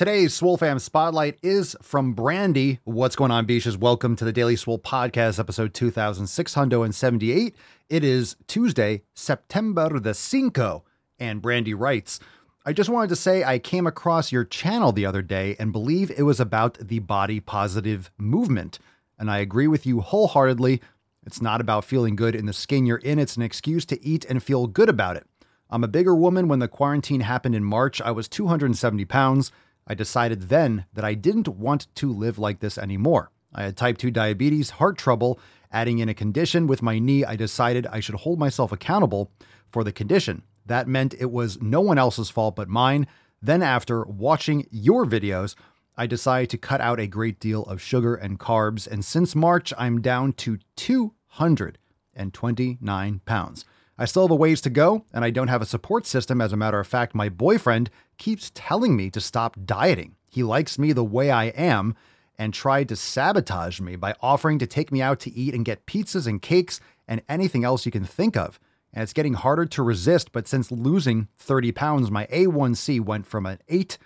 [0.00, 2.80] Today's Swole Fam Spotlight is from Brandy.
[2.84, 3.76] What's going on, Beaches?
[3.76, 7.54] Welcome to the Daily Swole Podcast, episode 2678.
[7.90, 10.84] It is Tuesday, September the Cinco,
[11.18, 12.18] and Brandy writes,
[12.64, 16.10] I just wanted to say I came across your channel the other day and believe
[16.10, 18.78] it was about the body positive movement.
[19.18, 20.80] And I agree with you wholeheartedly.
[21.26, 24.24] It's not about feeling good in the skin you're in, it's an excuse to eat
[24.24, 25.26] and feel good about it.
[25.68, 26.48] I'm a bigger woman.
[26.48, 29.52] When the quarantine happened in March, I was 270 pounds.
[29.86, 33.30] I decided then that I didn't want to live like this anymore.
[33.52, 35.38] I had type 2 diabetes, heart trouble,
[35.72, 37.24] adding in a condition with my knee.
[37.24, 39.30] I decided I should hold myself accountable
[39.70, 40.42] for the condition.
[40.66, 43.06] That meant it was no one else's fault but mine.
[43.42, 45.54] Then, after watching your videos,
[45.96, 48.86] I decided to cut out a great deal of sugar and carbs.
[48.86, 53.64] And since March, I'm down to 229 pounds.
[54.00, 56.40] I still have a ways to go, and I don't have a support system.
[56.40, 60.16] As a matter of fact, my boyfriend keeps telling me to stop dieting.
[60.26, 61.94] He likes me the way I am
[62.38, 65.84] and tried to sabotage me by offering to take me out to eat and get
[65.84, 68.58] pizzas and cakes and anything else you can think of.
[68.94, 73.44] And it's getting harder to resist, but since losing 30 pounds, my A1C went from
[73.44, 73.98] an 8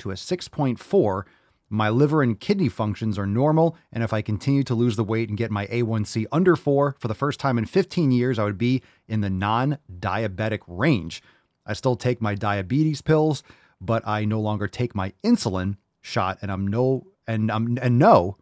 [0.00, 1.22] to a 6.4
[1.70, 5.28] my liver and kidney functions are normal, and if I continue to lose the weight
[5.28, 8.58] and get my A1C under 4 for the first time in 15 years, I would
[8.58, 11.22] be in the non diabetic range.
[11.66, 13.42] I still take my diabetes pills,
[13.80, 18.38] but I no longer take my insulin shot, and I'm no and I'm and no,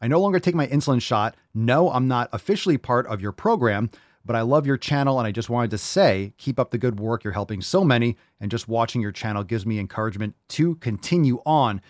[0.00, 1.36] I no longer take my insulin shot.
[1.54, 3.90] No, I'm not officially part of your program,
[4.24, 7.00] but I love your channel and I just wanted to say, keep up the good
[7.00, 7.24] work.
[7.24, 11.80] You're helping so many, and just watching your channel gives me encouragement to continue on.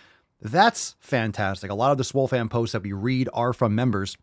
[0.43, 1.71] That's fantastic.
[1.71, 4.17] A lot of the Swole fan posts that we read are from members,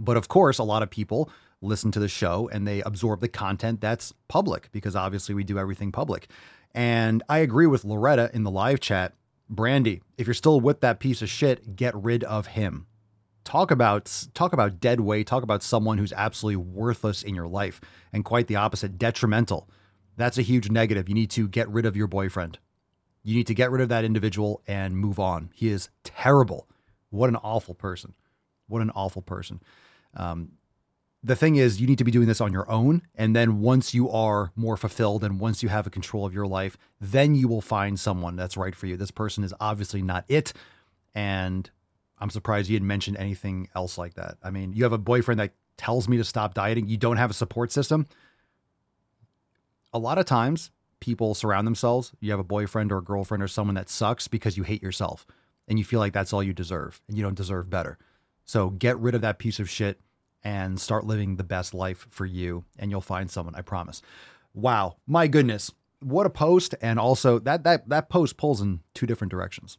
[0.00, 1.30] but of course, a lot of people
[1.62, 5.58] listen to the show and they absorb the content that's public because obviously we do
[5.58, 6.28] everything public.
[6.74, 9.14] And I agree with Loretta in the live chat.
[9.48, 12.86] Brandy, if you're still with that piece of shit, get rid of him.
[13.44, 17.80] Talk about talk about dead weight, talk about someone who's absolutely worthless in your life
[18.12, 19.68] and quite the opposite, detrimental.
[20.16, 21.08] That's a huge negative.
[21.08, 22.58] You need to get rid of your boyfriend.
[23.24, 25.50] You need to get rid of that individual and move on.
[25.54, 26.68] He is terrible.
[27.10, 28.14] What an awful person.
[28.68, 29.60] What an awful person.
[30.14, 30.52] Um,
[31.22, 33.00] the thing is, you need to be doing this on your own.
[33.14, 36.46] And then once you are more fulfilled and once you have a control of your
[36.46, 38.98] life, then you will find someone that's right for you.
[38.98, 40.52] This person is obviously not it.
[41.14, 41.70] And
[42.18, 44.36] I'm surprised you didn't mention anything else like that.
[44.42, 47.30] I mean, you have a boyfriend that tells me to stop dieting, you don't have
[47.30, 48.06] a support system.
[49.92, 50.70] A lot of times,
[51.04, 52.12] people surround themselves.
[52.20, 55.26] You have a boyfriend or a girlfriend or someone that sucks because you hate yourself
[55.68, 57.98] and you feel like that's all you deserve and you don't deserve better.
[58.46, 60.00] So get rid of that piece of shit
[60.42, 64.00] and start living the best life for you and you'll find someone, I promise.
[64.54, 65.70] Wow, my goodness.
[66.00, 69.76] What a post and also that that that post pulls in two different directions.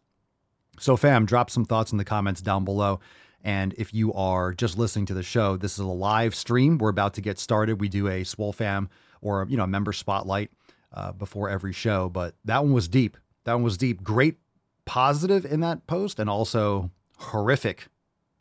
[0.79, 2.99] So fam, drop some thoughts in the comments down below.
[3.43, 6.77] And if you are just listening to the show, this is a live stream.
[6.77, 7.81] We're about to get started.
[7.81, 8.89] We do a Swole Fam
[9.21, 10.51] or you know member spotlight
[10.95, 12.09] uh, before every show.
[12.09, 13.17] But that one was deep.
[13.43, 14.03] That one was deep.
[14.03, 14.37] Great
[14.85, 17.87] positive in that post, and also horrific,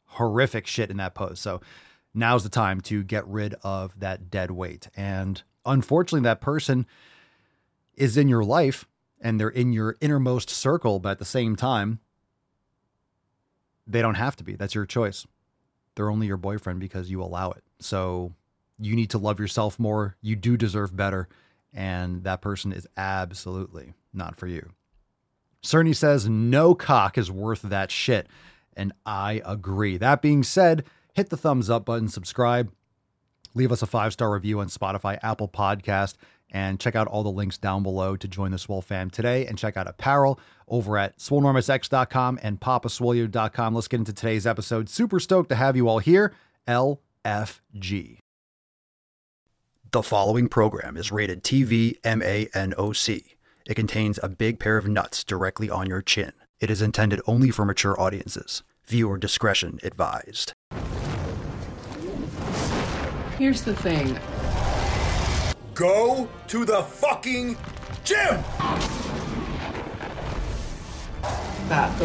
[0.06, 1.42] horrific shit in that post.
[1.42, 1.60] So
[2.14, 4.88] now's the time to get rid of that dead weight.
[4.96, 6.86] And unfortunately, that person
[7.94, 8.86] is in your life
[9.20, 12.00] and they're in your innermost circle, but at the same time,
[13.86, 14.54] they don't have to be.
[14.54, 15.26] That's your choice.
[15.94, 17.62] They're only your boyfriend because you allow it.
[17.78, 18.32] So
[18.78, 20.16] you need to love yourself more.
[20.20, 21.28] You do deserve better
[21.74, 24.70] and that person is absolutely not for you.
[25.62, 28.28] Cerny says no cock is worth that shit,
[28.76, 29.96] and I agree.
[29.96, 32.70] That being said, hit the thumbs up button, subscribe,
[33.54, 36.14] leave us a five star review on Spotify, Apple Podcast,
[36.50, 39.46] and check out all the links down below to join the Swole fam today.
[39.46, 43.74] And check out apparel over at swolenormousx.com and papaswolio.com.
[43.74, 44.88] Let's get into today's episode.
[44.88, 46.32] Super stoked to have you all here.
[46.68, 48.23] LFG.
[49.94, 53.36] The following program is rated TV MANOC.
[53.64, 56.32] It contains a big pair of nuts directly on your chin.
[56.58, 58.64] It is intended only for mature audiences.
[58.86, 60.52] Viewer discretion advised.
[63.38, 64.18] Here's the thing.
[65.74, 67.56] Go to the fucking
[68.02, 68.42] gym!
[71.68, 71.96] Fat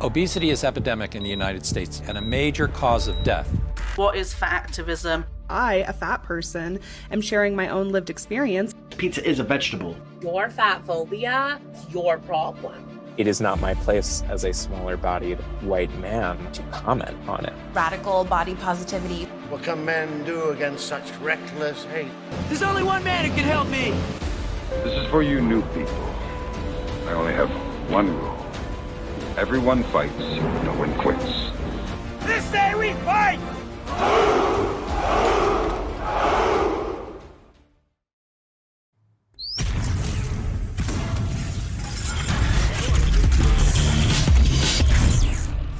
[0.00, 3.48] Obesity is epidemic in the United States and a major cause of death.
[3.96, 5.24] What is fat activism?
[5.50, 6.78] I, a fat person,
[7.10, 8.76] am sharing my own lived experience.
[8.96, 9.96] Pizza is a vegetable.
[10.20, 13.00] Your fat phobia is your problem.
[13.16, 17.54] It is not my place as a smaller bodied white man to comment on it.
[17.72, 19.24] Radical body positivity.
[19.48, 22.12] What can men do against such reckless hate?
[22.46, 23.92] There's only one man who can help me.
[24.84, 26.14] This is for you new people.
[27.08, 27.50] I only have
[27.90, 28.47] one rule.
[29.38, 31.52] Everyone fights, no one quits.
[32.26, 33.38] This day we fight!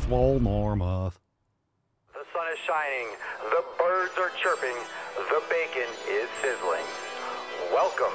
[0.07, 1.19] Swole Normoth.
[2.13, 3.09] The sun is shining,
[3.51, 4.77] the birds are chirping,
[5.17, 6.87] the bacon is sizzling.
[7.73, 8.15] Welcome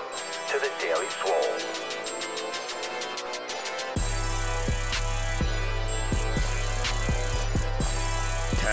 [0.51, 2.02] to the Daily Swole.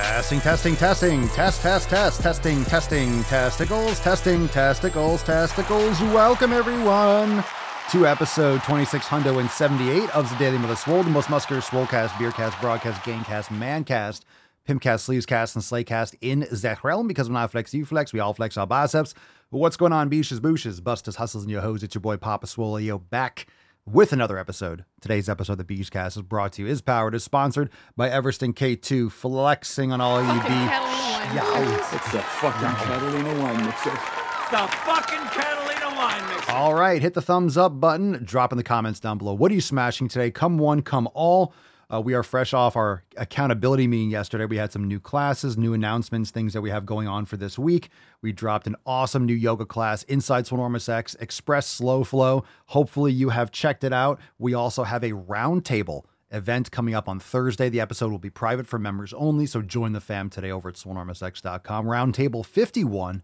[0.00, 6.00] Testing, testing, testing, test, test, test, testing, testing, testicles, testing, testicles, testicles.
[6.00, 7.44] Welcome everyone
[7.90, 13.48] to episode 2678 of the Daily Mother Swole, the most muscular Swolecast, Beercast, Broadcast, Gamecast,
[13.58, 14.22] Mancast,
[14.66, 18.34] Pimpcast, Sleevescast, and Slaycast in that realm because when I flex, you flex, we all
[18.34, 19.14] flex our biceps.
[19.50, 21.82] What's going on, beaches, booshes, busters, hustles, and your hoes?
[21.82, 23.46] It's your boy Papa Swole, yo, back
[23.86, 24.84] with another episode.
[25.00, 28.54] Today's episode of the Beachcast is brought to you, is powered, is sponsored by Everston
[28.54, 30.48] K2, flexing on all you B.
[30.48, 31.78] Yeah.
[31.94, 33.90] It's the fucking Catalina wine mixer.
[33.90, 36.52] The fucking Catalina wine mixer.
[36.52, 38.24] All right, hit the thumbs up button.
[38.24, 39.34] Drop in the comments down below.
[39.34, 40.30] What are you smashing today?
[40.30, 41.54] Come one, come all.
[41.92, 44.44] Uh, we are fresh off our accountability meeting yesterday.
[44.44, 47.58] We had some new classes, new announcements, things that we have going on for this
[47.58, 47.88] week.
[48.22, 52.44] We dropped an awesome new yoga class, Inside Swolenormous X, Express Slow Flow.
[52.66, 54.20] Hopefully, you have checked it out.
[54.38, 57.68] We also have a roundtable event coming up on Thursday.
[57.68, 60.76] The episode will be private for members only, so join the fam today over at
[60.76, 61.86] swolenormousx.com.
[61.86, 63.22] Roundtable 51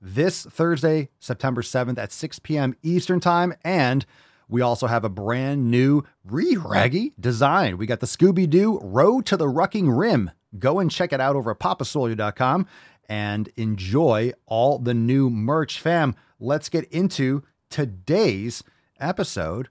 [0.00, 2.76] this Thursday, September 7th at 6 p.m.
[2.82, 3.54] Eastern Time.
[3.64, 4.06] And
[4.48, 7.78] we also have a brand new re-raggy design.
[7.78, 10.30] We got the Scooby Doo Road to the Rucking Rim.
[10.58, 12.66] Go and check it out over at papaswolio.com
[13.08, 15.80] and enjoy all the new merch.
[15.80, 18.62] Fam, let's get into today's
[19.00, 19.68] episode.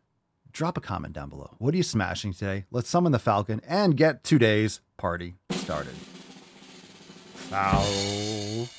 [0.52, 1.56] Drop a comment down below.
[1.58, 2.66] What are you smashing today?
[2.70, 5.94] Let's summon the Falcon and get today's party started.
[7.34, 8.70] Falcon.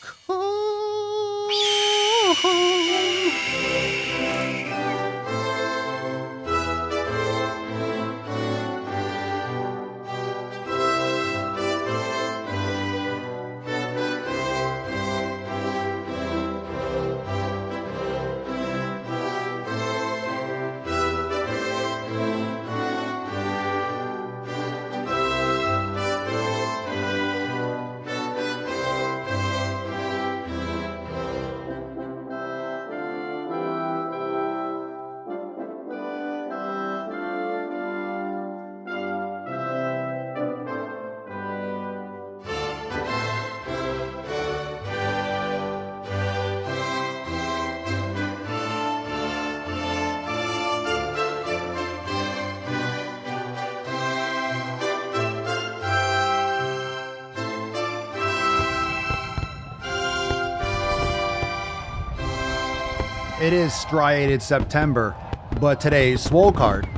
[63.44, 65.14] It is striated September,
[65.60, 66.88] but today's swole card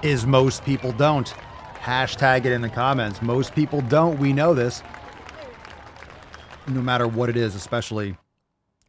[0.00, 1.26] is most people don't.
[1.74, 3.20] Hashtag it in the comments.
[3.20, 4.20] Most people don't.
[4.20, 4.80] We know this.
[6.68, 8.16] No matter what it is, especially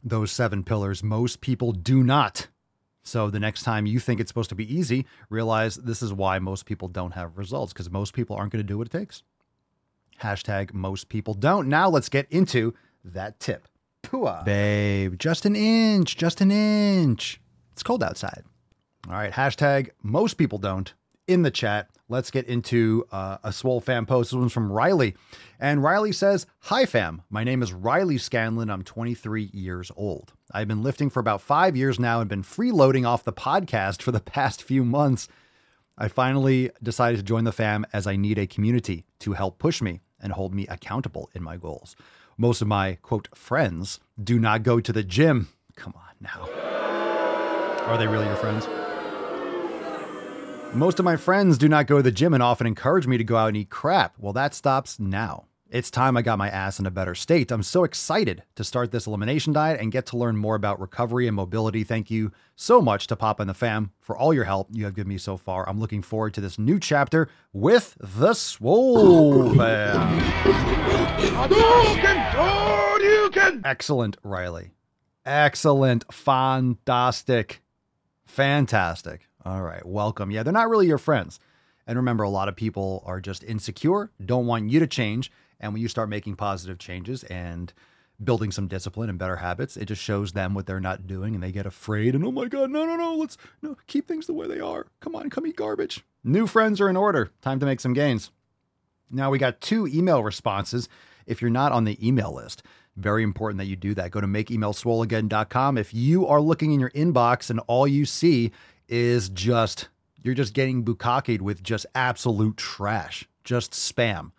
[0.04, 2.48] those seven pillars, most people do not.
[3.02, 6.38] So the next time you think it's supposed to be easy, realize this is why
[6.38, 9.24] most people don't have results because most people aren't going to do what it takes.
[10.22, 11.68] Hashtag most people don't.
[11.68, 13.68] Now let's get into that tip.
[14.14, 14.46] Pua.
[14.46, 17.42] Babe, just an inch, just an inch.
[17.72, 18.44] It's cold outside.
[19.08, 20.94] All right, hashtag most people don't
[21.28, 21.90] in the chat.
[22.10, 24.30] Let's get into uh, a Swole fan post.
[24.30, 25.16] This one's from Riley.
[25.60, 27.24] And Riley says, Hi, fam.
[27.32, 28.70] My name is Riley Scanlon.
[28.70, 30.34] I'm 23 years old.
[30.52, 34.12] I've been lifting for about five years now and been freeloading off the podcast for
[34.12, 35.28] the past few months.
[35.98, 39.82] I finally decided to join the fam as I need a community to help push
[39.82, 41.96] me and hold me accountable in my goals.
[42.38, 45.50] Most of my quote friends do not go to the gym.
[45.76, 46.50] Come on now.
[47.86, 48.68] Are they really your friends?
[50.74, 53.24] Most of my friends do not go to the gym and often encourage me to
[53.24, 54.16] go out and eat crap.
[54.18, 55.46] Well, that stops now.
[55.74, 57.50] It's time I got my ass in a better state.
[57.50, 61.26] I'm so excited to start this elimination diet and get to learn more about recovery
[61.26, 61.84] and mobility.
[61.84, 64.94] Thank you so much to Papa and the fam for all your help you have
[64.94, 65.68] given me so far.
[65.68, 70.20] I'm looking forward to this new chapter with the Swole fam.
[73.66, 74.74] Excellent, Riley.
[75.26, 76.14] Excellent.
[76.14, 77.64] Fantastic.
[78.28, 79.28] Fantastic.
[79.44, 79.84] All right.
[79.84, 80.30] Welcome.
[80.30, 81.40] Yeah, they're not really your friends.
[81.88, 85.32] And remember, a lot of people are just insecure, don't want you to change.
[85.64, 87.74] And when you start making positive changes and
[88.24, 89.78] building some discipline and better habits.
[89.78, 92.46] It just shows them what they're not doing and they get afraid and oh my
[92.46, 94.88] god, no no no, let's no keep things the way they are.
[95.00, 96.04] Come on, come eat garbage.
[96.24, 97.32] New friends are in order.
[97.42, 98.32] Time to make some gains.
[99.10, 100.90] Now we got two email responses.
[101.26, 102.64] If you're not on the email list,
[102.96, 104.12] very important that you do that.
[104.12, 105.78] Go to makeemailswoleagain.com.
[105.78, 108.52] If you are looking in your inbox and all you see
[108.88, 109.90] is just
[110.22, 114.32] you're just getting bukakied with just absolute trash, just spam.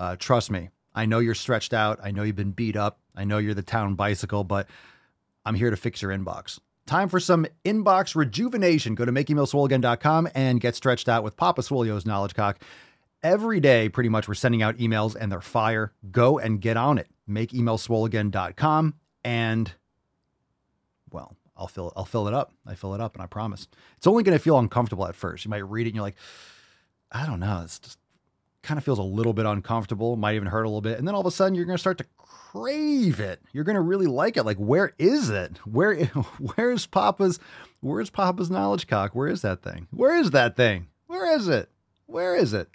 [0.00, 2.00] Uh, trust me, I know you're stretched out.
[2.02, 3.00] I know you've been beat up.
[3.14, 4.66] I know you're the town bicycle, but
[5.44, 6.58] I'm here to fix your inbox.
[6.86, 8.94] Time for some inbox rejuvenation.
[8.94, 12.62] Go to makeemailswoleagain.com and get stretched out with Papa Swolio's Knowledge Cock.
[13.22, 15.92] Every day, pretty much, we're sending out emails and they're fire.
[16.10, 17.08] Go and get on it.
[17.28, 19.72] Makeemailswoleagain.com and,
[21.12, 22.54] well, I'll fill I'll fill it up.
[22.66, 23.68] I fill it up, and I promise.
[23.98, 25.44] It's only going to feel uncomfortable at first.
[25.44, 26.16] You might read it and you're like,
[27.12, 27.60] I don't know.
[27.62, 27.98] It's just
[28.62, 30.16] kind of feels a little bit uncomfortable.
[30.16, 31.80] Might even hurt a little bit, and then all of a sudden you're going to
[31.80, 33.40] start to crave it.
[33.52, 34.44] You're going to really like it.
[34.44, 35.58] Like, where is it?
[35.66, 36.04] Where
[36.54, 37.38] where's Papa's
[37.80, 39.14] Where's Papa's knowledge cock?
[39.14, 39.88] Where is that thing?
[39.90, 40.88] Where is that thing?
[41.06, 41.70] Where is it?
[42.06, 42.68] Where is it?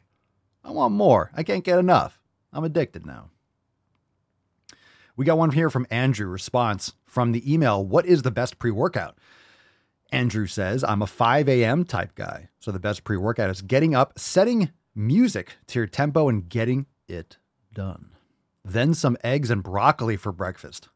[0.63, 1.29] I want more.
[1.35, 2.19] I can't get enough.
[2.51, 3.29] I'm addicted now.
[5.15, 6.27] We got one here from Andrew.
[6.27, 9.17] Response from the email What is the best pre workout?
[10.11, 11.83] Andrew says, I'm a 5 a.m.
[11.83, 12.49] type guy.
[12.59, 16.85] So the best pre workout is getting up, setting music to your tempo, and getting
[17.07, 17.37] it
[17.73, 18.11] done.
[18.63, 20.89] Then some eggs and broccoli for breakfast.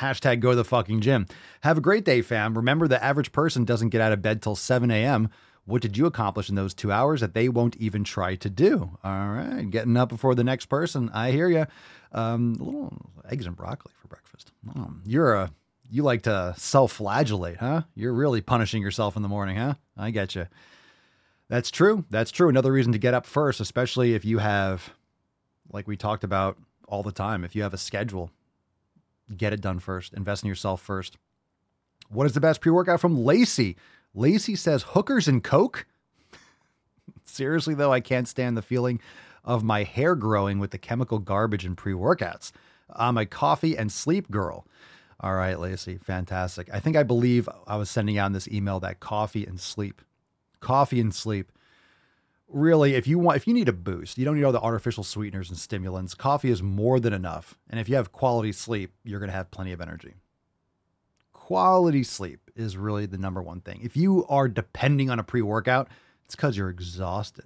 [0.00, 1.26] Hashtag go to the fucking gym.
[1.60, 2.56] Have a great day, fam.
[2.56, 5.30] Remember, the average person doesn't get out of bed till 7 a.m.
[5.64, 8.98] What did you accomplish in those two hours that they won't even try to do?
[9.04, 11.08] All right, getting up before the next person.
[11.14, 11.66] I hear you.
[12.10, 12.92] Um, a little
[13.30, 14.50] eggs and broccoli for breakfast.
[14.76, 15.52] Oh, you're a
[15.88, 17.82] you like to self-flagellate, huh?
[17.94, 19.74] You're really punishing yourself in the morning, huh?
[19.96, 20.46] I get you.
[21.52, 22.06] That's true.
[22.08, 22.48] That's true.
[22.48, 24.94] Another reason to get up first, especially if you have,
[25.70, 26.56] like we talked about
[26.88, 28.30] all the time, if you have a schedule,
[29.36, 30.14] get it done first.
[30.14, 31.18] Invest in yourself first.
[32.08, 33.76] What is the best pre-workout from Lacey?
[34.14, 35.84] Lacey says hookers and coke.
[37.26, 38.98] Seriously though, I can't stand the feeling
[39.44, 42.52] of my hair growing with the chemical garbage and pre-workouts.
[42.88, 44.66] I'm a coffee and sleep girl.
[45.20, 46.70] All right, Lacey, fantastic.
[46.72, 50.00] I think I believe I was sending out in this email that coffee and sleep,
[50.62, 51.52] coffee and sleep.
[52.48, 55.04] Really, if you want, if you need a boost, you don't need all the artificial
[55.04, 56.14] sweeteners and stimulants.
[56.14, 57.58] Coffee is more than enough.
[57.68, 60.14] And if you have quality sleep, you're going to have plenty of energy
[61.52, 63.80] quality sleep is really the number one thing.
[63.82, 65.88] If you are depending on a pre workout,
[66.24, 67.44] it's because you're exhausted.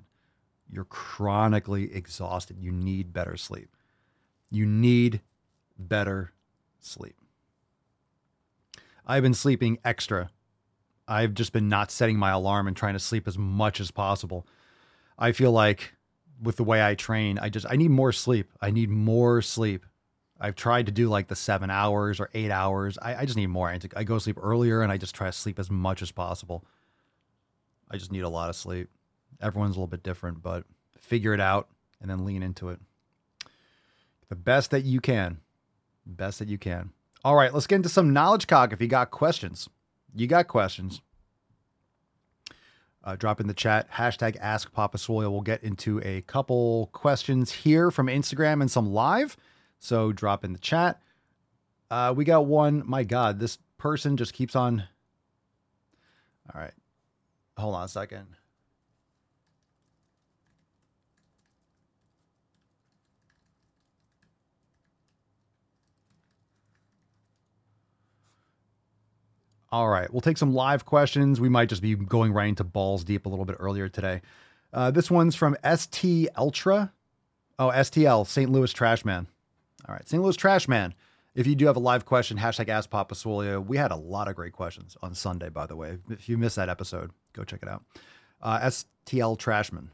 [0.70, 2.58] You're chronically exhausted.
[2.61, 3.75] You need better sleep.
[4.49, 5.23] You need
[5.76, 6.32] better
[6.78, 7.16] sleep.
[9.04, 10.30] I've been sleeping extra.
[11.09, 14.47] I've just been not setting my alarm and trying to sleep as much as possible.
[15.19, 15.95] I feel like
[16.43, 18.51] with the way I train, I just I need more sleep.
[18.61, 19.87] I need more sleep.
[20.39, 22.99] I've tried to do like the seven hours or eight hours.
[23.01, 23.69] I, I just need more.
[23.69, 26.65] I, I go sleep earlier and I just try to sleep as much as possible.
[27.91, 28.89] I just need a lot of sleep.
[29.41, 30.65] Everyone's a little bit different, but
[30.99, 31.69] figure it out
[32.01, 32.81] and then lean into it.
[34.29, 35.39] The best that you can.
[36.05, 36.91] Best that you can.
[37.25, 39.69] All right, let's get into some knowledge cock if you got questions.
[40.15, 41.01] You got questions.
[43.05, 43.91] Uh, drop in the chat.
[43.93, 45.31] Hashtag Ask Papa Swolio.
[45.31, 49.37] We'll get into a couple questions here from Instagram and some live.
[49.79, 51.01] So drop in the chat.
[51.89, 52.83] Uh, we got one.
[52.85, 54.85] My God, this person just keeps on.
[56.53, 56.75] All right.
[57.57, 58.27] Hold on a second.
[69.76, 71.38] All right, we'll take some live questions.
[71.38, 74.23] We might just be going right into balls deep a little bit earlier today.
[74.73, 76.95] Uh, this one's from ST Ultra.
[77.59, 78.50] Oh, STL, St.
[78.50, 79.26] Louis Trash Man.
[79.87, 80.23] All right, St.
[80.23, 80.95] Louis Trash Man.
[81.35, 83.62] If you do have a live question, hashtag Ask Papa Swolio.
[83.62, 85.99] We had a lot of great questions on Sunday, by the way.
[86.09, 87.85] If you missed that episode, go check it out.
[88.40, 89.88] Uh, STL Trashman.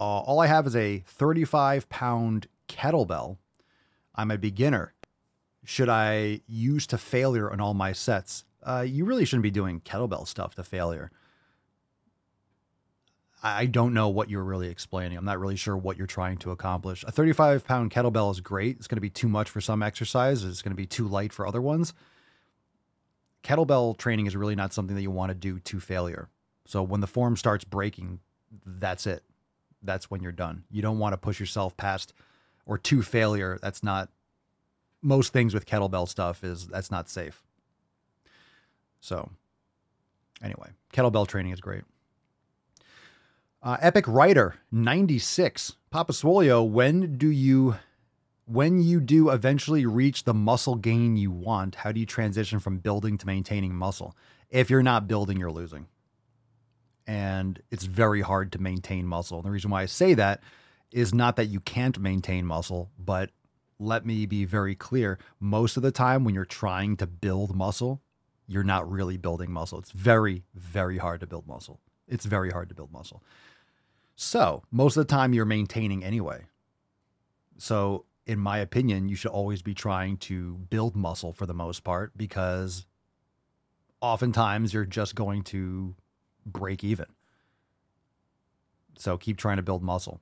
[0.00, 3.36] Uh, all I have is a 35 pound kettlebell.
[4.14, 4.94] I'm a beginner.
[5.62, 8.46] Should I use to failure on all my sets?
[8.62, 11.10] Uh, you really shouldn't be doing kettlebell stuff to failure.
[13.44, 15.18] I don't know what you're really explaining.
[15.18, 17.02] I'm not really sure what you're trying to accomplish.
[17.02, 18.76] A 35 pound kettlebell is great.
[18.76, 21.32] It's going to be too much for some exercises, it's going to be too light
[21.32, 21.92] for other ones.
[23.42, 26.28] Kettlebell training is really not something that you want to do to failure.
[26.64, 28.20] So when the form starts breaking,
[28.64, 29.24] that's it.
[29.82, 30.62] That's when you're done.
[30.70, 32.12] You don't want to push yourself past
[32.64, 33.58] or to failure.
[33.60, 34.10] That's not
[35.02, 37.42] most things with kettlebell stuff is that's not safe.
[39.02, 39.28] So
[40.42, 41.82] anyway, kettlebell training is great.
[43.62, 45.76] Uh, Epic Writer 96.
[45.90, 47.76] Papa Swolio, when do you
[48.46, 52.78] when you do eventually reach the muscle gain you want, how do you transition from
[52.78, 54.16] building to maintaining muscle?
[54.50, 55.86] If you're not building, you're losing.
[57.06, 59.38] And it's very hard to maintain muscle.
[59.38, 60.42] And the reason why I say that
[60.90, 63.30] is not that you can't maintain muscle, but
[63.78, 65.18] let me be very clear.
[65.40, 68.02] Most of the time, when you're trying to build muscle,
[68.46, 69.78] you're not really building muscle.
[69.78, 71.80] It's very, very hard to build muscle.
[72.08, 73.22] It's very hard to build muscle.
[74.16, 76.44] So, most of the time, you're maintaining anyway.
[77.56, 81.82] So, in my opinion, you should always be trying to build muscle for the most
[81.82, 82.86] part because
[84.00, 85.94] oftentimes you're just going to
[86.44, 87.06] break even.
[88.98, 90.20] So, keep trying to build muscle.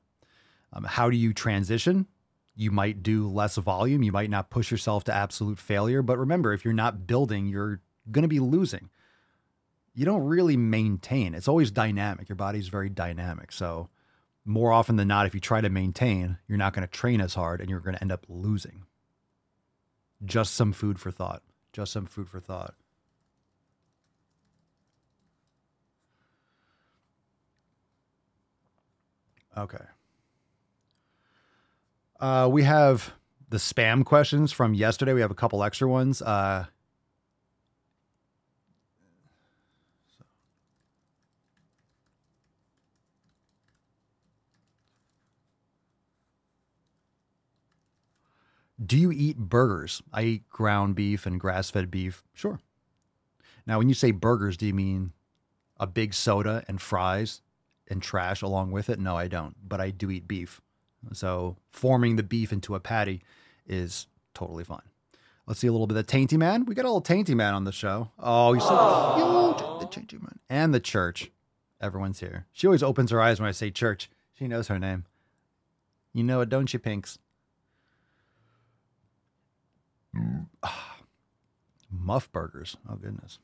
[0.72, 2.06] Um, how do you transition?
[2.54, 4.02] You might do less volume.
[4.02, 6.02] You might not push yourself to absolute failure.
[6.02, 8.90] But remember, if you're not building, you're going to be losing.
[9.94, 11.34] You don't really maintain.
[11.34, 12.28] It's always dynamic.
[12.28, 13.52] Your body's very dynamic.
[13.52, 13.88] So,
[14.44, 17.34] more often than not, if you try to maintain, you're not going to train as
[17.34, 18.84] hard and you're going to end up losing.
[20.24, 21.42] Just some food for thought.
[21.72, 22.74] Just some food for thought.
[29.56, 29.84] Okay.
[32.18, 33.12] Uh, we have
[33.48, 35.12] the spam questions from yesterday.
[35.12, 36.22] We have a couple extra ones.
[36.22, 36.66] Uh,
[48.84, 50.02] Do you eat burgers?
[50.12, 52.24] I eat ground beef and grass fed beef.
[52.32, 52.60] Sure.
[53.66, 55.12] Now, when you say burgers, do you mean
[55.78, 57.42] a big soda and fries
[57.88, 58.98] and trash along with it?
[58.98, 59.54] No, I don't.
[59.66, 60.60] But I do eat beef.
[61.12, 63.22] So forming the beef into a patty
[63.66, 64.80] is totally fine.
[65.46, 66.64] Let's see a little bit of Tainty Man.
[66.64, 68.10] We got a little Tainty Man on the show.
[68.18, 69.80] Oh, so cute.
[69.80, 70.38] The Tainty Man.
[70.48, 71.30] And the church.
[71.80, 72.46] Everyone's here.
[72.52, 74.10] She always opens her eyes when I say church.
[74.34, 75.06] She knows her name.
[76.12, 77.18] You know it, don't you, Pinks?
[81.90, 82.76] Muff burgers.
[82.88, 83.38] Oh, goodness.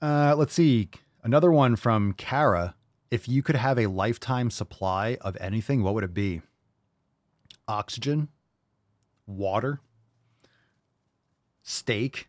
[0.00, 0.88] Uh, let's see.
[1.22, 2.74] Another one from Kara.
[3.10, 6.42] If you could have a lifetime supply of anything, what would it be?
[7.66, 8.28] Oxygen,
[9.26, 9.80] water,
[11.62, 12.28] steak,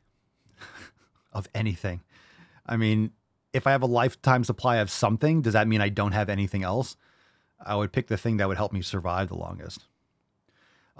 [1.34, 2.02] of anything.
[2.66, 3.12] I mean,
[3.54, 6.64] if I have a lifetime supply of something, does that mean I don't have anything
[6.64, 6.96] else?
[7.64, 9.86] I would pick the thing that would help me survive the longest.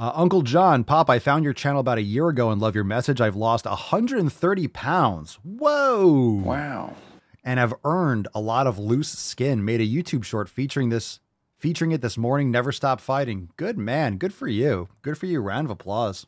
[0.02, 2.84] Uh, Uncle John, Pop, I found your channel about a year ago and love your
[2.84, 3.22] message.
[3.22, 5.38] I've lost 130 pounds.
[5.44, 6.42] Whoa.
[6.44, 6.96] Wow.
[7.44, 9.64] And I've earned a lot of loose skin.
[9.64, 11.20] Made a YouTube short featuring this
[11.60, 12.50] featuring it this morning.
[12.50, 13.50] Never stop fighting.
[13.58, 14.18] Good man.
[14.18, 14.90] Good for you.
[15.04, 15.40] Good for you.
[15.40, 16.26] Round of applause.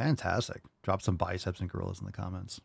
[0.00, 0.62] Fantastic.
[0.82, 2.58] Drop some biceps and gorillas in the comments.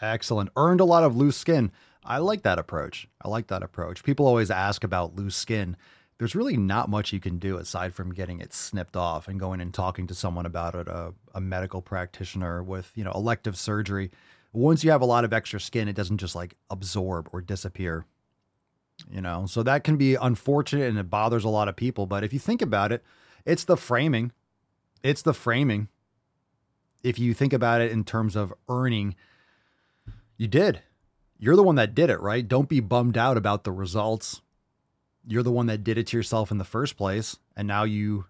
[0.00, 0.50] Excellent.
[0.56, 1.72] Earned a lot of loose skin.
[2.04, 3.08] I like that approach.
[3.20, 4.04] I like that approach.
[4.04, 5.76] People always ask about loose skin.
[6.18, 9.60] There's really not much you can do aside from getting it snipped off and going
[9.60, 14.12] and talking to someone about it, a, a medical practitioner with, you know, elective surgery.
[14.52, 18.06] Once you have a lot of extra skin, it doesn't just like absorb or disappear.
[19.10, 22.06] You know, so that can be unfortunate and it bothers a lot of people.
[22.06, 23.02] But if you think about it,
[23.44, 24.30] it's the framing
[25.04, 25.88] it's the framing.
[27.04, 29.14] If you think about it in terms of earning,
[30.36, 30.80] you did.
[31.38, 32.48] You're the one that did it, right?
[32.48, 34.40] Don't be bummed out about the results.
[35.26, 37.36] You're the one that did it to yourself in the first place.
[37.54, 38.24] And now you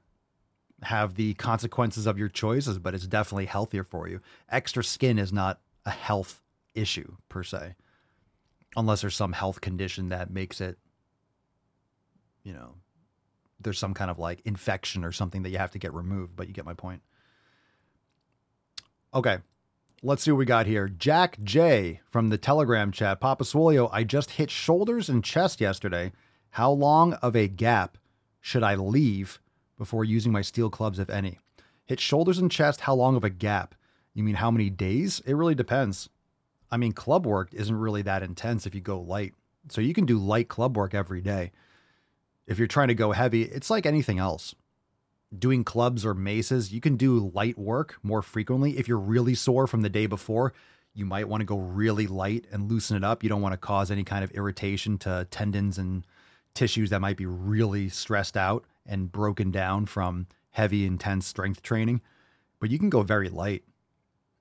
[0.83, 4.21] have the consequences of your choices, but it's definitely healthier for you.
[4.49, 6.43] Extra skin is not a health
[6.75, 7.77] issue per se,
[8.77, 10.77] unless there's some health condition that makes it,
[12.43, 12.75] you know,
[13.65, 16.47] there's some kind of like infection or something that you have to get removed, but
[16.47, 17.03] you get my point.
[19.13, 19.39] Okay.
[20.03, 20.89] Let's see what we got here.
[20.89, 23.21] Jack J from the Telegram chat.
[23.21, 26.13] Papa Swolio, I just hit shoulders and chest yesterday.
[26.51, 27.97] How long of a gap
[28.41, 29.41] should I leave
[29.79, 31.39] before using my steel clubs, if any?
[31.87, 33.75] Hit shoulders and chest, how long of a gap?
[34.13, 35.21] You mean how many days?
[35.27, 36.09] It really depends.
[36.71, 39.33] I mean, club work isn't really that intense if you go light.
[39.69, 41.53] So you can do light club work every day.
[42.47, 44.55] If you're trying to go heavy, it's like anything else.
[45.37, 48.79] Doing clubs or maces, you can do light work more frequently.
[48.79, 50.53] If you're really sore from the day before,
[50.93, 53.23] you might want to go really light and loosen it up.
[53.23, 56.07] You don't want to cause any kind of irritation to tendons and
[56.55, 62.01] tissues that might be really stressed out and broken down from heavy, intense strength training.
[62.61, 63.65] But you can go very light.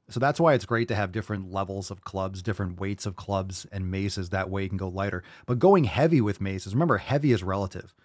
[0.10, 3.66] So that's why it's great to have different levels of clubs, different weights of clubs
[3.72, 4.30] and maces.
[4.30, 5.24] That way you can go lighter.
[5.46, 7.96] But going heavy with maces, remember, heavy is relative.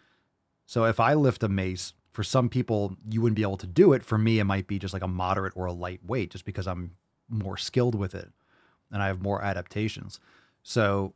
[0.64, 3.92] So if I lift a mace, for some people, you wouldn't be able to do
[3.92, 4.04] it.
[4.04, 6.66] For me, it might be just like a moderate or a light weight just because
[6.66, 6.96] I'm
[7.28, 8.30] more skilled with it
[8.90, 10.18] and I have more adaptations.
[10.62, 11.14] So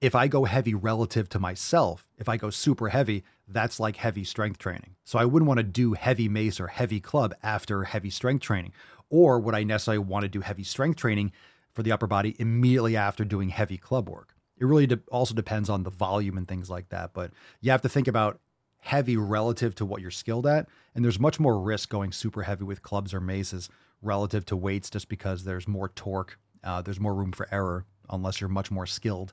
[0.00, 4.24] if I go heavy relative to myself, if I go super heavy, that's like heavy
[4.24, 4.96] strength training.
[5.04, 8.72] So I wouldn't want to do heavy mace or heavy club after heavy strength training.
[9.14, 11.30] Or would I necessarily want to do heavy strength training
[11.72, 14.34] for the upper body immediately after doing heavy club work?
[14.58, 17.14] It really de- also depends on the volume and things like that.
[17.14, 18.40] But you have to think about
[18.80, 20.66] heavy relative to what you're skilled at.
[20.96, 23.68] And there's much more risk going super heavy with clubs or maces
[24.02, 28.40] relative to weights just because there's more torque, uh, there's more room for error unless
[28.40, 29.32] you're much more skilled.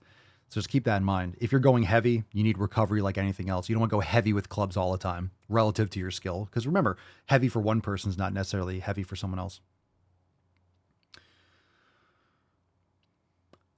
[0.49, 1.37] So just keep that in mind.
[1.41, 3.67] If you're going heavy, you need recovery like anything else.
[3.67, 6.45] You don't want to go heavy with clubs all the time relative to your skill.
[6.45, 9.59] Because remember, heavy for one person is not necessarily heavy for someone else.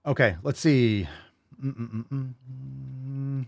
[0.05, 1.07] Okay, let's see.
[1.63, 3.45] Mm-mm-mm-mm.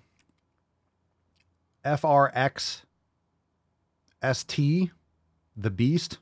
[1.86, 2.82] FRX
[4.34, 4.92] ST,
[5.58, 6.18] the Beast.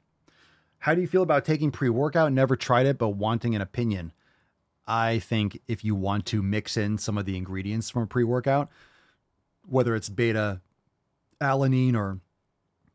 [0.80, 2.34] How do you feel about taking pre workout?
[2.34, 4.12] Never tried it, but wanting an opinion.
[4.88, 8.24] I think if you want to mix in some of the ingredients from a pre
[8.24, 8.70] workout,
[9.66, 10.62] whether it's beta
[11.40, 12.20] alanine or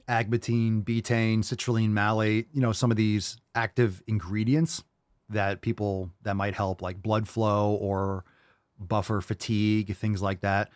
[0.08, 4.82] agmatine, betaine, citrulline malate, you know, some of these active ingredients
[5.30, 8.24] that people that might help like blood flow or
[8.78, 10.70] buffer fatigue, things like that.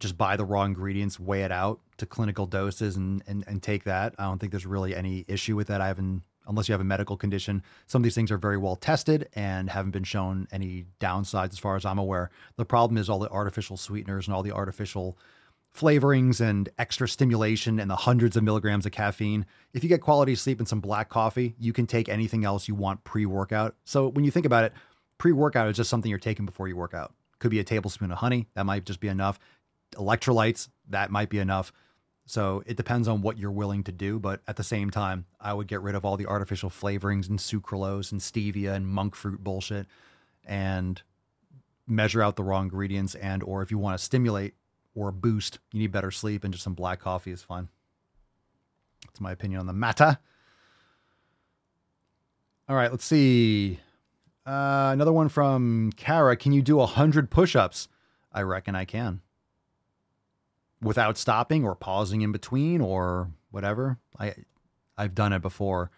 [0.00, 3.84] Just buy the raw ingredients, weigh it out to clinical doses and and, and take
[3.84, 4.14] that.
[4.18, 5.80] I don't think there's really any issue with that.
[5.80, 7.62] I haven't unless you have a medical condition.
[7.86, 11.58] Some of these things are very well tested and haven't been shown any downsides as
[11.58, 12.30] far as I'm aware.
[12.56, 15.16] The problem is all the artificial sweeteners and all the artificial
[15.76, 19.46] flavorings and extra stimulation and the hundreds of milligrams of caffeine.
[19.72, 22.74] If you get quality sleep and some black coffee, you can take anything else you
[22.74, 23.74] want pre workout.
[23.84, 24.72] So when you think about it,
[25.18, 27.14] pre workout is just something you're taking before you work out.
[27.38, 29.38] Could be a tablespoon of honey, that might just be enough.
[29.94, 31.72] Electrolytes, that might be enough.
[32.26, 35.54] So it depends on what you're willing to do, but at the same time, I
[35.54, 39.42] would get rid of all the artificial flavorings and sucralose and stevia and monk fruit
[39.42, 39.86] bullshit
[40.44, 41.02] and
[41.86, 44.54] measure out the raw ingredients and or if you want to stimulate
[44.94, 47.68] or a boost, you need better sleep and just some black coffee is fine.
[49.06, 50.18] That's my opinion on the matter.
[52.68, 53.80] All right, let's see.
[54.46, 56.36] Uh, another one from Kara.
[56.36, 57.88] Can you do 100 push ups?
[58.32, 59.20] I reckon I can
[60.82, 63.98] without stopping or pausing in between or whatever.
[64.18, 64.34] I
[64.98, 65.90] I've done it before.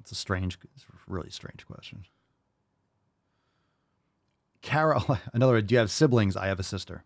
[0.00, 2.04] It's a strange, it's a really strange question.
[4.62, 5.00] Kara,
[5.32, 5.60] another.
[5.60, 6.36] Do you have siblings?
[6.36, 7.04] I have a sister.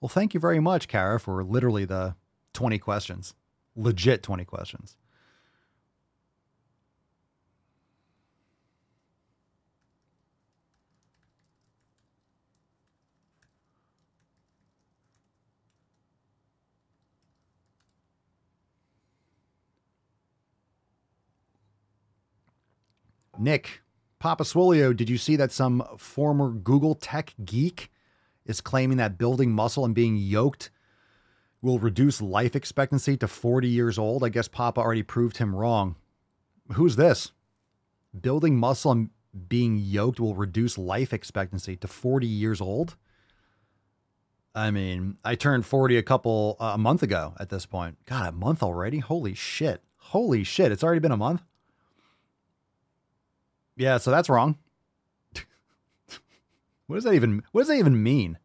[0.00, 2.16] Well, thank you very much, Kara, for literally the
[2.52, 3.34] twenty questions,
[3.74, 4.96] legit twenty questions.
[23.38, 23.82] Nick,
[24.18, 27.90] Papa Swolio, did you see that some former Google tech geek
[28.46, 30.70] is claiming that building muscle and being yoked
[31.60, 34.24] will reduce life expectancy to 40 years old?
[34.24, 35.96] I guess Papa already proved him wrong.
[36.72, 37.32] Who's this?
[38.18, 39.10] Building muscle and
[39.48, 42.96] being yoked will reduce life expectancy to 40 years old?
[44.54, 47.98] I mean, I turned 40 a couple uh, a month ago at this point.
[48.06, 49.00] God, a month already?
[49.00, 49.82] Holy shit.
[49.98, 50.72] Holy shit.
[50.72, 51.42] It's already been a month?
[53.76, 54.56] Yeah, so that's wrong.
[56.86, 58.38] What does that even what does that even mean?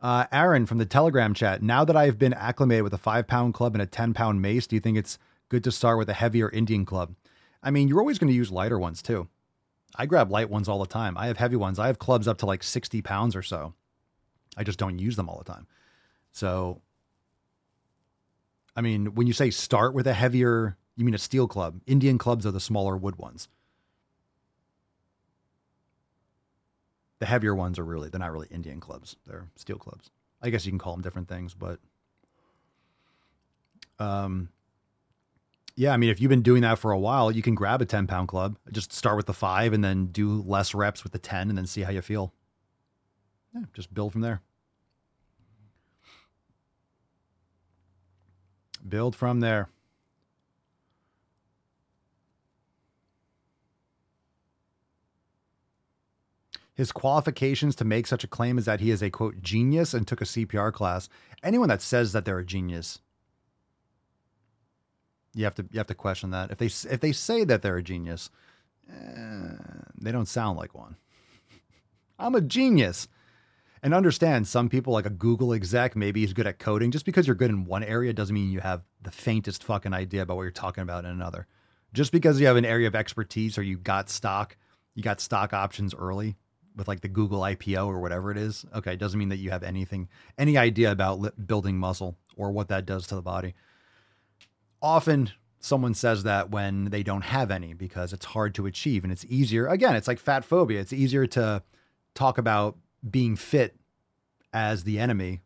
[0.00, 1.62] Uh, Aaron from the Telegram chat.
[1.62, 4.66] Now that I've been acclimated with a five pound club and a 10 pound mace,
[4.66, 7.14] do you think it's good to start with a heavier Indian club?
[7.62, 9.28] I mean, you're always going to use lighter ones too.
[9.96, 11.18] I grab light ones all the time.
[11.18, 11.78] I have heavy ones.
[11.78, 13.74] I have clubs up to like 60 pounds or so.
[14.56, 15.66] I just don't use them all the time.
[16.32, 16.80] So,
[18.76, 21.80] I mean, when you say start with a heavier, you mean a steel club.
[21.86, 23.48] Indian clubs are the smaller wood ones.
[27.18, 29.16] The heavier ones are really, they're not really Indian clubs.
[29.26, 30.10] They're steel clubs.
[30.40, 31.80] I guess you can call them different things, but
[33.98, 34.50] um,
[35.78, 37.84] yeah, I mean, if you've been doing that for a while, you can grab a
[37.84, 41.18] 10 pound club, just start with the five and then do less reps with the
[41.18, 42.32] 10 and then see how you feel.
[43.54, 44.42] Yeah, just build from there.
[48.88, 49.68] Build from there.
[56.78, 60.06] His qualifications to make such a claim is that he is a quote genius and
[60.06, 61.08] took a CPR class.
[61.42, 63.00] Anyone that says that they're a genius,
[65.34, 66.52] You have to you have to question that.
[66.52, 68.30] If they if they say that they're a genius,
[68.88, 69.56] eh,
[70.00, 70.94] they don't sound like one.
[72.20, 73.08] I'm a genius.
[73.82, 76.92] And understand some people like a Google exec maybe he's good at coding.
[76.92, 80.22] Just because you're good in one area doesn't mean you have the faintest fucking idea
[80.22, 81.48] about what you're talking about in another.
[81.92, 84.56] Just because you have an area of expertise or you got stock,
[84.94, 86.36] you got stock options early
[86.78, 88.64] with like the Google IPO or whatever it is.
[88.74, 92.50] Okay, it doesn't mean that you have anything any idea about li- building muscle or
[92.50, 93.54] what that does to the body.
[94.80, 99.12] Often someone says that when they don't have any because it's hard to achieve and
[99.12, 99.66] it's easier.
[99.66, 100.80] Again, it's like fat phobia.
[100.80, 101.62] It's easier to
[102.14, 102.76] talk about
[103.08, 103.76] being fit
[104.52, 105.40] as the enemy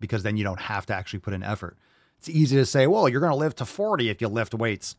[0.00, 1.76] because then you don't have to actually put in effort.
[2.18, 4.96] It's easy to say, well, you're going to live to 40 if you lift weights.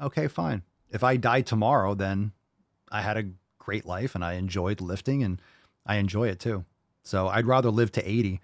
[0.00, 0.62] Okay, fine.
[0.90, 2.32] If I die tomorrow, then
[2.90, 3.24] I had a
[3.66, 5.42] great life and I enjoyed lifting and
[5.84, 6.64] I enjoy it too.
[7.02, 8.40] So I'd rather live to 80.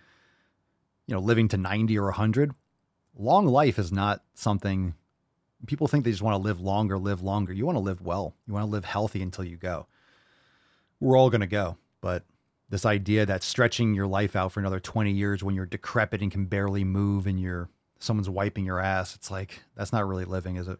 [1.06, 2.52] You know, living to 90 or 100.
[3.16, 4.94] Long life is not something
[5.66, 7.52] people think they just want to live longer, live longer.
[7.52, 8.34] You want to live well.
[8.46, 9.86] You want to live healthy until you go.
[11.00, 12.24] We're all going to go, but
[12.68, 16.32] this idea that stretching your life out for another 20 years when you're decrepit and
[16.32, 20.56] can barely move and you're someone's wiping your ass, it's like that's not really living,
[20.56, 20.78] is it?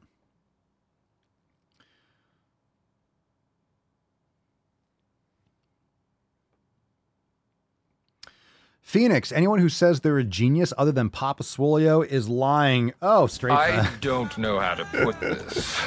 [8.82, 12.92] Phoenix, anyone who says they're a genius other than Papa Swolio is lying.
[13.00, 13.54] Oh, straight.
[13.54, 15.80] I don't know how to put this,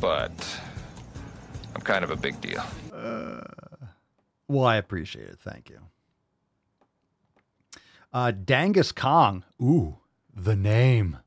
[0.00, 0.60] but
[1.74, 2.62] I'm kind of a big deal.
[4.48, 5.38] Well, I appreciate it.
[5.40, 5.78] Thank you.
[8.12, 9.44] Uh, Dangus Kong.
[9.62, 9.96] Ooh,
[10.34, 11.18] the name.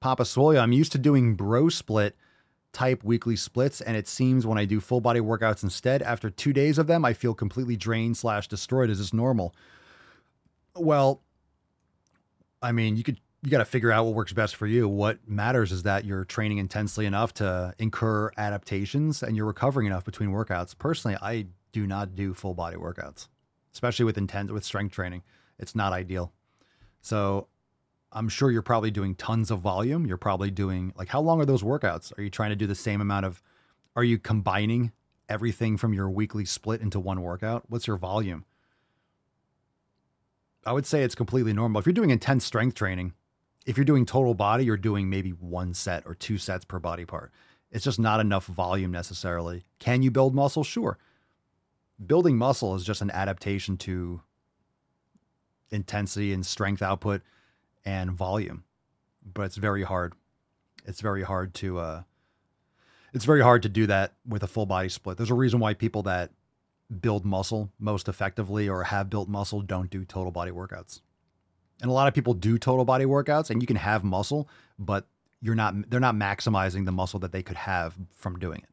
[0.00, 0.60] Papa Swolio.
[0.60, 2.16] I'm used to doing bro split
[2.72, 6.52] type weekly splits, and it seems when I do full body workouts instead, after two
[6.52, 8.90] days of them, I feel completely drained slash destroyed.
[8.90, 9.54] Is this normal?
[10.78, 11.22] Well,
[12.62, 14.88] I mean, you could you got to figure out what works best for you.
[14.88, 20.04] What matters is that you're training intensely enough to incur adaptations and you're recovering enough
[20.04, 20.76] between workouts.
[20.76, 23.28] Personally, I do not do full body workouts,
[23.72, 25.22] especially with intent with strength training.
[25.58, 26.32] It's not ideal.
[27.02, 27.48] So,
[28.12, 30.06] I'm sure you're probably doing tons of volume.
[30.06, 32.16] You're probably doing like how long are those workouts?
[32.18, 33.42] Are you trying to do the same amount of
[33.94, 34.92] are you combining
[35.28, 37.64] everything from your weekly split into one workout?
[37.68, 38.44] What's your volume?
[40.66, 41.78] I would say it's completely normal.
[41.78, 43.12] If you're doing intense strength training,
[43.66, 47.04] if you're doing total body, you're doing maybe one set or two sets per body
[47.04, 47.32] part.
[47.70, 49.64] It's just not enough volume necessarily.
[49.78, 50.64] Can you build muscle?
[50.64, 50.98] Sure.
[52.04, 54.20] Building muscle is just an adaptation to
[55.70, 57.22] intensity and strength output
[57.84, 58.64] and volume,
[59.24, 60.14] but it's very hard.
[60.84, 62.02] It's very hard to uh,
[63.12, 65.16] it's very hard to do that with a full body split.
[65.16, 66.32] There's a reason why people that
[67.00, 71.00] build muscle most effectively or have built muscle don't do total body workouts.
[71.82, 75.06] And a lot of people do total body workouts and you can have muscle, but
[75.42, 78.68] you're not they're not maximizing the muscle that they could have from doing it.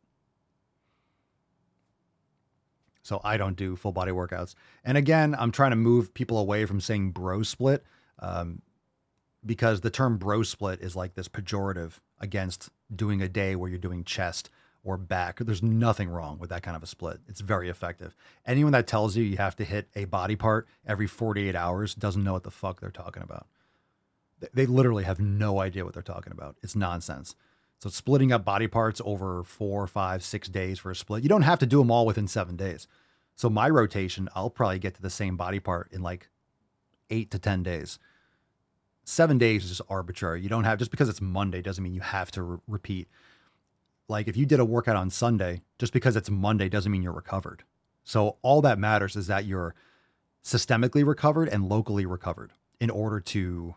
[3.01, 4.55] So I don't do full body workouts.
[4.85, 7.83] And again, I'm trying to move people away from saying bro split
[8.19, 8.61] um,
[9.45, 13.77] because the term bro split is like this pejorative against doing a day where you're
[13.77, 14.49] doing chest
[14.83, 15.39] or back.
[15.39, 17.19] There's nothing wrong with that kind of a split.
[17.27, 18.15] It's very effective.
[18.45, 22.23] Anyone that tells you you have to hit a body part every 48 hours doesn't
[22.23, 23.47] know what the fuck they're talking about.
[24.53, 26.57] They- literally have no idea what they're talking about.
[26.61, 27.35] It's nonsense.
[27.79, 31.41] So splitting up body parts over four, five, six days for a split, you don't
[31.43, 32.87] have to do them all within seven days.
[33.35, 36.29] So my rotation, I'll probably get to the same body part in like
[37.09, 37.99] eight to 10 days.
[39.05, 40.41] Seven days is just arbitrary.
[40.41, 43.07] You don't have, just because it's Monday doesn't mean you have to re- repeat.
[44.07, 47.13] Like if you did a workout on Sunday, just because it's Monday doesn't mean you're
[47.13, 47.63] recovered.
[48.03, 49.75] So all that matters is that you're
[50.43, 53.75] systemically recovered and locally recovered in order to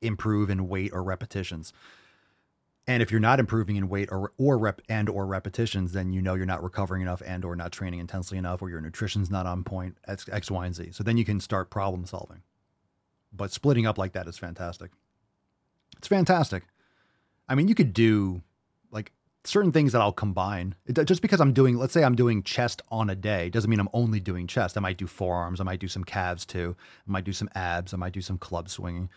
[0.00, 1.72] improve in weight or repetitions.
[2.86, 6.22] And if you're not improving in weight or or rep and or repetitions, then you
[6.22, 9.44] know you're not recovering enough and or not training intensely enough, or your nutrition's not
[9.44, 9.98] on point.
[10.06, 10.92] X, X, Y, and Z.
[10.92, 12.42] So then you can start problem solving.
[13.32, 14.92] But splitting up like that is fantastic.
[15.98, 16.62] It's fantastic.
[17.48, 18.42] I mean, you could do
[19.46, 20.74] certain things that I'll combine.
[21.04, 23.88] Just because I'm doing, let's say I'm doing chest on a day, doesn't mean I'm
[23.92, 24.76] only doing chest.
[24.76, 25.60] I might do forearms.
[25.60, 26.76] I might do some calves too.
[27.06, 27.94] I might do some abs.
[27.94, 29.08] I might do some club swinging.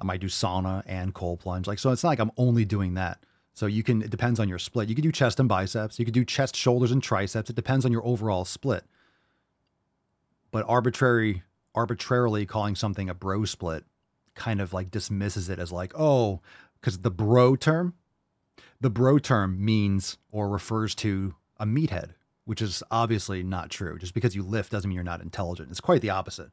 [0.00, 1.66] I might do sauna and cold plunge.
[1.66, 3.24] Like, so it's not like I'm only doing that.
[3.54, 4.88] So you can, it depends on your split.
[4.88, 5.98] You could do chest and biceps.
[5.98, 7.50] You could do chest, shoulders, and triceps.
[7.50, 8.84] It depends on your overall split.
[10.50, 11.42] But arbitrary,
[11.74, 13.84] arbitrarily calling something a bro split
[14.34, 16.40] kind of like dismisses it as like, oh,
[16.80, 17.94] because the bro term,
[18.82, 22.10] the bro term means or refers to a meathead,
[22.44, 23.96] which is obviously not true.
[23.96, 25.70] Just because you lift doesn't mean you're not intelligent.
[25.70, 26.50] It's quite the opposite.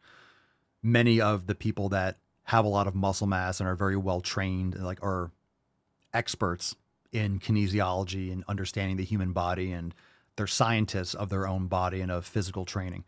[0.83, 4.21] Many of the people that have a lot of muscle mass and are very well
[4.21, 5.31] trained, like are
[6.13, 6.75] experts
[7.11, 9.95] in kinesiology and understanding the human body and
[10.35, 13.03] they're scientists of their own body and of physical training.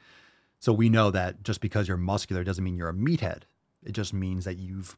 [0.60, 3.44] So we know that just because you're muscular doesn't mean you're a meathead.
[3.84, 4.98] It just means that you've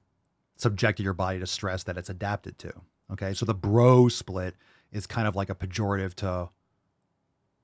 [0.55, 2.73] subjected your body to stress that it's adapted to.
[3.11, 3.33] Okay.
[3.33, 4.55] So the bro split
[4.91, 6.49] is kind of like a pejorative to,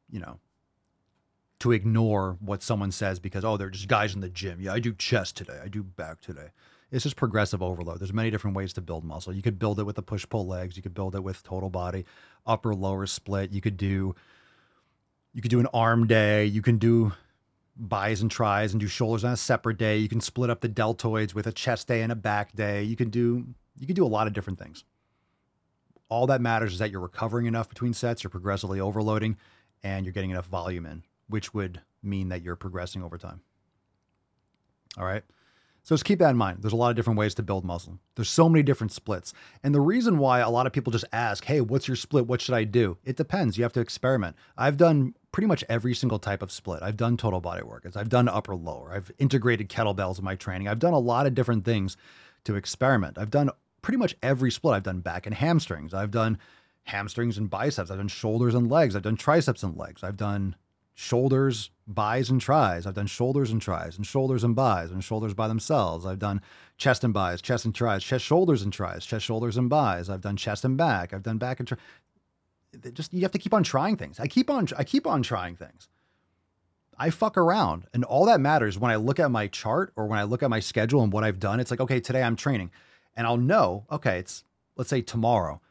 [0.10, 0.40] you know,
[1.60, 4.62] to ignore what someone says because, oh, they're just guys in the gym.
[4.62, 5.60] Yeah, I do chest today.
[5.64, 6.50] I do back today.
[6.92, 8.00] It's just progressive overload.
[8.00, 9.34] There's many different ways to build muscle.
[9.34, 10.76] You could build it with the push pull legs.
[10.76, 12.06] You could build it with total body,
[12.48, 13.52] upper lower split.
[13.52, 14.16] You could do
[15.34, 16.46] you could do an arm day.
[16.46, 17.14] You can do
[17.78, 19.98] bis and tries and do shoulders on a separate day.
[19.98, 22.84] You can split up the deltoids with a chest day and a back day.
[22.84, 23.46] You can do
[23.78, 24.84] you can do a lot of different things.
[26.10, 29.38] All that matters is that you're recovering enough between sets, you're progressively overloading,
[29.84, 33.42] and you're getting enough volume in, which would mean that you're progressing over time.
[34.98, 35.24] All right.
[35.84, 36.60] So just keep that in mind.
[36.62, 38.00] There's a lot of different ways to build muscle.
[38.16, 39.34] There's so many different splits.
[39.64, 42.28] And the reason why a lot of people just ask, hey, what's your split?
[42.28, 42.98] What should I do?
[43.06, 43.58] It depends.
[43.58, 44.36] You have to experiment.
[44.58, 46.84] I've done pretty much every single type of split.
[46.84, 47.96] I've done total body workouts.
[47.96, 48.94] I've done upper lower.
[48.94, 50.68] I've integrated kettlebells in my training.
[50.68, 51.96] I've done a lot of different things
[52.44, 53.18] to experiment.
[53.18, 53.50] I've done
[53.82, 54.76] pretty much every split.
[54.76, 55.94] I've done back and hamstrings.
[55.94, 56.38] I've done
[56.84, 57.92] hamstrings and biceps.
[57.92, 58.96] I've done shoulders and legs.
[58.96, 60.04] I've done triceps and legs.
[60.04, 60.56] I've done
[61.00, 62.86] shoulders, bis, and tris.
[62.86, 66.06] I've done shoulders and tris, and shoulders and bis, and shoulders by themselves.
[66.06, 66.42] I've done
[66.78, 70.10] chest and bis, chest and tris, chest, shoulders and tris, chest, shoulders and bis.
[70.10, 71.14] I've done chest and back.
[71.14, 71.80] I've done back and tris.
[72.94, 74.20] Just you have to keep on trying things.
[74.20, 75.88] I keep on I keep on trying things.
[76.98, 80.20] I fuck around, and all that matters when I look at my chart or when
[80.20, 81.62] I look at my schedule and what I've done.
[81.62, 82.72] It's like okay, today I'm training,
[83.16, 84.44] and I'll know okay, it's
[84.76, 85.62] let's say tomorrow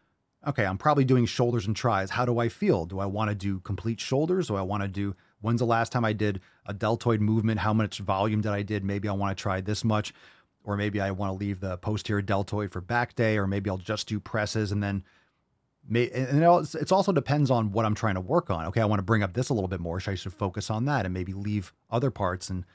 [0.46, 2.11] okay, I'm probably doing shoulders and tris.
[2.11, 2.87] How do I feel?
[2.87, 4.48] Do I want to do complete shoulders?
[4.48, 7.61] Do I want to do when's the last time I did a deltoid movement?
[7.61, 8.85] How much volume did I did?
[8.85, 10.14] Maybe I want to try this much,
[10.64, 13.79] or maybe I want to leave the posterior deltoid for back day, or maybe I'll
[13.79, 15.05] just do presses and then.
[15.90, 18.66] May, and it also depends on what I'm trying to work on.
[18.66, 20.01] Okay, I want to bring up this a little bit more.
[20.01, 22.51] So I should focus on that and maybe leave other parts.
[22.51, 22.66] And,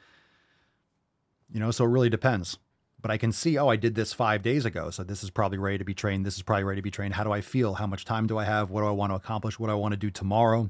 [1.54, 2.58] you know, so it really depends
[3.03, 4.89] but I can see, oh, I did this five days ago.
[4.89, 6.25] So this is probably ready to be trained.
[6.25, 7.13] This is probably ready to be trained.
[7.13, 7.73] How do I feel?
[7.73, 8.69] How much time do I have?
[8.69, 9.59] What do I want to accomplish?
[9.59, 10.69] What do I want to do tomorrow?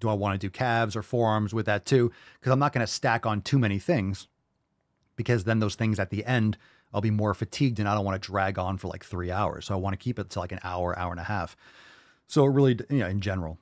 [0.00, 2.10] Do I want to do calves or forearms with that too?
[2.40, 4.26] Because I'm not going to stack on too many things
[5.14, 6.58] because then those things at the end,
[6.92, 9.66] I'll be more fatigued and I don't want to drag on for like three hours.
[9.66, 11.56] So I want to keep it to like an hour, hour and a half.
[12.26, 13.58] So it really, you know, in general,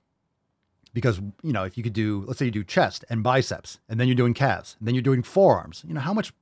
[0.94, 3.98] because you know if you could do let's say you do chest and biceps and
[3.98, 6.34] then you're doing calves and then you're doing forearms you know how much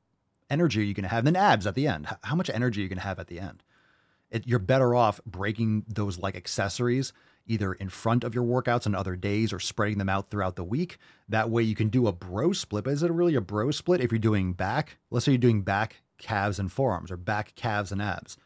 [0.51, 1.27] energy are you going to have?
[1.27, 2.09] And then abs at the end.
[2.23, 3.63] How much energy are you going to have at the end?
[4.31, 7.13] It, you're better off breaking those like accessories
[7.47, 10.63] either in front of your workouts on other days or spreading them out throughout the
[10.63, 10.99] week.
[11.29, 12.85] That way you can do a bro split.
[12.85, 14.99] But is it really a bro split if you're doing back?
[15.11, 18.37] Let's say you're doing back, calves, and forearms or back, calves, and abs.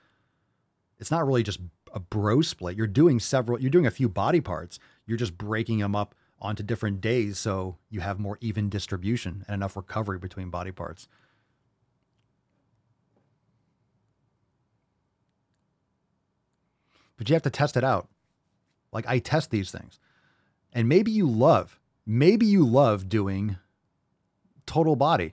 [0.99, 1.61] It's not really just
[1.93, 2.77] a bro split.
[2.77, 4.79] You're doing several, you're doing a few body parts.
[5.07, 9.55] You're just breaking them up onto different days so you have more even distribution and
[9.55, 11.09] enough recovery between body parts.
[17.17, 18.09] But you have to test it out.
[18.93, 19.99] Like I test these things.
[20.73, 23.57] And maybe you love, maybe you love doing
[24.67, 25.33] total body.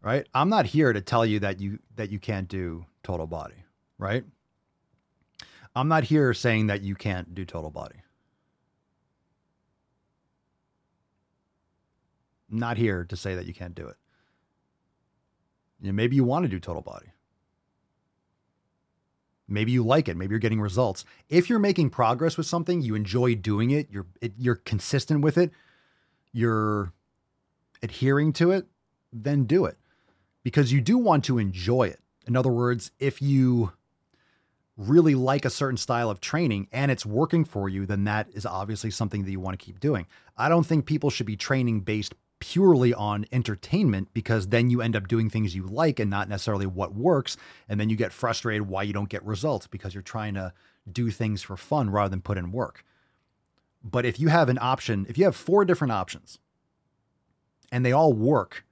[0.00, 0.26] Right?
[0.32, 3.64] I'm not here to tell you that you that you can't do total body,
[3.98, 4.24] right?
[5.74, 7.96] I'm not here saying that you can't do total body.
[12.48, 13.96] Not here to say that you can't do it.
[15.80, 17.06] You know, maybe you want to do total body.
[19.48, 20.16] Maybe you like it.
[20.16, 21.04] Maybe you're getting results.
[21.28, 23.88] If you're making progress with something, you enjoy doing it.
[23.90, 25.50] You're it, you're consistent with it.
[26.32, 26.92] You're
[27.82, 28.66] adhering to it.
[29.12, 29.78] Then do it
[30.42, 32.00] because you do want to enjoy it.
[32.26, 33.72] In other words, if you
[34.76, 38.46] really like a certain style of training and it's working for you, then that is
[38.46, 40.06] obviously something that you want to keep doing.
[40.36, 44.96] I don't think people should be training based purely on entertainment because then you end
[44.96, 47.36] up doing things you like and not necessarily what works.
[47.68, 50.52] And then you get frustrated why you don't get results because you're trying to
[50.90, 52.84] do things for fun rather than put in work.
[53.82, 56.38] But if you have an option, if you have four different options
[57.70, 58.64] and they all work,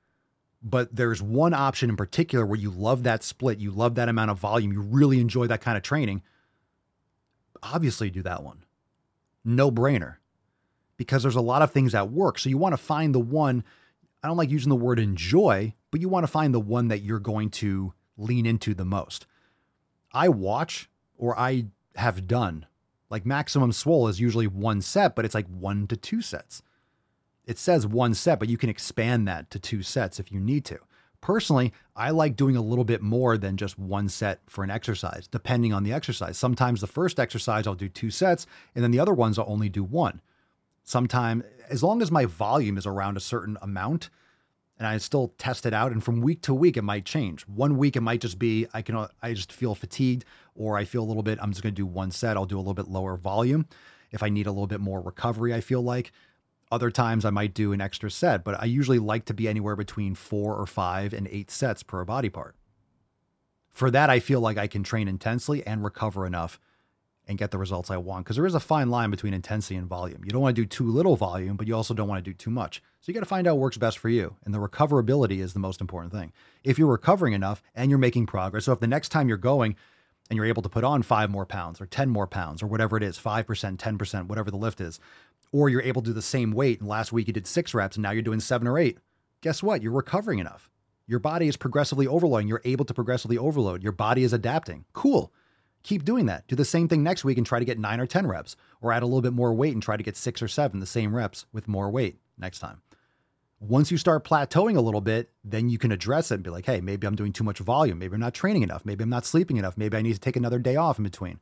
[0.63, 4.31] but there's one option in particular where you love that split, you love that amount
[4.31, 6.23] of volume, you really enjoy that kind of training,
[7.63, 8.65] obviously do that one.
[9.45, 10.17] No brainer
[10.97, 12.39] because there's a lot of things at work.
[12.39, 13.65] So you want to find the one,
[14.23, 17.03] I don't like using the word enjoy, but you want to find the one that
[17.03, 19.27] you're going to lean into the most.
[20.13, 22.67] I watch or I have done
[23.11, 26.63] like maximum swole is usually one set, but it's like one to two sets.
[27.45, 30.65] It says one set, but you can expand that to two sets if you need
[30.67, 30.79] to.
[31.21, 35.29] Personally, I like doing a little bit more than just one set for an exercise,
[35.29, 36.37] depending on the exercise.
[36.37, 39.69] Sometimes the first exercise I'll do two sets, and then the other ones I'll only
[39.69, 40.21] do one.
[40.87, 44.09] Sometimes, as long as my volume is around a certain amount,
[44.79, 47.43] and I still test it out, and from week to week it might change.
[47.49, 50.25] One week it might just be I can I just feel fatigued,
[50.55, 51.41] or I feel a little bit.
[51.43, 52.37] I'm just going to do one set.
[52.37, 53.67] I'll do a little bit lower volume
[54.13, 55.53] if I need a little bit more recovery.
[55.53, 56.13] I feel like
[56.71, 59.75] other times I might do an extra set, but I usually like to be anywhere
[59.75, 62.55] between four or five and eight sets per body part.
[63.73, 66.61] For that, I feel like I can train intensely and recover enough
[67.27, 68.25] and get the results I want.
[68.25, 70.23] Because there is a fine line between intensity and volume.
[70.25, 72.35] You don't want to do too little volume, but you also don't want to do
[72.35, 72.83] too much.
[73.01, 74.37] So you got to find out what works best for you.
[74.45, 76.33] And the recoverability is the most important thing.
[76.63, 79.77] If you're recovering enough and you're making progress, so if the next time you're going
[80.31, 82.97] and you're able to put on five more pounds or 10 more pounds or whatever
[82.97, 85.01] it is, 5%, 10%, whatever the lift is,
[85.53, 87.97] or you're able to do the same weight and last week you did six reps
[87.97, 88.99] and now you're doing seven or eight,
[89.41, 89.83] guess what?
[89.83, 90.71] You're recovering enough.
[91.07, 92.49] Your body is progressively overloading.
[92.49, 93.83] You're able to progressively overload.
[93.83, 94.85] Your body is adapting.
[94.93, 95.33] Cool.
[95.87, 96.49] Keep doing that.
[96.49, 98.93] Do the same thing next week and try to get nine or 10 reps, or
[98.93, 101.15] add a little bit more weight and try to get six or seven, the same
[101.15, 102.83] reps with more weight next time.
[103.61, 106.67] Once you start plateauing a little bit, then you can address it and be like,
[106.67, 108.01] hey, maybe I'm doing too much volume.
[108.01, 108.85] Maybe I'm not training enough.
[108.85, 109.79] Maybe I'm not sleeping enough.
[109.79, 111.39] Maybe I need to take another day off in between.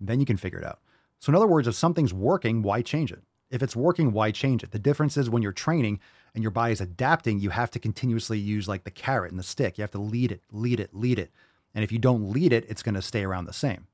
[0.00, 0.80] Then you can figure it out.
[1.20, 3.22] So, in other words, if something's working, why change it?
[3.48, 4.72] If it's working, why change it?
[4.72, 6.00] The difference is when you're training
[6.34, 9.44] and your body is adapting, you have to continuously use like the carrot and the
[9.44, 9.78] stick.
[9.78, 11.30] You have to lead it, lead it, lead it.
[11.74, 13.86] And if you don't lead it, it's going to stay around the same.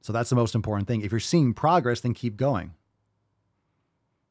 [0.00, 1.02] So that's the most important thing.
[1.02, 2.74] If you're seeing progress, then keep going.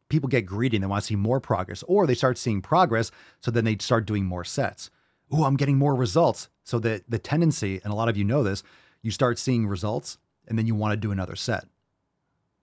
[0.09, 3.11] People get greedy and they want to see more progress, or they start seeing progress,
[3.41, 4.89] so then they start doing more sets.
[5.32, 6.49] Oh, I'm getting more results.
[6.63, 8.63] So the the tendency, and a lot of you know this,
[9.03, 10.17] you start seeing results,
[10.47, 11.65] and then you want to do another set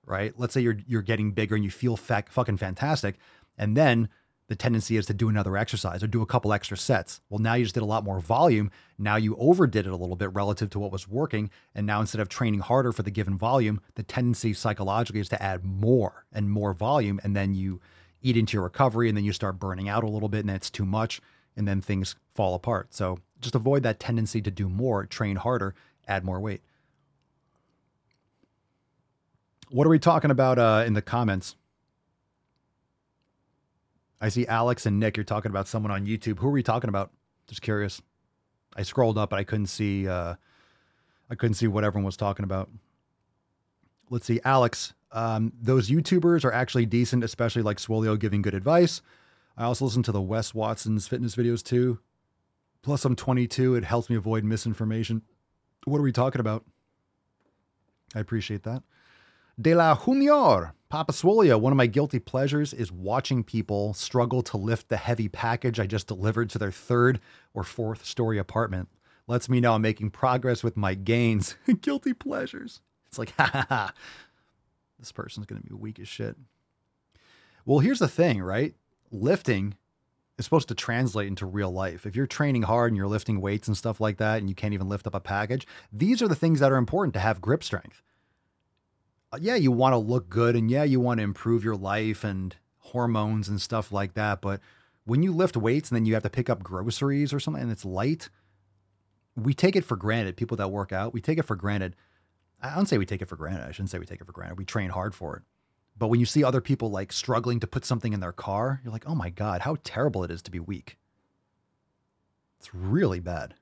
[0.07, 0.33] right?
[0.39, 3.17] Let's say you're you're getting bigger and you feel fac- fucking fantastic,
[3.59, 4.09] and then
[4.49, 7.21] the tendency is to do another exercise or do a couple extra sets.
[7.29, 8.71] Well, now you just did a lot more volume.
[8.99, 12.21] Now you overdid it a little bit relative to what was working, and now instead
[12.21, 16.51] of training harder for the given volume, the tendency psychologically is to add more and
[16.51, 17.81] more volume, and then you
[18.23, 20.57] eat into your recovery, and then you start burning out a little bit, and then
[20.57, 21.21] it's too much,
[21.57, 22.95] and then things fall apart.
[22.95, 25.75] So just avoid that tendency to do more, train harder,
[26.09, 26.63] add more weight.
[29.71, 31.57] What are we talking about uh, in the comments?
[34.21, 35.17] I see Alex and Nick.
[35.17, 36.39] You're talking about someone on YouTube.
[36.39, 37.13] Who are we talking about?
[37.47, 38.01] Just curious.
[38.75, 40.09] I scrolled up, but I couldn't see.
[40.09, 40.35] Uh,
[41.31, 42.71] I couldn't see what everyone was talking about.
[44.11, 44.95] Let's see, Alex.
[45.13, 49.03] Um, those YouTubers are actually decent, especially like Swolio giving good advice.
[49.57, 51.99] I also listen to the Wes Watson's fitness videos too.
[52.83, 53.75] Plus, I'm 22.
[53.75, 55.23] It helps me avoid misinformation.
[55.85, 56.65] What are we talking about?
[58.15, 58.83] I appreciate that.
[59.61, 60.75] De la Junior.
[60.89, 65.29] Papa Swolio, one of my guilty pleasures is watching people struggle to lift the heavy
[65.29, 67.19] package I just delivered to their third
[67.55, 68.89] or fourth story apartment.
[69.27, 71.57] Lets me know I'm making progress with my gains.
[71.81, 72.83] guilty pleasures.
[73.09, 73.93] It's like, ha ha ha.
[75.01, 76.37] This person's going to be weak as shit.
[77.65, 78.73] Well, here's the thing, right?
[79.11, 79.75] Lifting
[80.39, 82.07] is supposed to translate into real life.
[82.07, 84.75] If you're training hard and you're lifting weights and stuff like that, and you can't
[84.75, 87.65] even lift up a package, these are the things that are important to have grip
[87.65, 88.03] strength.
[89.41, 92.55] Yeah, you want to look good and yeah, you want to improve your life and
[92.79, 94.41] hormones and stuff like that.
[94.41, 94.61] But
[95.05, 97.73] when you lift weights and then you have to pick up groceries or something and
[97.73, 98.29] it's light,
[99.35, 100.37] we take it for granted.
[100.37, 101.95] People that work out, we take it for granted.
[102.61, 103.69] I don't say we take it for granted.
[103.69, 104.59] I shouldn't say we take it for granted.
[104.59, 105.43] We train hard for it.
[105.99, 108.93] But when you see other people like struggling to put something in their car, you're
[108.93, 110.99] like, oh my God, how terrible it is to be weak.
[112.59, 113.55] It's really bad.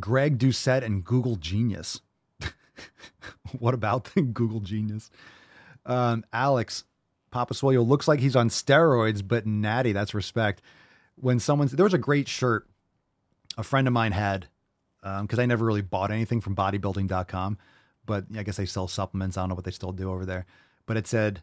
[0.00, 2.00] Greg Doucette and Google Genius.
[3.58, 5.10] what about the Google Genius?
[5.84, 6.84] Um, Alex
[7.30, 9.92] Papa Swolio looks like he's on steroids, but natty.
[9.92, 10.62] That's respect.
[11.16, 12.68] When someone's there was a great shirt
[13.58, 14.48] a friend of mine had
[15.00, 17.58] because um, I never really bought anything from bodybuilding.com,
[18.06, 19.36] but I guess they sell supplements.
[19.36, 20.46] I don't know what they still do over there,
[20.86, 21.42] but it said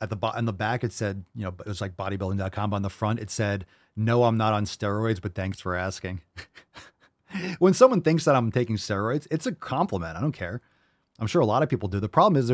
[0.00, 2.70] at the bottom, on the back, it said, you know, it was like bodybuilding.com.
[2.70, 3.66] But on the front, it said,
[3.96, 6.22] no, I'm not on steroids, but thanks for asking.
[7.58, 10.16] when someone thinks that I'm taking steroids, it's a compliment.
[10.16, 10.60] I don't care.
[11.18, 12.00] I'm sure a lot of people do.
[12.00, 12.52] The problem is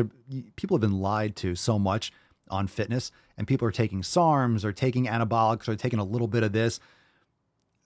[0.55, 2.11] people have been lied to so much
[2.49, 6.43] on fitness, and people are taking SARMs or taking anabolics or taking a little bit
[6.43, 6.79] of this.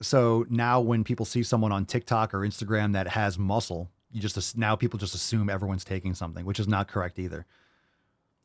[0.00, 4.56] So now when people see someone on TikTok or Instagram that has muscle, you just
[4.56, 7.46] now people just assume everyone's taking something, which is not correct either.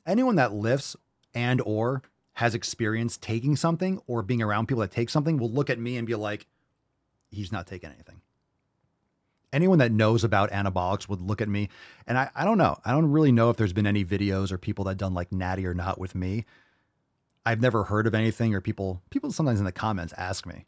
[0.05, 0.95] Anyone that lifts
[1.33, 5.69] and or has experience taking something or being around people that take something will look
[5.69, 6.45] at me and be like,
[7.31, 8.21] he's not taking anything
[9.53, 11.69] anyone that knows about anabolics would look at me
[12.05, 12.77] and I, I don't know.
[12.83, 15.65] I don't really know if there's been any videos or people that done like natty
[15.65, 16.45] or not with me.
[17.45, 20.65] I've never heard of anything, or people people sometimes in the comments ask me,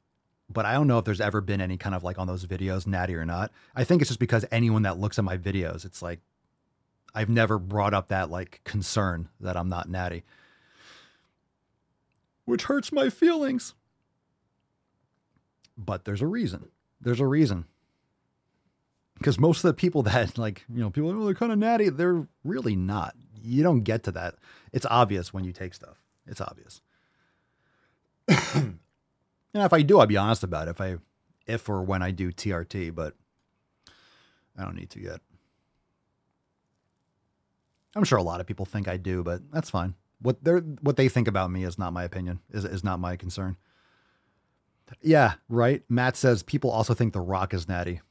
[0.50, 2.88] but I don't know if there's ever been any kind of like on those videos,
[2.88, 3.52] natty or not.
[3.76, 6.22] I think it's just because anyone that looks at my videos, it's like
[7.14, 10.24] I've never brought up that like concern that I'm not natty,
[12.46, 13.74] which hurts my feelings.
[15.78, 16.70] But there's a reason.
[17.02, 17.66] There's a reason.
[19.20, 21.90] Because most of the people that like, you know, people, oh, they're kind of natty,
[21.90, 23.16] they're really not.
[23.42, 24.36] You don't get to that.
[24.74, 26.02] It's obvious when you take stuff.
[26.26, 26.82] It's obvious.
[28.28, 28.80] and
[29.54, 30.72] if I do, I'll be honest about it.
[30.72, 30.98] If I,
[31.48, 33.16] if or when I do TRT, but
[34.58, 35.22] I don't need to yet.
[37.96, 39.96] I'm sure a lot of people think I do, but that's fine.
[40.22, 42.40] What they're what they think about me is not my opinion.
[42.52, 43.58] Is is not my concern.
[45.02, 45.84] Yeah, right.
[45.88, 48.02] Matt says people also think The Rock is natty.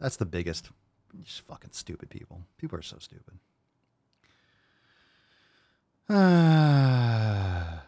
[0.00, 0.70] That's the biggest.
[1.22, 2.42] Just fucking stupid people.
[2.58, 3.34] People are so stupid.
[6.10, 7.82] are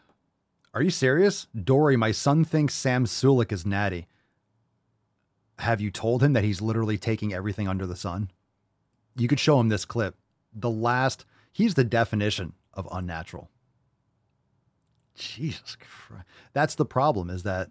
[0.81, 1.47] you serious?
[1.61, 4.07] Dory, my son thinks Sam Sulek is natty.
[5.59, 8.31] Have you told him that he's literally taking everything under the sun?
[9.17, 10.17] You could show him this clip.
[10.53, 13.51] The last, he's the definition of unnatural.
[15.15, 16.27] Jesus Christ.
[16.53, 17.71] That's the problem is that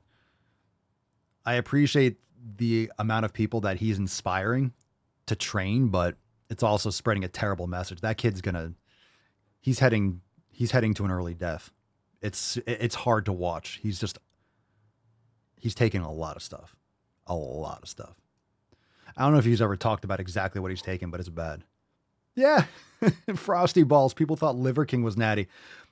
[1.45, 2.17] I appreciate
[2.57, 4.73] the amount of people that he's inspiring
[5.27, 6.15] to train, but
[6.49, 8.01] it's also spreading a terrible message.
[8.01, 8.73] That kid's gonna
[9.59, 11.71] he's heading he's heading to an early death.
[12.21, 13.79] It's it's hard to watch.
[13.81, 14.17] He's just
[15.57, 16.75] he's taking a lot of stuff.
[17.27, 18.15] A lot of stuff.
[19.15, 21.63] I don't know if he's ever talked about exactly what he's taking, but it's bad.
[22.35, 22.65] Yeah.
[23.35, 24.13] Frosty balls.
[24.13, 25.47] People thought Liver King was natty.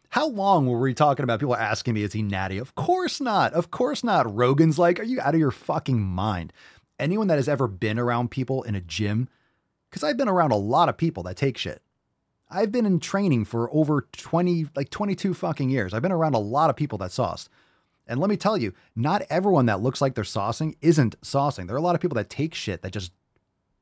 [0.09, 2.57] How long were we talking about people asking me, is he natty?
[2.57, 3.53] Of course not.
[3.53, 4.33] Of course not.
[4.35, 6.51] Rogan's like, are you out of your fucking mind?
[6.97, 9.29] Anyone that has ever been around people in a gym,
[9.89, 11.81] because I've been around a lot of people that take shit.
[12.49, 15.93] I've been in training for over 20, like 22 fucking years.
[15.93, 17.47] I've been around a lot of people that sauce.
[18.07, 21.67] And let me tell you, not everyone that looks like they're saucing isn't saucing.
[21.67, 23.11] There are a lot of people that take shit that just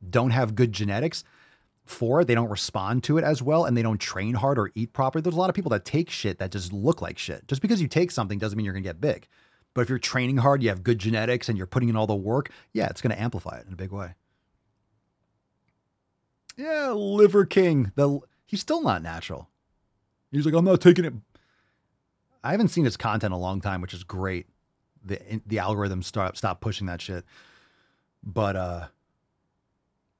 [0.09, 1.23] don't have good genetics
[1.89, 2.25] for it.
[2.25, 5.21] They don't respond to it as well and they don't train hard or eat properly.
[5.21, 7.47] There's a lot of people that take shit that just look like shit.
[7.47, 9.27] Just because you take something doesn't mean you're going to get big.
[9.73, 12.15] But if you're training hard, you have good genetics and you're putting in all the
[12.15, 14.15] work, yeah, it's going to amplify it in a big way.
[16.57, 17.91] Yeah, Liver King.
[17.95, 19.49] The he's still not natural.
[20.31, 21.13] He's like, I'm not taking it.
[22.43, 24.47] I haven't seen his content in a long time, which is great.
[25.05, 27.23] The the algorithm stop stop pushing that shit.
[28.23, 28.87] But uh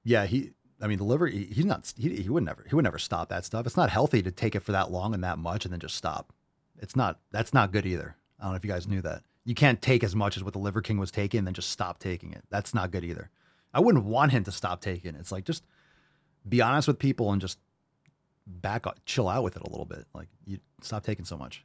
[0.04, 0.52] yeah, he
[0.82, 3.30] I mean, the liver, he, he's not, he, he would never, he would never stop
[3.30, 3.66] that stuff.
[3.66, 5.96] It's not healthy to take it for that long and that much and then just
[5.96, 6.34] stop.
[6.80, 8.16] It's not, that's not good either.
[8.40, 9.24] I don't know if you guys knew that.
[9.46, 11.72] You can't take as much as what the Liver King was taking and then just
[11.72, 12.44] stop taking it.
[12.50, 13.30] That's not good either.
[13.74, 15.20] I wouldn't want him to stop taking it.
[15.20, 15.64] It's like, just
[16.48, 17.58] be honest with people and just
[18.46, 20.06] back, up chill out with it a little bit.
[20.14, 21.64] Like, you stop taking so much.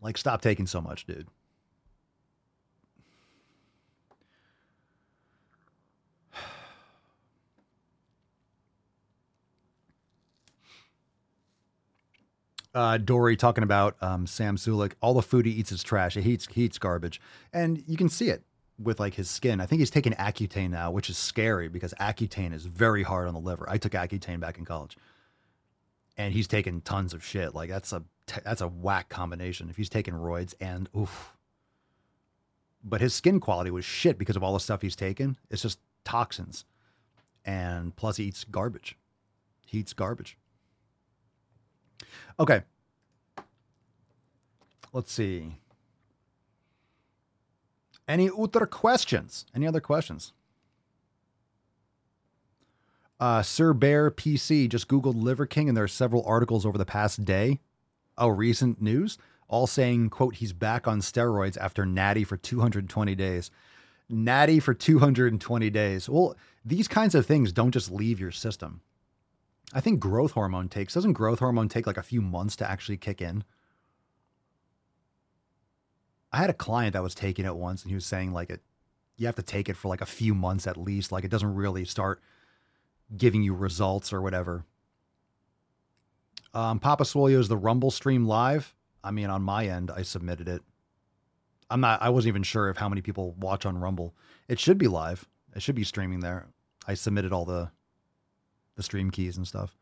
[0.00, 1.28] Like, stop taking so much, dude.
[12.74, 14.92] Uh, Dory talking about um, Sam Sulek.
[15.00, 16.14] All the food he eats is trash.
[16.14, 17.20] He eats he eats garbage,
[17.52, 18.42] and you can see it
[18.78, 19.60] with like his skin.
[19.60, 23.34] I think he's taking Accutane now, which is scary because Accutane is very hard on
[23.34, 23.66] the liver.
[23.68, 24.96] I took Accutane back in college,
[26.16, 27.54] and he's taking tons of shit.
[27.54, 28.04] Like that's a
[28.44, 29.70] that's a whack combination.
[29.70, 31.32] If he's taking roids and oof,
[32.84, 35.36] but his skin quality was shit because of all the stuff he's taken.
[35.50, 36.64] It's just toxins,
[37.44, 38.96] and plus he eats garbage.
[39.66, 40.36] He eats garbage.
[42.38, 42.62] Okay.
[44.92, 45.58] Let's see.
[48.06, 49.44] Any other questions?
[49.54, 50.32] Any other questions?
[53.20, 56.86] Uh, Sir Bear PC just Googled Liver King, and there are several articles over the
[56.86, 57.58] past day.
[58.16, 59.18] Oh, recent news,
[59.48, 63.50] all saying, quote, he's back on steroids after natty for 220 days.
[64.08, 66.08] Natty for 220 days.
[66.08, 66.34] Well,
[66.64, 68.80] these kinds of things don't just leave your system.
[69.72, 72.96] I think growth hormone takes doesn't growth hormone take like a few months to actually
[72.96, 73.44] kick in?
[76.32, 78.62] I had a client that was taking it once and he was saying like it
[79.16, 81.54] you have to take it for like a few months at least like it doesn't
[81.54, 82.22] really start
[83.16, 84.64] giving you results or whatever.
[86.54, 88.74] Um, Papa is the Rumble stream live.
[89.04, 90.62] I mean, on my end, I submitted it.
[91.70, 92.02] I'm not.
[92.02, 94.14] I wasn't even sure of how many people watch on Rumble.
[94.48, 95.28] It should be live.
[95.54, 96.48] It should be streaming there.
[96.86, 97.70] I submitted all the
[98.78, 99.76] the stream keys and stuff.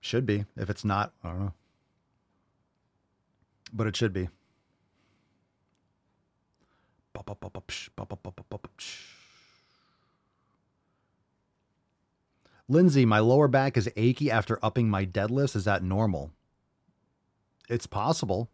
[0.00, 0.44] Should be.
[0.56, 1.54] If it's not, I don't know.
[3.72, 4.28] But it should be.
[12.68, 15.54] Lindsay, my lower back is achy after upping my deadlifts.
[15.54, 16.32] Is that normal?
[17.68, 18.50] It's possible.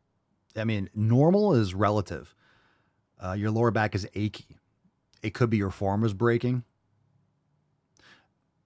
[0.55, 2.35] I mean, normal is relative.
[3.19, 4.59] Uh, your lower back is achy.
[5.23, 6.65] It could be your form is breaking.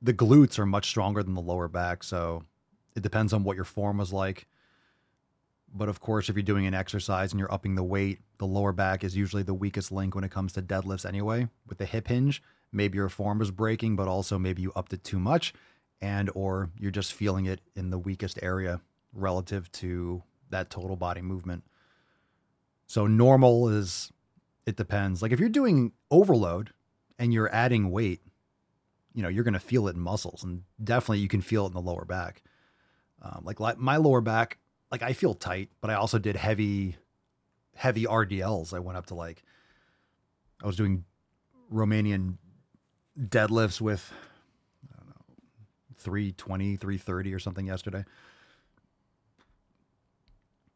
[0.05, 2.44] The glutes are much stronger than the lower back, so
[2.94, 4.46] it depends on what your form was like.
[5.72, 8.72] But of course, if you're doing an exercise and you're upping the weight, the lower
[8.72, 11.48] back is usually the weakest link when it comes to deadlifts anyway.
[11.66, 15.02] With the hip hinge, maybe your form is breaking, but also maybe you upped it
[15.05, 15.55] too much
[16.02, 18.82] and or you're just feeling it in the weakest area
[19.14, 21.64] relative to that total body movement.
[22.86, 24.12] So normal is
[24.66, 25.22] it depends.
[25.22, 26.74] Like if you're doing overload
[27.18, 28.20] and you're adding weight,
[29.15, 31.69] you know, you're going to feel it in muscles and definitely you can feel it
[31.69, 32.43] in the lower back.
[33.23, 34.59] Um, like, my lower back,
[34.91, 36.97] like I feel tight, but I also did heavy,
[37.75, 38.75] heavy RDLs.
[38.75, 39.43] I went up to like,
[40.62, 41.05] I was doing
[41.73, 42.37] Romanian
[43.19, 44.12] deadlifts with,
[44.93, 45.37] I don't know,
[45.97, 48.05] 320, 330 or something yesterday.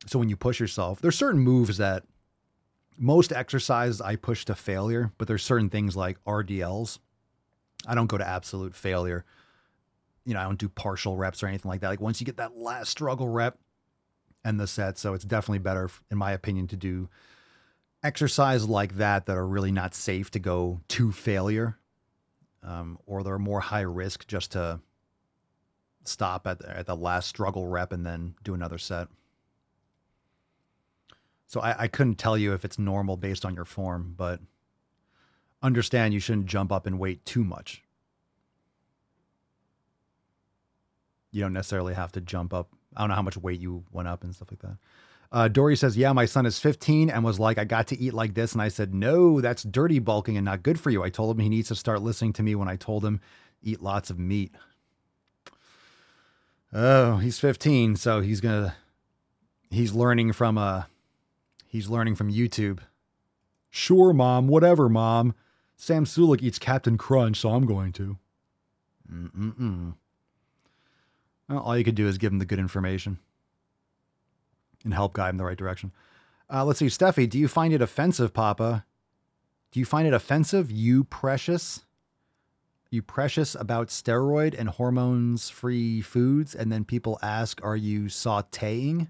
[0.06, 2.04] So when you push yourself, there's certain moves that
[2.96, 6.98] most exercise I push to failure, but there's certain things like RDLs.
[7.88, 9.24] I don't go to absolute failure.
[10.24, 11.88] You know, I don't do partial reps or anything like that.
[11.88, 13.58] Like once you get that last struggle rep
[14.44, 17.08] and the set, so it's definitely better, in my opinion, to do
[18.02, 21.78] exercise like that that are really not safe to go to failure,
[22.62, 24.80] um, or they're more high risk just to
[26.04, 29.08] stop at the, at the last struggle rep and then do another set.
[31.46, 34.40] So I, I couldn't tell you if it's normal based on your form, but
[35.62, 37.82] understand you shouldn't jump up and wait too much.
[41.30, 42.70] You don't necessarily have to jump up.
[42.96, 44.78] I don't know how much weight you went up and stuff like that.
[45.30, 48.14] Uh, Dory says, Yeah, my son is 15 and was like, I got to eat
[48.14, 48.52] like this.
[48.52, 51.02] And I said, No, that's dirty bulking and not good for you.
[51.02, 53.20] I told him he needs to start listening to me when I told him
[53.62, 54.54] eat lots of meat.
[56.72, 58.74] Oh, he's 15, so he's gonna
[59.70, 60.88] he's learning from a
[61.68, 62.78] He's learning from YouTube.
[63.68, 65.34] Sure, mom, whatever, mom.
[65.78, 68.18] Sam Sulek eats Captain Crunch, so I'm going to.
[69.10, 69.94] Mm-mm-mm.
[71.48, 73.18] Well, all you could do is give him the good information
[74.84, 75.92] and help guide him the right direction.
[76.52, 78.84] Uh, let's see, Steffi, do you find it offensive, Papa?
[79.70, 81.84] Do you find it offensive, you precious?
[82.90, 89.08] You precious about steroid and hormones free foods, and then people ask, Are you sauteing?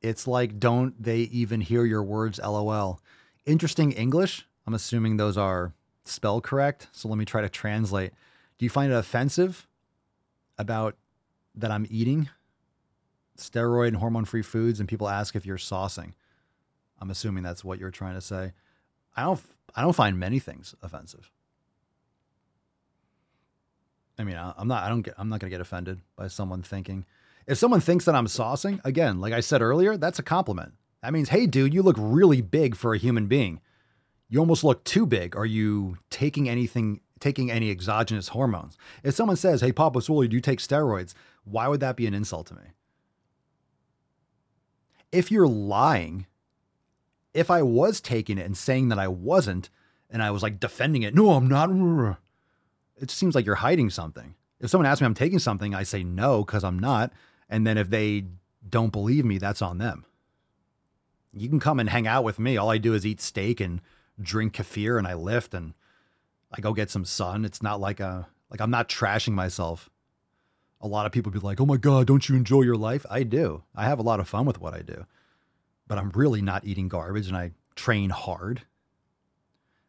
[0.00, 2.40] It's like, don't they even hear your words?
[2.42, 3.00] LOL.
[3.46, 4.47] Interesting English.
[4.68, 5.72] I'm assuming those are
[6.04, 6.88] spell correct.
[6.92, 8.12] So let me try to translate.
[8.58, 9.66] Do you find it offensive
[10.58, 10.94] about
[11.54, 12.28] that I'm eating
[13.38, 16.12] steroid and hormone free foods and people ask if you're saucing?
[17.00, 18.52] I'm assuming that's what you're trying to say.
[19.16, 19.40] I don't
[19.74, 21.30] I don't find many things offensive.
[24.18, 26.60] I mean, I'm not I don't get I'm not going to get offended by someone
[26.60, 27.06] thinking
[27.46, 30.74] if someone thinks that I'm saucing, again, like I said earlier, that's a compliment.
[31.02, 33.62] That means, hey, dude, you look really big for a human being.
[34.28, 35.36] You almost look too big.
[35.36, 38.76] Are you taking anything, taking any exogenous hormones?
[39.02, 41.14] If someone says, hey, Papa Swolio, do you take steroids?
[41.44, 42.62] Why would that be an insult to me?
[45.10, 46.26] If you're lying,
[47.32, 49.70] if I was taking it and saying that I wasn't,
[50.10, 52.18] and I was like defending it, no, I'm not.
[52.96, 54.34] It seems like you're hiding something.
[54.60, 57.12] If someone asks me I'm taking something, I say no because I'm not.
[57.48, 58.24] And then if they
[58.68, 60.04] don't believe me, that's on them.
[61.32, 62.56] You can come and hang out with me.
[62.56, 63.80] All I do is eat steak and
[64.20, 65.74] drink kefir and I lift and
[66.52, 67.44] I go get some sun.
[67.44, 69.90] It's not like a like I'm not trashing myself.
[70.80, 73.22] A lot of people be like, "Oh my god, don't you enjoy your life?" I
[73.22, 73.64] do.
[73.74, 75.06] I have a lot of fun with what I do.
[75.86, 78.62] But I'm really not eating garbage and I train hard.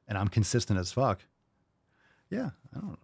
[0.07, 1.21] And I'm consistent as fuck.
[2.29, 2.99] Yeah, I don't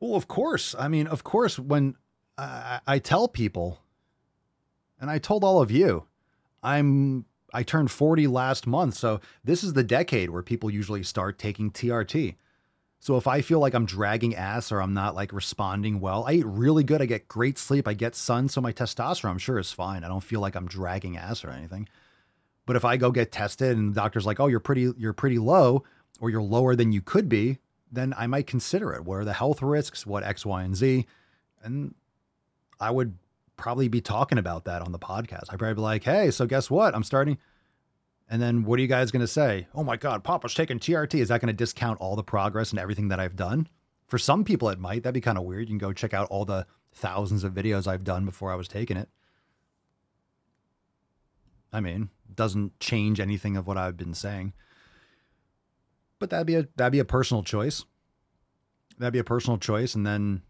[0.00, 0.74] Well, of course.
[0.78, 1.94] I mean, of course, when
[2.38, 3.80] I, I tell people,
[4.98, 6.06] and I told all of you,
[6.62, 11.38] I'm I turned 40 last month, so this is the decade where people usually start
[11.38, 12.36] taking TRT.
[13.02, 16.34] So if I feel like I'm dragging ass or I'm not like responding well, I
[16.34, 17.00] eat really good.
[17.00, 17.88] I get great sleep.
[17.88, 20.04] I get sun, so my testosterone I'm sure is fine.
[20.04, 21.88] I don't feel like I'm dragging ass or anything.
[22.66, 25.38] But if I go get tested and the doctor's like, "Oh, you're pretty you're pretty
[25.38, 25.82] low
[26.20, 27.58] or you're lower than you could be,"
[27.90, 29.04] then I might consider it.
[29.04, 30.06] What are the health risks?
[30.06, 31.06] What X, Y, and Z?
[31.62, 31.94] And
[32.78, 33.16] I would
[33.60, 35.44] probably be talking about that on the podcast.
[35.50, 36.94] I'd probably be like, hey, so guess what?
[36.94, 37.38] I'm starting.
[38.28, 39.66] And then what are you guys going to say?
[39.74, 41.20] Oh my God, Papa's taking TRT.
[41.20, 43.68] Is that going to discount all the progress and everything that I've done?
[44.06, 45.02] For some people, it might.
[45.02, 45.68] That'd be kind of weird.
[45.68, 48.66] You can go check out all the thousands of videos I've done before I was
[48.66, 49.08] taking it.
[51.72, 54.52] I mean, doesn't change anything of what I've been saying.
[56.18, 57.84] But that'd be a that'd be a personal choice.
[58.98, 60.42] That'd be a personal choice, and then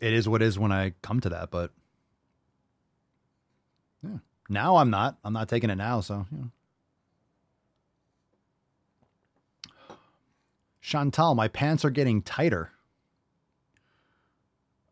[0.00, 1.50] it is what it is when I come to that.
[1.50, 1.70] But
[4.02, 5.18] yeah, now I'm not.
[5.24, 6.00] I'm not taking it now.
[6.00, 6.26] So.
[10.80, 12.72] Chantal, my pants are getting tighter.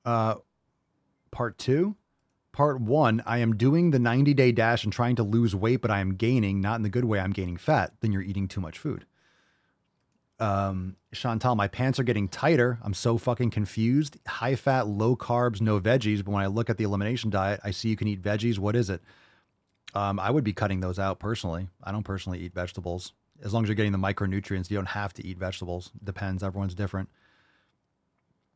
[0.04, 0.36] Uh,
[1.30, 1.96] part two.
[2.52, 5.90] Part one, I am doing the 90 day dash and trying to lose weight, but
[5.90, 7.92] I am gaining, not in the good way, I'm gaining fat.
[8.00, 9.06] Then you're eating too much food.
[10.40, 12.78] Um, Chantal, my pants are getting tighter.
[12.82, 14.16] I'm so fucking confused.
[14.26, 16.24] High fat, low carbs, no veggies.
[16.24, 18.58] But when I look at the elimination diet, I see you can eat veggies.
[18.58, 19.02] What is it?
[19.94, 21.68] Um, I would be cutting those out personally.
[21.84, 23.12] I don't personally eat vegetables.
[23.42, 25.90] As long as you're getting the micronutrients, you don't have to eat vegetables.
[26.02, 26.42] Depends.
[26.42, 27.10] Everyone's different.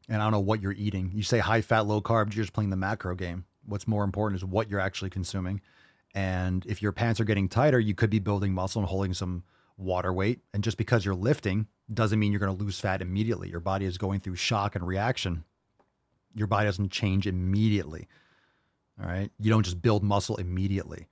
[0.08, 1.10] And I don't know what you're eating.
[1.14, 3.46] You say high fat, low carbs, you're just playing the macro game.
[3.66, 5.60] What's more important is what you're actually consuming.
[6.14, 9.42] And if your pants are getting tighter, you could be building muscle and holding some
[9.76, 10.40] water weight.
[10.52, 13.50] And just because you're lifting doesn't mean you're going to lose fat immediately.
[13.50, 15.44] Your body is going through shock and reaction.
[16.34, 18.08] Your body doesn't change immediately.
[19.00, 19.30] All right.
[19.38, 21.08] You don't just build muscle immediately.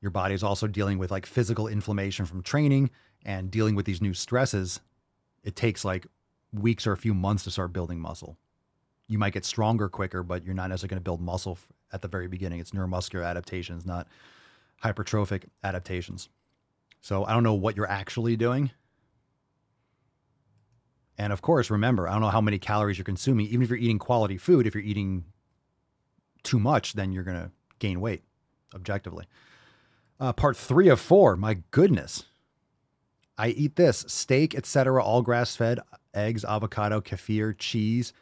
[0.00, 2.90] Your body is also dealing with like physical inflammation from training
[3.24, 4.80] and dealing with these new stresses.
[5.42, 6.06] It takes like
[6.52, 8.36] weeks or a few months to start building muscle.
[9.08, 11.58] You might get stronger quicker, but you're not necessarily going to build muscle
[11.92, 12.60] at the very beginning.
[12.60, 14.08] It's neuromuscular adaptations, not
[14.82, 16.28] hypertrophic adaptations.
[17.04, 18.70] So I don't know what you're actually doing.
[21.18, 23.44] And of course, remember, I don't know how many calories you're consuming.
[23.48, 25.26] Even if you're eating quality food, if you're eating
[26.44, 28.22] too much, then you're going to gain weight
[28.74, 29.26] objectively.
[30.18, 31.36] Uh, part three of four.
[31.36, 32.24] My goodness.
[33.36, 35.80] I eat this steak, etc., all grass fed,
[36.14, 38.14] eggs, avocado, kefir, cheese,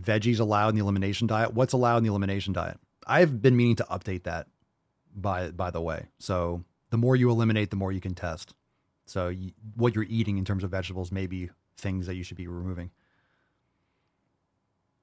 [0.00, 1.52] veggies allowed in the elimination diet.
[1.52, 2.78] What's allowed in the elimination diet?
[3.06, 4.46] I've been meaning to update that
[5.14, 6.06] by by the way.
[6.18, 8.54] So the more you eliminate, the more you can test.
[9.06, 12.36] So you, what you're eating in terms of vegetables may be things that you should
[12.36, 12.90] be removing.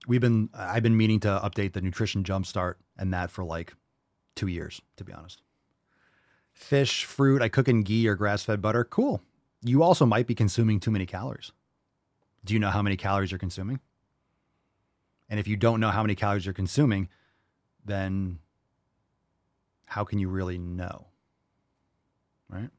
[0.07, 3.73] We've been I've been meaning to update the nutrition jumpstart and that for like
[4.35, 5.41] two years, to be honest.
[6.53, 8.83] Fish, fruit, I cook in ghee or grass fed butter.
[8.83, 9.21] Cool.
[9.61, 11.51] You also might be consuming too many calories.
[12.45, 13.79] Do you know how many calories you're consuming?
[15.29, 17.09] And if you don't know how many calories you're consuming,
[17.83, 18.39] then
[19.85, 21.07] how can you really know?
[22.49, 22.69] Right?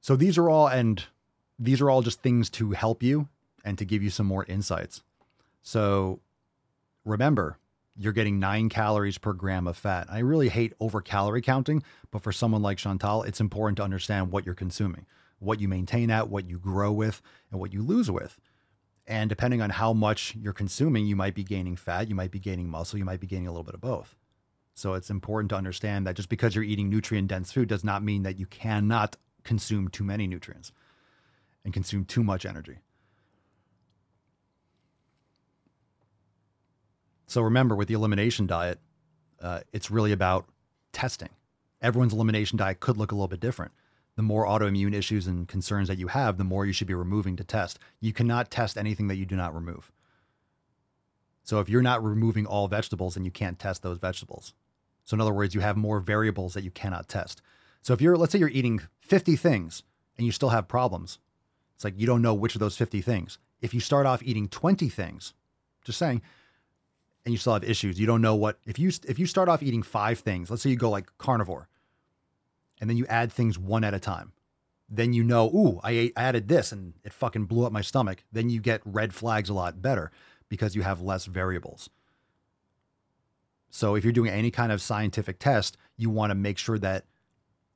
[0.00, 1.04] So these are all, and
[1.58, 3.28] these are all just things to help you
[3.64, 5.02] and to give you some more insights.
[5.62, 6.20] So
[7.04, 7.58] remember,
[7.96, 10.06] you're getting nine calories per gram of fat.
[10.10, 14.30] I really hate over calorie counting, but for someone like Chantal, it's important to understand
[14.30, 15.06] what you're consuming,
[15.38, 18.38] what you maintain at, what you grow with, and what you lose with.
[19.06, 22.38] And depending on how much you're consuming, you might be gaining fat, you might be
[22.38, 24.14] gaining muscle, you might be gaining a little bit of both.
[24.76, 28.02] So it's important to understand that just because you're eating nutrient dense food does not
[28.02, 30.70] mean that you cannot consume too many nutrients
[31.64, 32.76] and consume too much energy.
[37.26, 38.78] So remember, with the elimination diet,
[39.40, 40.46] uh, it's really about
[40.92, 41.30] testing.
[41.80, 43.72] Everyone's elimination diet could look a little bit different.
[44.16, 47.36] The more autoimmune issues and concerns that you have, the more you should be removing
[47.36, 47.78] to test.
[47.98, 49.90] You cannot test anything that you do not remove.
[51.44, 54.52] So if you're not removing all vegetables, then you can't test those vegetables.
[55.06, 57.40] So in other words, you have more variables that you cannot test.
[57.80, 59.84] So if you're, let's say you're eating 50 things
[60.18, 61.18] and you still have problems,
[61.74, 63.38] it's like you don't know which of those 50 things.
[63.62, 65.32] If you start off eating 20 things,
[65.84, 66.20] just saying,
[67.24, 67.98] and you still have issues.
[67.98, 70.48] You don't know what if you if you start off eating five things.
[70.48, 71.68] Let's say you go like carnivore,
[72.80, 74.32] and then you add things one at a time.
[74.88, 77.80] Then you know, ooh, I, ate, I added this and it fucking blew up my
[77.80, 78.22] stomach.
[78.30, 80.12] Then you get red flags a lot better
[80.48, 81.90] because you have less variables.
[83.76, 87.04] So if you're doing any kind of scientific test, you want to make sure that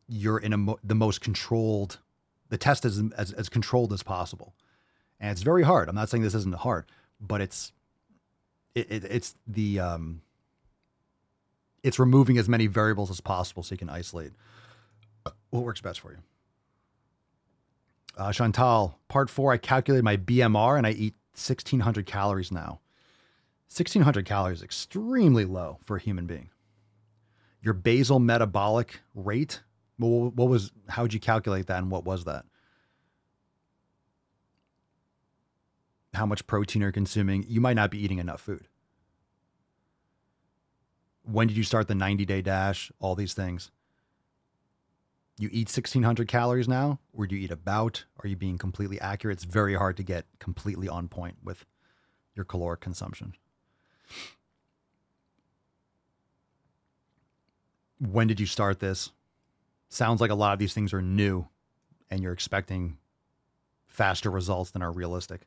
[0.09, 1.99] you're in mo- the most controlled.
[2.49, 4.55] The test is as, as controlled as possible,
[5.21, 5.91] and it's very hard.
[5.91, 6.87] I'm not saying this isn't hard,
[7.21, 7.73] but it's
[8.75, 10.23] it, it, it's the um,
[11.83, 14.33] it's removing as many variables as possible so you can isolate
[15.51, 16.19] what works best for you.
[18.17, 22.81] Uh, Chantal, part four, I calculated my BMR and I eat 1600 calories now.
[23.71, 26.51] 1600 calories is extremely low for a human being.
[27.63, 29.63] Your basal metabolic rate,
[29.97, 32.45] what, what was, how would you calculate that and what was that?
[36.15, 38.67] how much protein are you're consuming, you might not be eating enough food.
[41.23, 42.91] When did you start the 90 day dash?
[42.99, 43.71] All these things.
[45.39, 48.05] You eat 1600 calories now, or do you eat about?
[48.23, 49.39] Are you being completely accurate?
[49.39, 51.65] It's very hard to get completely on point with
[52.35, 53.35] your caloric consumption.
[57.99, 59.11] When did you start this?
[59.89, 61.47] Sounds like a lot of these things are new.
[62.11, 62.99] and you're expecting
[63.87, 65.43] faster results than are realistic.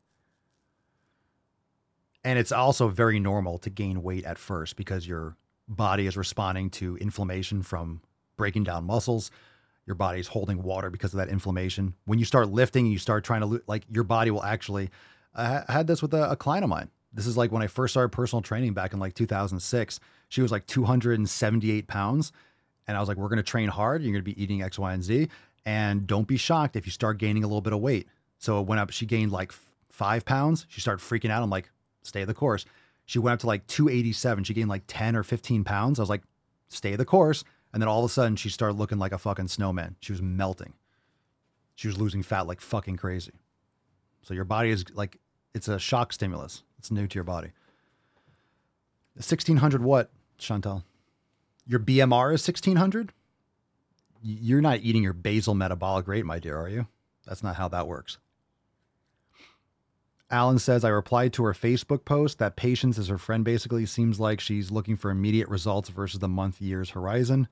[2.24, 5.36] And it's also very normal to gain weight at first because your
[5.68, 8.01] body is responding to inflammation from
[8.38, 9.30] breaking down muscles.
[9.86, 11.95] Your body is holding water because of that inflammation.
[12.05, 14.89] When you start lifting and you start trying to, like, your body will actually.
[15.36, 16.89] I had this with a, a client of mine.
[17.14, 19.99] This is like when I first started personal training back in like 2006.
[20.30, 22.32] She was like 278 pounds.
[22.88, 24.01] And I was like, we're going to train hard.
[24.01, 25.30] You're going to be eating X, Y, and Z.
[25.66, 28.07] And don't be shocked if you start gaining a little bit of weight.
[28.39, 28.89] So it went up.
[28.91, 29.53] She gained like
[29.89, 30.66] five pounds.
[30.70, 31.43] She started freaking out.
[31.43, 31.70] I'm like,
[32.01, 32.66] stay the course.
[33.05, 34.43] She went up to like 287.
[34.43, 35.99] She gained like 10 or 15 pounds.
[35.99, 36.24] I was like,
[36.68, 37.43] stay the course.
[37.72, 39.95] And then all of a sudden, she started looking like a fucking snowman.
[39.99, 40.74] She was melting.
[41.76, 43.34] She was losing fat like fucking crazy.
[44.24, 45.18] So your body is like,
[45.53, 46.64] it's a shock stimulus.
[46.84, 47.53] It's new to your body.
[49.15, 50.84] 1600 what, Chantal?
[51.65, 53.13] Your BMR is 1600?
[54.21, 56.88] You're not eating your basal metabolic rate, my dear, are you?
[57.25, 58.17] That's not how that works.
[60.29, 64.19] Alan says, I replied to her Facebook post that patience is her friend basically seems
[64.19, 67.47] like she's looking for immediate results versus the month years horizon.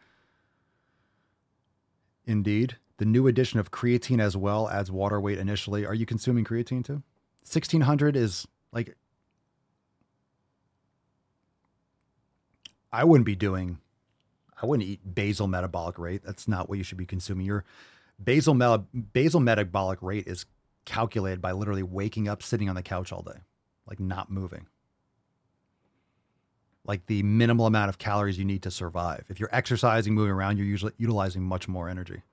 [2.25, 2.75] Indeed.
[2.97, 5.85] The new addition of creatine as well adds water weight initially.
[5.85, 7.01] Are you consuming creatine too?
[7.43, 8.97] 1600 is like,
[12.91, 13.79] I wouldn't be doing,
[14.61, 16.21] I wouldn't eat basal metabolic rate.
[16.23, 17.45] That's not what you should be consuming.
[17.45, 17.63] Your
[18.23, 20.45] basal, me- basal metabolic rate is
[20.85, 23.39] calculated by literally waking up, sitting on the couch all day,
[23.87, 24.67] like not moving.
[26.83, 29.25] Like the minimal amount of calories you need to survive.
[29.29, 32.23] If you're exercising, moving around, you're usually utilizing much more energy.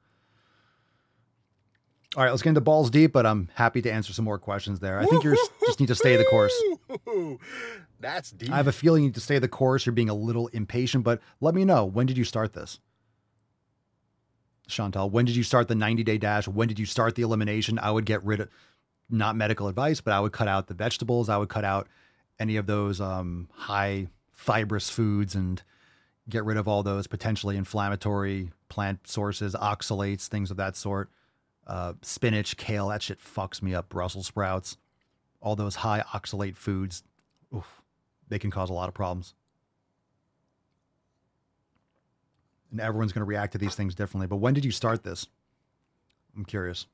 [2.17, 4.81] All right, let's get into balls deep, but I'm happy to answer some more questions
[4.81, 4.99] there.
[4.99, 5.37] I think you
[5.67, 6.55] just need to stay the course.
[8.01, 8.51] That's deep.
[8.51, 9.85] I have a feeling you need to stay the course.
[9.85, 12.81] You're being a little impatient, but let me know when did you start this?
[14.69, 16.49] Chantal, when did you start the 90 day dash?
[16.49, 17.79] When did you start the elimination?
[17.79, 18.49] I would get rid of
[19.11, 21.29] not medical advice, but I would cut out the vegetables.
[21.29, 21.89] I would cut out
[22.39, 25.63] any of those um, high fibrous foods and
[26.29, 31.11] get rid of all those potentially inflammatory plant sources, oxalates, things of that sort.
[31.69, 33.91] Uh, spinach, kale, that shit fucks me up.
[33.91, 34.79] Brussels sprouts,
[35.41, 37.03] all those high oxalate foods,
[37.55, 37.83] oof,
[38.29, 39.35] they can cause a lot of problems.
[42.71, 44.27] And everyone's going to react to these things differently.
[44.27, 45.27] But when did you start this?
[46.37, 46.87] I'm curious.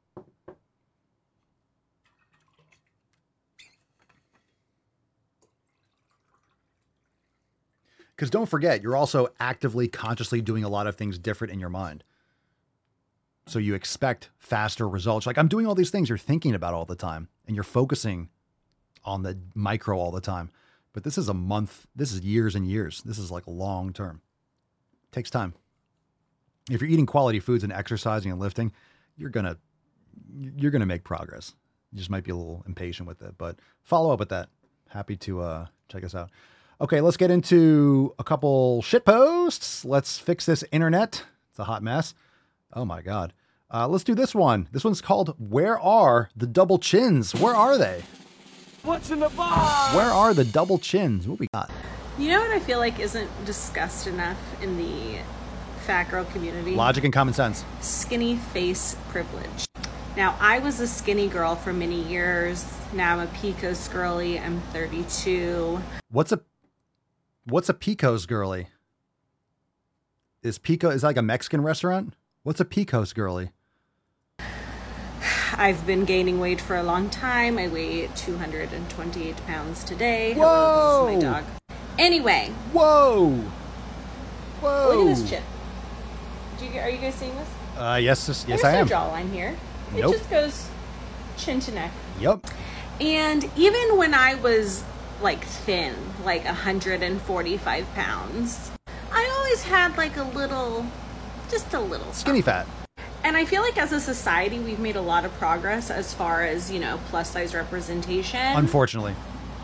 [8.14, 11.68] Because don't forget, you're also actively, consciously doing a lot of things different in your
[11.68, 12.04] mind.
[13.46, 15.26] So you expect faster results.
[15.26, 18.30] Like I'm doing all these things you're thinking about all the time and you're focusing
[19.04, 20.50] on the micro all the time.
[20.92, 23.02] But this is a month, this is years and years.
[23.02, 24.22] This is like long term.
[25.12, 25.54] takes time.
[26.70, 28.72] If you're eating quality foods and exercising and lifting,
[29.16, 29.58] you're going to
[30.56, 31.54] you're going to make progress.
[31.92, 34.48] You just might be a little impatient with it, but follow up with that.
[34.88, 36.30] Happy to uh check us out.
[36.80, 39.84] Okay, let's get into a couple shit posts.
[39.84, 41.24] Let's fix this internet.
[41.50, 42.14] It's a hot mess.
[42.74, 43.32] Oh my God.
[43.72, 44.68] Uh, let's do this one.
[44.72, 47.34] This one's called Where Are the Double Chins?
[47.34, 48.02] Where are they?
[48.84, 49.94] What's in the box?
[49.94, 51.26] Where are the double chins?
[51.26, 51.70] What we got?
[52.18, 55.20] You know what I feel like isn't discussed enough in the
[55.86, 56.74] fat girl community?
[56.74, 57.64] Logic and common sense.
[57.80, 59.64] Skinny face privilege.
[60.18, 62.62] Now, I was a skinny girl for many years.
[62.92, 64.38] Now I'm a Picos girly.
[64.38, 65.80] I'm 32.
[66.10, 66.42] What's a
[67.44, 68.68] what's a Picos girly?
[70.42, 72.14] Is Pico is that like a Mexican restaurant?
[72.44, 73.52] What's a Picos girly?
[75.56, 77.56] I've been gaining weight for a long time.
[77.56, 80.34] I weigh 228 pounds today.
[80.34, 80.42] Whoa!
[80.44, 81.44] Hello, this is my dog.
[81.98, 82.52] Anyway.
[82.72, 83.30] Whoa!
[84.60, 84.88] Whoa!
[84.94, 85.42] Look at this chip.
[86.58, 87.48] Do you, are you guys seeing this?
[87.78, 88.88] Uh, yes, yes, yes There's I am.
[88.88, 89.56] no jawline here.
[89.96, 90.12] It Nope.
[90.12, 90.68] just goes
[91.38, 91.92] chin to neck.
[92.20, 92.46] Yep.
[93.00, 94.84] And even when I was
[95.22, 95.94] like thin,
[96.26, 98.70] like 145 pounds,
[99.10, 100.84] I always had like a little,
[101.54, 102.66] just a little Skinny fat.
[103.22, 106.42] And I feel like as a society, we've made a lot of progress as far
[106.42, 108.40] as, you know, plus size representation.
[108.40, 109.14] Unfortunately.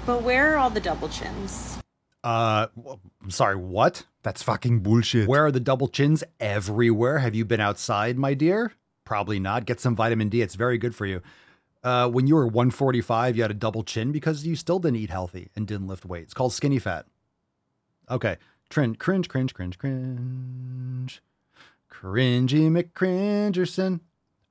[0.07, 1.79] But where are all the double chins?
[2.23, 4.05] Uh, w- I'm sorry, what?
[4.23, 5.29] That's fucking bullshit.
[5.29, 6.23] Where are the double chins?
[6.39, 7.19] Everywhere.
[7.19, 8.73] Have you been outside, my dear?
[9.05, 9.67] Probably not.
[9.67, 10.43] Get some vitamin D.
[10.43, 11.21] It's very good for you.
[11.83, 15.11] Uh, when you were 145, you had a double chin because you still didn't eat
[15.11, 16.23] healthy and didn't lift weight.
[16.23, 17.07] It's called skinny fat.
[18.09, 18.37] Okay.
[18.69, 21.21] Trend, cringe, cringe, cringe, cringe.
[21.91, 24.01] Cringy McCringerson.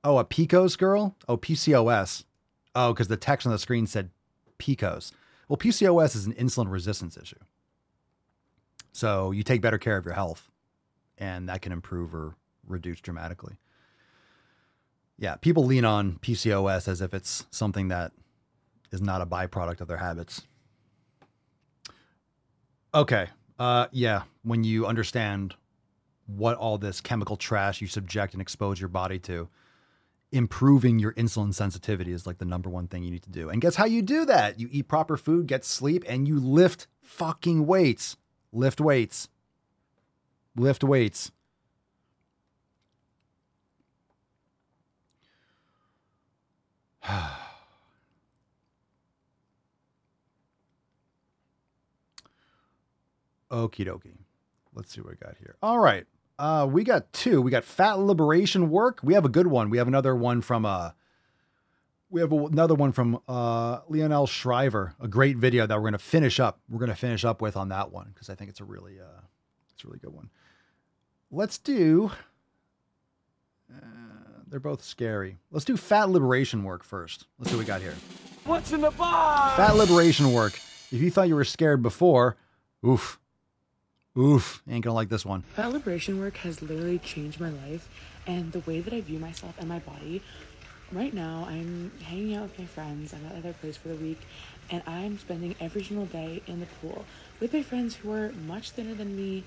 [0.02, 1.16] Oh, a Picos girl?
[1.28, 2.24] Oh, PCOS.
[2.74, 4.10] Oh, because the text on the screen said
[4.58, 5.12] Picos.
[5.48, 7.36] Well, PCOS is an insulin resistance issue.
[8.92, 10.50] So you take better care of your health,
[11.18, 12.36] and that can improve or
[12.66, 13.56] reduce dramatically.
[15.18, 18.12] Yeah, people lean on PCOS as if it's something that
[18.90, 20.42] is not a byproduct of their habits.
[22.94, 23.28] Okay.
[23.58, 25.54] Uh, yeah, when you understand
[26.36, 29.48] what all this chemical trash you subject and expose your body to,
[30.32, 33.48] improving your insulin sensitivity is like the number one thing you need to do.
[33.48, 34.60] And guess how you do that?
[34.60, 38.16] You eat proper food, get sleep, and you lift fucking weights.
[38.52, 39.28] Lift weights.
[40.56, 41.32] Lift weights.
[53.50, 54.16] Okie dokie.
[54.74, 55.56] Let's see what we got here.
[55.62, 56.06] All right.
[56.40, 57.42] Uh, we got two.
[57.42, 59.00] We got fat liberation work.
[59.02, 59.68] We have a good one.
[59.68, 60.92] We have another one from uh
[62.08, 66.40] we have another one from uh Lionel Shriver, a great video that we're gonna finish
[66.40, 66.58] up.
[66.70, 69.20] We're gonna finish up with on that one because I think it's a really uh
[69.74, 70.30] it's a really good one.
[71.30, 72.10] Let's do
[73.70, 73.76] uh,
[74.48, 75.36] they're both scary.
[75.50, 77.26] Let's do fat liberation work first.
[77.38, 77.94] Let's see what we got here.
[78.44, 79.56] What's in the box?
[79.58, 80.54] Fat liberation work.
[80.90, 82.38] If you thought you were scared before,
[82.84, 83.18] oof.
[84.18, 84.62] Oof.
[84.68, 85.42] Ain't gonna like this one.
[85.54, 87.88] Fat liberation work has literally changed my life
[88.26, 90.22] and the way that I view myself and my body.
[90.92, 93.14] Right now, I'm hanging out with my friends.
[93.14, 94.18] I'm at their place for the week,
[94.70, 97.04] and I'm spending every single day in the pool
[97.38, 99.44] with my friends who are much thinner than me,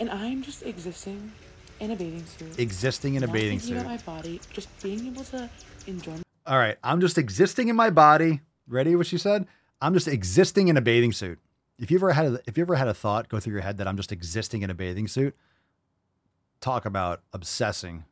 [0.00, 1.30] and I'm just existing
[1.78, 2.58] in a bathing suit.
[2.58, 3.76] Existing in a not bathing suit.
[3.76, 5.48] About my body, just being able to
[5.86, 6.16] enjoy.
[6.46, 6.76] All right.
[6.82, 8.40] I'm just existing in my body.
[8.66, 9.46] Ready what she said?
[9.80, 11.38] I'm just existing in a bathing suit.
[11.82, 13.78] If you ever had a, if you ever had a thought go through your head
[13.78, 15.34] that I'm just existing in a bathing suit,
[16.60, 18.04] talk about obsessing.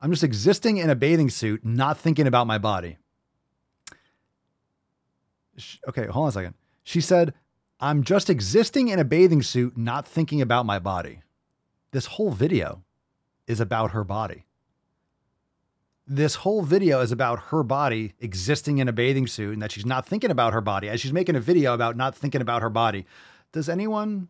[0.00, 2.96] I'm just existing in a bathing suit, not thinking about my body.
[5.86, 6.54] Okay, hold on a second.
[6.84, 7.34] She said,
[7.78, 11.20] I'm just existing in a bathing suit, not thinking about my body.
[11.90, 12.82] This whole video
[13.46, 14.46] is about her body.
[16.06, 19.86] This whole video is about her body existing in a bathing suit and that she's
[19.86, 22.70] not thinking about her body as she's making a video about not thinking about her
[22.70, 23.06] body.
[23.52, 24.28] Does anyone?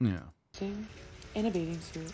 [0.00, 0.20] Yeah.
[0.60, 2.12] In a bathing suit,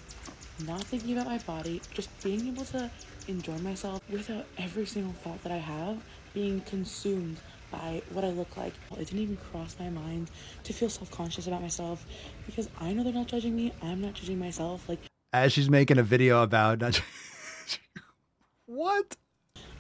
[0.67, 2.91] not thinking about my body, just being able to
[3.29, 6.03] enjoy myself without every single thought that I have
[6.35, 7.39] being consumed
[7.71, 8.75] by what I look like.
[8.93, 10.31] It didn't even cross my mind
[10.65, 12.05] to feel self conscious about myself
[12.47, 13.73] because I know they're not judging me.
[13.83, 14.89] I'm not judging myself.
[14.89, 15.01] Like,
[15.33, 16.83] As she's making a video about.
[18.67, 19.17] what?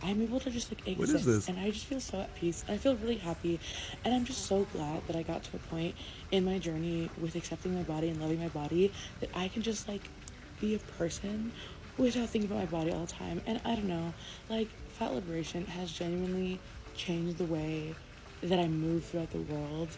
[0.03, 2.65] I'm able to just like exist, and I just feel so at peace.
[2.69, 3.59] I feel really happy,
[4.05, 5.97] and I'm just so glad that I got to a point
[6.31, 9.89] in my journey with accepting my body and loving my body that I can just
[9.89, 10.03] like
[10.61, 11.51] be a person
[11.97, 13.41] without thinking about my body all the time.
[13.47, 14.15] And I don't know,
[14.49, 16.61] like fat liberation has genuinely
[16.95, 17.95] changed the way
[18.43, 19.89] that I move throughout the world.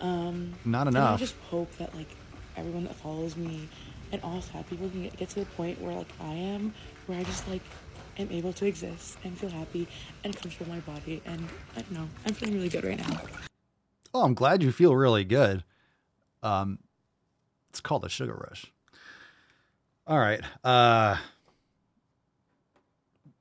[0.00, 2.08] Um, Not and I just hope that like
[2.56, 3.68] everyone that follows me
[4.12, 6.74] and fat people can get, to the point where like I am,
[7.06, 7.62] where I just like
[8.18, 9.88] am able to exist and feel happy
[10.24, 11.22] and comfortable in my body.
[11.24, 13.20] And I don't know, I'm feeling really good right now.
[14.14, 15.64] Oh, I'm glad you feel really good.
[16.42, 16.78] Um,
[17.70, 18.72] it's called a sugar rush.
[20.06, 20.40] All right.
[20.64, 21.16] Uh,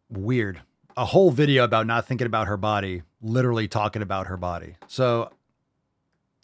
[0.09, 0.61] weird.
[0.97, 4.75] A whole video about not thinking about her body, literally talking about her body.
[4.87, 5.29] So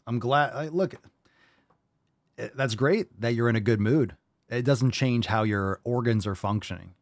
[0.05, 0.53] I'm glad.
[0.53, 0.95] I, look,
[2.55, 4.15] that's great that you're in a good mood.
[4.49, 6.93] It doesn't change how your organs are functioning.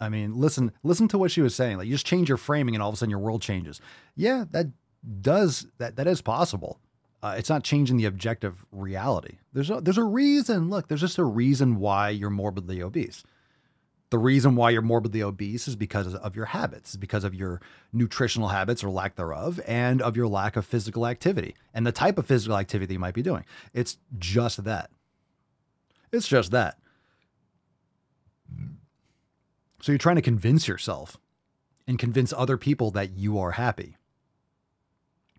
[0.00, 1.78] I mean, listen, listen to what she was saying.
[1.78, 3.80] Like, you just change your framing, and all of a sudden, your world changes.
[4.14, 4.66] Yeah, that
[5.20, 5.96] does that.
[5.96, 6.80] That is possible.
[7.22, 9.38] Uh, it's not changing the objective reality.
[9.52, 10.68] There's a, there's a reason.
[10.68, 13.24] Look, there's just a reason why you're morbidly obese.
[14.10, 17.60] The reason why you're morbidly obese is because of your habits, It's because of your
[17.92, 22.16] nutritional habits or lack thereof, and of your lack of physical activity and the type
[22.16, 23.44] of physical activity you might be doing.
[23.74, 24.90] It's just that.
[26.12, 26.78] It's just that.
[29.82, 31.16] So you're trying to convince yourself
[31.88, 33.96] and convince other people that you are happy.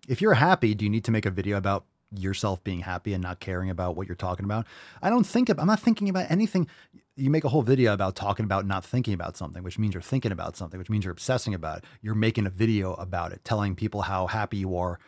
[0.06, 1.84] If you're happy, do you need to make a video about
[2.14, 4.66] yourself being happy and not caring about what you're talking about?
[5.02, 6.68] I don't think of, I'm not thinking about anything.
[7.16, 10.02] You make a whole video about talking about not thinking about something, which means you're
[10.02, 11.84] thinking about something, which means you're obsessing about it.
[12.00, 14.98] You're making a video about it, telling people how happy you are.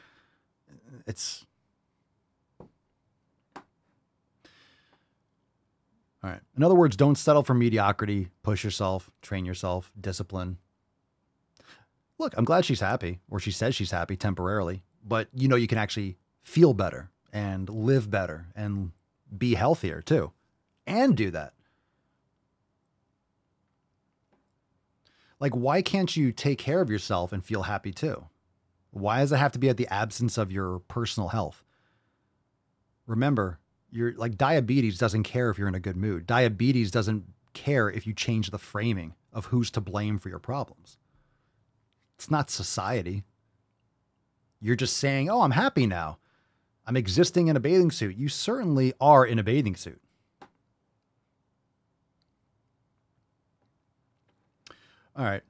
[1.06, 1.46] It's
[6.22, 6.40] All right.
[6.56, 8.28] In other words, don't settle for mediocrity.
[8.42, 10.58] Push yourself, train yourself, discipline.
[12.18, 15.66] Look, I'm glad she's happy, or she says she's happy temporarily, but you know, you
[15.66, 16.18] can actually
[16.50, 18.90] feel better and live better and
[19.38, 20.32] be healthier too,
[20.84, 21.52] and do that.
[25.38, 28.26] Like, why can't you take care of yourself and feel happy too?
[28.90, 31.62] Why does it have to be at the absence of your personal health?
[33.06, 33.60] Remember,
[33.92, 36.26] you're like diabetes doesn't care if you're in a good mood.
[36.26, 40.98] Diabetes doesn't care if you change the framing of who's to blame for your problems.
[42.16, 43.22] It's not society.
[44.60, 46.18] You're just saying, oh, I'm happy now.
[46.90, 48.16] I'm existing in a bathing suit.
[48.16, 50.00] You certainly are in a bathing suit.
[55.14, 55.42] All right.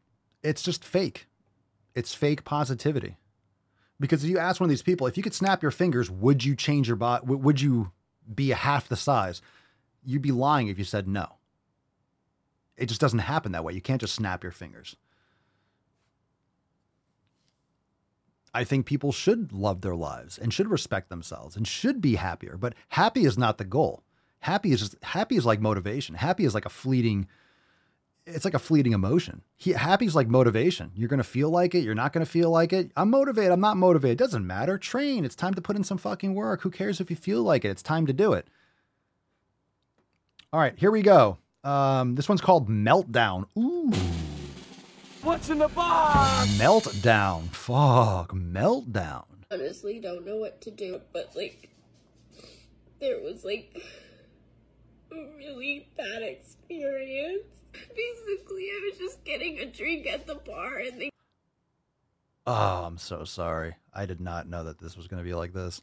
[0.42, 1.28] It's just fake.
[1.94, 3.16] It's fake positivity.
[3.98, 6.44] Because if you ask one of these people, if you could snap your fingers, would
[6.44, 7.24] you change your body?
[7.24, 7.90] Would you
[8.34, 9.40] be a half the size?
[10.04, 11.36] You'd be lying if you said no.
[12.76, 13.72] It just doesn't happen that way.
[13.72, 14.94] You can't just snap your fingers.
[18.52, 22.56] I think people should love their lives and should respect themselves and should be happier.
[22.56, 24.02] But happy is not the goal.
[24.40, 26.14] Happy is happy is like motivation.
[26.14, 27.28] Happy is like a fleeting
[28.26, 29.42] it's like a fleeting emotion.
[29.56, 30.92] He, happy's like motivation.
[30.94, 31.80] You're going to feel like it.
[31.80, 32.90] You're not going to feel like it.
[32.96, 33.52] I'm motivated.
[33.52, 34.20] I'm not motivated.
[34.20, 34.78] It doesn't matter.
[34.78, 35.24] Train.
[35.24, 36.62] It's time to put in some fucking work.
[36.62, 37.70] Who cares if you feel like it?
[37.70, 38.46] It's time to do it.
[40.52, 41.38] All right, here we go.
[41.62, 43.46] Um, this one's called Meltdown.
[43.56, 43.92] Ooh.
[45.22, 46.48] What's in the box?
[46.58, 47.48] Meltdown.
[47.50, 48.32] Fuck.
[48.32, 49.24] Meltdown.
[49.50, 51.68] Honestly, don't know what to do, but like,
[53.00, 53.82] there was like
[55.12, 57.44] a really bad experience.
[57.72, 61.10] Basically, I was just getting a drink at the bar and they.
[62.46, 63.76] Oh, I'm so sorry.
[63.92, 65.82] I did not know that this was going to be like this.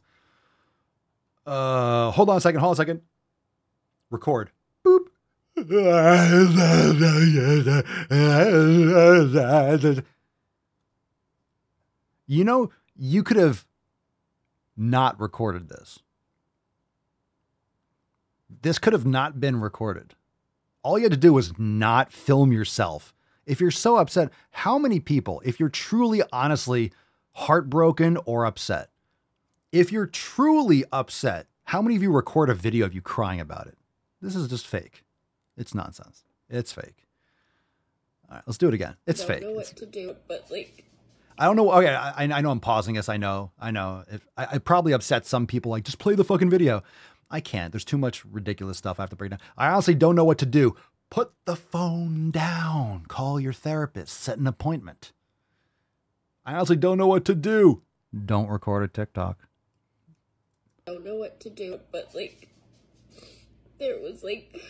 [1.46, 2.60] Uh, hold on a second.
[2.60, 3.02] Hold on a second.
[4.10, 4.50] Record.
[4.84, 5.06] Boop.
[12.26, 13.66] You know, you could have
[14.76, 16.00] not recorded this.
[18.62, 20.14] This could have not been recorded.
[20.82, 23.14] All you had to do was not film yourself.
[23.46, 26.92] If you're so upset, how many people, if you're truly, honestly
[27.32, 28.90] heartbroken or upset,
[29.72, 33.66] if you're truly upset, how many of you record a video of you crying about
[33.66, 33.76] it?
[34.20, 35.04] This is just fake.
[35.58, 36.24] It's nonsense.
[36.48, 37.06] It's fake.
[38.30, 38.96] All right, let's do it again.
[39.06, 39.42] It's don't fake.
[39.42, 40.84] know what It's- to do, but like,
[41.38, 41.70] I don't know.
[41.72, 43.08] Okay, I, I know I'm pausing this.
[43.08, 43.52] I know.
[43.60, 44.04] I know.
[44.10, 45.70] If, I, I probably upset some people.
[45.70, 46.82] Like, just play the fucking video.
[47.30, 47.72] I can't.
[47.72, 49.38] There's too much ridiculous stuff I have to break down.
[49.56, 50.74] I honestly don't know what to do.
[51.10, 53.04] Put the phone down.
[53.06, 54.18] Call your therapist.
[54.20, 55.12] Set an appointment.
[56.44, 57.82] I honestly don't know what to do.
[58.26, 59.38] Don't record a TikTok.
[60.86, 62.48] I don't know what to do, but like,
[63.78, 64.60] there was like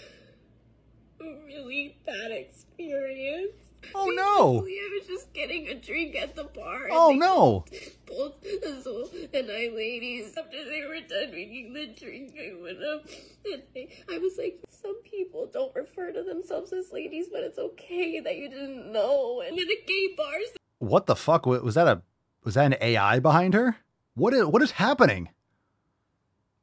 [1.20, 3.52] really bad experience.
[3.94, 4.58] Oh no!
[4.66, 6.88] I was just getting a drink at the bar.
[6.90, 7.64] Oh no!
[8.06, 13.06] Both Azul and I ladies, after they were done making the drink, I went up
[13.52, 17.58] and I, I was like, some people don't refer to themselves as ladies, but it's
[17.58, 19.42] okay that you didn't know.
[19.46, 20.34] And in a gay bar,
[20.78, 21.86] What the fuck wa- was that?
[21.86, 22.02] A
[22.42, 23.76] was that an AI behind her?
[24.14, 25.28] What is what is happening?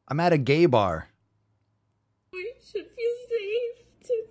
[0.10, 1.08] I'm at a gay bar.
[2.34, 3.16] we should feel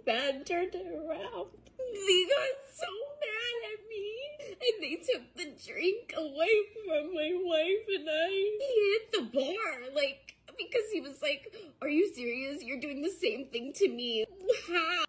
[0.05, 1.49] Bad turned it around.
[1.79, 2.87] They got so
[3.23, 4.17] mad at me,
[4.51, 8.29] and they took the drink away from my wife and I.
[8.29, 12.63] He hit the bar, like, because he was like, Are you serious?
[12.63, 14.27] You're doing the same thing to me.
[14.69, 15.05] How?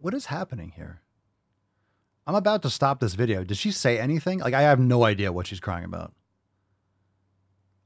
[0.00, 1.02] What is happening here?
[2.26, 3.42] I'm about to stop this video.
[3.44, 4.38] Did she say anything?
[4.38, 6.12] Like, I have no idea what she's crying about.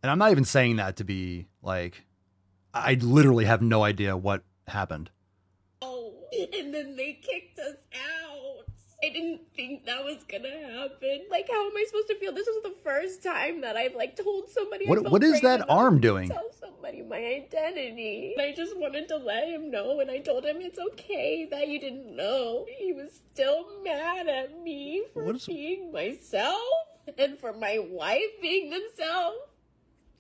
[0.03, 2.05] And I'm not even saying that to be like,
[2.73, 5.11] I literally have no idea what happened.
[6.59, 8.65] And then they kicked us out.
[9.05, 11.27] I didn't think that was gonna happen.
[11.31, 12.33] Like, how am I supposed to feel?
[12.33, 14.87] This was the first time that I've like told somebody.
[14.87, 16.29] What- what is that arm doing?
[16.31, 18.35] Tell somebody my identity.
[18.39, 21.69] And I just wanted to let him know, and I told him it's okay that
[21.69, 22.65] you didn't know.
[22.79, 26.63] He was still mad at me for What is- being myself
[27.19, 29.39] and for my wife being themselves.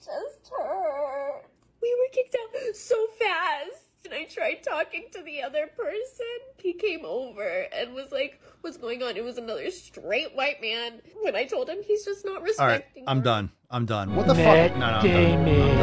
[0.04, 1.42] Just her.
[1.80, 3.85] We were kicked out so fast.
[4.04, 6.26] And I tried talking to the other person.
[6.58, 9.16] He came over and was like, What's going on?
[9.16, 11.00] It was another straight white man.
[11.22, 12.62] When I told him he's just not respecting.
[12.62, 13.24] All right, respecting I'm her.
[13.24, 13.50] done.
[13.70, 14.14] I'm done.
[14.14, 14.76] What the fuck?
[14.76, 15.48] No, no, I'm done.
[15.48, 15.78] I'm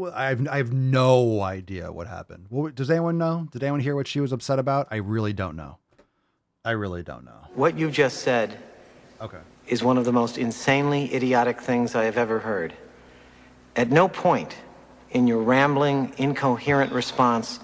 [0.00, 0.12] done.
[0.14, 2.46] I have I have no idea what happened.
[2.48, 3.46] What, does anyone know?
[3.52, 4.88] Did anyone hear what she was upset about?
[4.90, 5.78] I really don't know.
[6.64, 7.46] I really don't know.
[7.54, 8.58] What you just said
[9.20, 9.38] Okay.
[9.68, 12.74] is one of the most insanely idiotic things I have ever heard.
[13.76, 14.56] At no point
[15.10, 17.60] in your rambling, incoherent response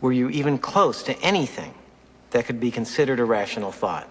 [0.00, 1.74] were you even close to anything
[2.30, 4.08] that could be considered a rational thought.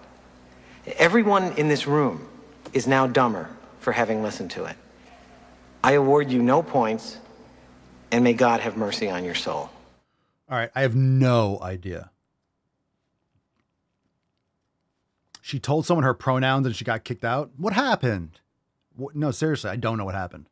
[0.96, 2.28] Everyone in this room
[2.72, 3.48] is now dumber
[3.80, 4.76] for having listened to it.
[5.82, 7.18] I award you no points,
[8.10, 9.70] and may God have mercy on your soul.
[10.50, 12.10] All right, I have no idea.
[15.40, 17.50] She told someone her pronouns and she got kicked out.
[17.56, 18.40] What happened?
[18.96, 20.46] What, no, seriously, I don't know what happened.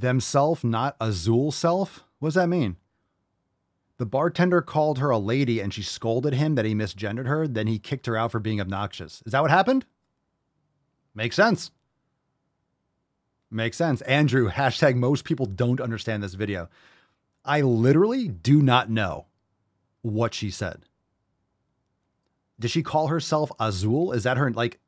[0.00, 2.04] Themself, not Azul self?
[2.18, 2.76] What does that mean?
[3.98, 7.48] The bartender called her a lady and she scolded him that he misgendered her.
[7.48, 9.22] Then he kicked her out for being obnoxious.
[9.26, 9.86] Is that what happened?
[11.14, 11.72] Makes sense.
[13.50, 14.00] Makes sense.
[14.02, 16.68] Andrew, hashtag most people don't understand this video.
[17.44, 19.26] I literally do not know
[20.02, 20.82] what she said.
[22.60, 24.12] Did she call herself Azul?
[24.12, 24.78] Is that her like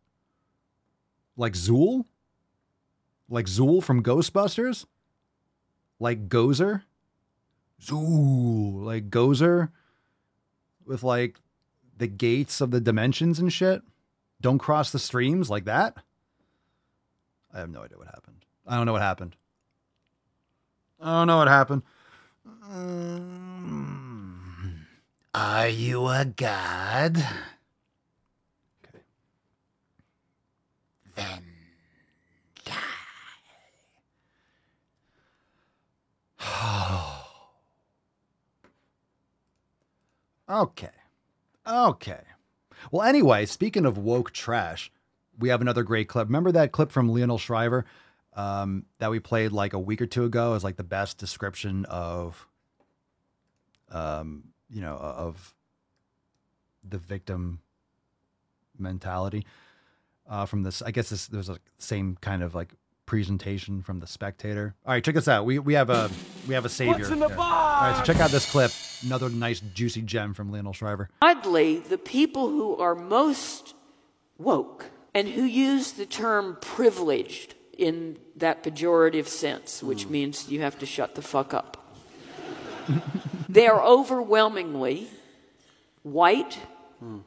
[1.36, 2.04] like Zuul?
[3.28, 4.86] Like Zuul from Ghostbusters?
[6.00, 6.82] Like Gozer?
[7.80, 9.70] Zuul, like Gozer
[10.84, 11.38] with like
[11.96, 13.82] the gates of the dimensions and shit.
[14.40, 15.96] Don't cross the streams like that.
[17.52, 18.44] I have no idea what happened.
[18.66, 19.36] I don't know what happened.
[21.00, 21.82] I don't know what happened.
[22.62, 24.40] Um,
[25.34, 27.16] are you a god?
[28.84, 29.02] Okay.
[31.14, 31.49] Then
[40.48, 40.88] okay.
[41.66, 42.20] Okay.
[42.90, 44.90] Well, anyway, speaking of woke trash,
[45.38, 46.26] we have another great clip.
[46.28, 47.84] Remember that clip from Lionel Shriver
[48.34, 51.84] um, that we played like a week or two ago as like the best description
[51.86, 52.46] of,
[53.90, 55.54] um, you know, of
[56.88, 57.60] the victim
[58.78, 59.44] mentality
[60.28, 60.80] uh, from this.
[60.82, 62.74] I guess this there's a same kind of like
[63.10, 64.76] presentation from the Spectator.
[64.86, 65.44] All right, check this out.
[65.44, 66.08] We we have a
[66.46, 66.94] we have a savior.
[66.94, 67.36] What's in the here.
[67.36, 67.82] box?
[67.82, 68.70] All right, so check out this clip.
[69.04, 71.10] Another nice juicy gem from Lionel Shriver.
[71.20, 73.74] Oddly, the people who are most
[74.38, 80.12] woke and who use the term privileged in that pejorative sense, which hmm.
[80.12, 81.96] means you have to shut the fuck up,
[83.48, 85.08] they are overwhelmingly
[86.04, 86.60] white,
[87.00, 87.18] hmm.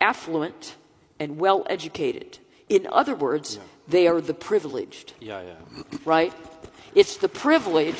[0.00, 0.76] affluent,
[1.18, 2.38] and well educated.
[2.68, 5.82] In other words, they are the privileged, Yeah, yeah.
[6.04, 6.32] right?
[6.94, 7.98] It's the privileged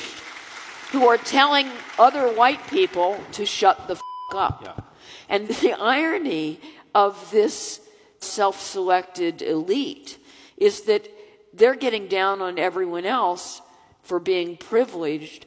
[0.93, 1.69] who are telling
[1.99, 4.01] other white people to shut the f-
[4.35, 4.93] up.
[5.29, 6.61] And the irony
[6.95, 7.81] of this
[8.21, 10.19] self selected elite
[10.57, 11.09] is that
[11.53, 13.61] they're getting down on everyone else
[14.03, 15.47] for being privileged.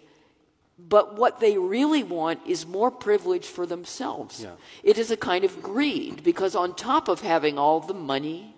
[0.77, 4.41] But what they really want is more privilege for themselves.
[4.43, 4.51] Yeah.
[4.83, 8.55] It is a kind of greed because, on top of having all the money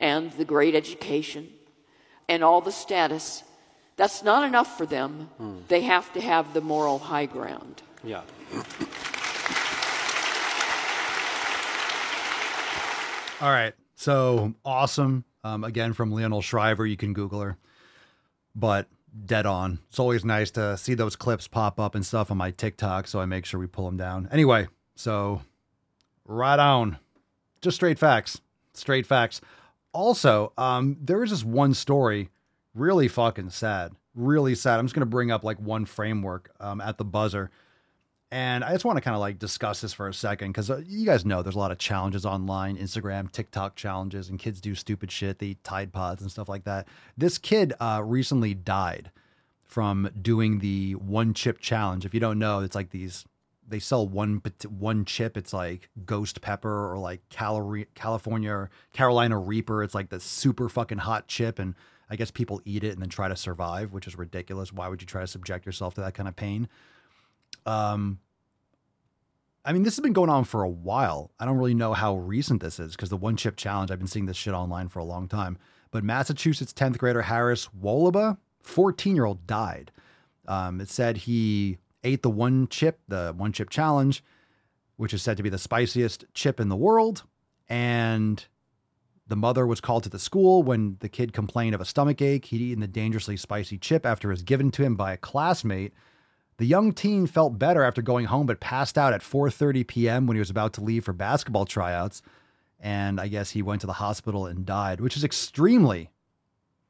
[0.00, 1.48] and the great education
[2.28, 3.44] and all the status,
[3.96, 5.28] that's not enough for them.
[5.36, 5.58] Hmm.
[5.68, 7.82] They have to have the moral high ground.
[8.02, 8.22] Yeah.
[13.40, 13.74] All right.
[13.96, 15.24] So awesome.
[15.42, 16.86] Um, again, from Lionel Shriver.
[16.86, 17.56] You can Google her,
[18.54, 18.86] but
[19.24, 19.78] dead on.
[19.88, 23.06] It's always nice to see those clips pop up and stuff on my TikTok.
[23.06, 24.28] So I make sure we pull them down.
[24.30, 25.42] Anyway, so
[26.24, 26.98] right on.
[27.62, 28.40] Just straight facts.
[28.74, 29.40] Straight facts.
[29.92, 32.30] Also, um, there was this one story,
[32.74, 33.92] really fucking sad.
[34.14, 34.78] Really sad.
[34.78, 37.50] I'm just to bring up like one framework um, at the buzzer.
[38.32, 40.82] And I just want to kind of like discuss this for a second because uh,
[40.86, 44.76] you guys know there's a lot of challenges online, Instagram, TikTok challenges, and kids do
[44.76, 45.40] stupid shit.
[45.40, 46.86] They eat Tide Pods and stuff like that.
[47.16, 49.10] This kid uh, recently died
[49.64, 52.04] from doing the one chip challenge.
[52.04, 53.24] If you don't know, it's like these.
[53.70, 55.36] They sell one one chip.
[55.36, 59.82] It's like Ghost Pepper or like Calorie, California or Carolina Reaper.
[59.82, 61.74] It's like the super fucking hot chip, and
[62.10, 64.72] I guess people eat it and then try to survive, which is ridiculous.
[64.72, 66.68] Why would you try to subject yourself to that kind of pain?
[67.64, 68.18] Um,
[69.64, 71.30] I mean, this has been going on for a while.
[71.38, 74.08] I don't really know how recent this is because the one chip challenge, I've been
[74.08, 75.58] seeing this shit online for a long time.
[75.90, 79.92] But Massachusetts 10th grader Harris Wolobah, 14 year old, died.
[80.48, 84.22] Um, it said he ate the one chip, the one chip challenge,
[84.96, 87.24] which is said to be the spiciest chip in the world.
[87.68, 88.44] And
[89.26, 92.46] the mother was called to the school when the kid complained of a stomach ache.
[92.46, 95.92] He'd eaten the dangerously spicy chip after it was given to him by a classmate.
[96.58, 100.26] The young teen felt better after going home, but passed out at 4:30 p.m.
[100.26, 102.22] when he was about to leave for basketball tryouts.
[102.80, 106.10] And I guess he went to the hospital and died, which is extremely,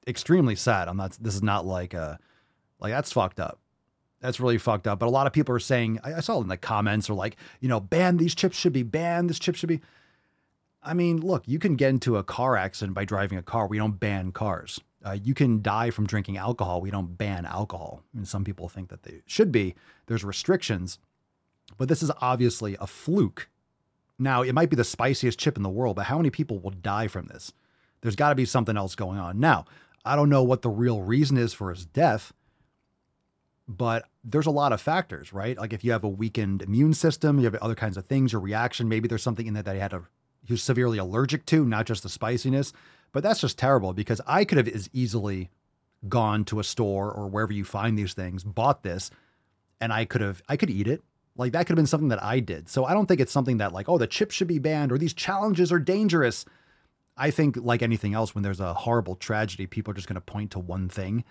[0.09, 0.89] extremely sad.
[0.89, 1.19] I'm not.
[1.20, 2.19] This is not like a,
[2.81, 3.61] like that's fucked up.
[4.20, 4.98] That's really fucked up.
[4.98, 7.36] But a lot of people are saying, I, I saw in the comments, are like,
[7.60, 9.30] you know, ban these chips should be banned.
[9.30, 9.80] This chip should be.
[10.82, 13.66] I mean, look, you can get into a car accident by driving a car.
[13.66, 14.80] We don't ban cars.
[15.05, 16.80] Uh, you can die from drinking alcohol.
[16.80, 18.02] We don't ban alcohol.
[18.14, 19.74] And some people think that they should be.
[20.06, 20.98] There's restrictions,
[21.78, 23.48] but this is obviously a fluke.
[24.18, 26.72] Now, it might be the spiciest chip in the world, but how many people will
[26.72, 27.52] die from this?
[28.02, 29.40] There's got to be something else going on.
[29.40, 29.64] Now,
[30.05, 32.32] I don't know what the real reason is for his death,
[33.70, 35.56] but there's a lot of factors, right?
[35.56, 38.40] Like if you have a weakened immune system, you have other kinds of things, your
[38.40, 40.02] reaction, maybe there's something in there that he had a
[40.44, 42.72] he was severely allergic to, not just the spiciness.
[43.12, 45.51] But that's just terrible because I could have as easily
[46.09, 49.10] gone to a store or wherever you find these things, bought this,
[49.80, 51.05] and I could have I could eat it.
[51.36, 52.68] Like that could have been something that I did.
[52.68, 54.98] So I don't think it's something that like, oh, the chips should be banned or
[54.98, 56.44] these challenges are dangerous.
[57.16, 60.20] I think like anything else, when there's a horrible tragedy, people are just going to
[60.20, 61.24] point to one thing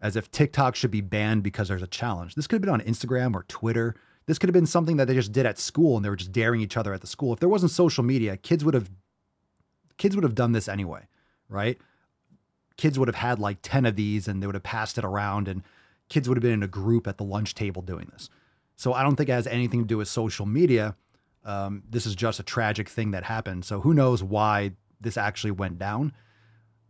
[0.00, 2.34] as if TikTok should be banned because there's a challenge.
[2.34, 3.94] This could have been on Instagram or Twitter.
[4.26, 6.32] This could have been something that they just did at school and they were just
[6.32, 7.32] daring each other at the school.
[7.32, 8.90] If there wasn't social media, kids would have
[9.96, 11.06] kids would have done this anyway,
[11.48, 11.78] right?
[12.76, 15.48] Kids would have had like 10 of these and they would have passed it around
[15.48, 15.62] and
[16.08, 18.28] kids would have been in a group at the lunch table doing this.
[18.74, 20.94] So I don't think it has anything to do with social media.
[21.44, 23.64] Um, this is just a tragic thing that happened.
[23.64, 26.12] So who knows why this actually went down?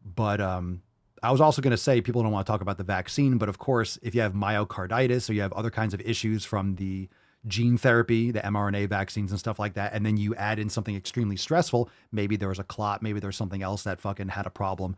[0.04, 0.82] But um,
[1.22, 3.48] I was also going to say people don't want to talk about the vaccine, but
[3.48, 7.08] of course, if you have myocarditis or you have other kinds of issues from the
[7.46, 10.96] gene therapy, the mRNA vaccines and stuff like that, and then you add in something
[10.96, 14.50] extremely stressful, maybe there was a clot, maybe there's something else that fucking had a
[14.50, 14.96] problem.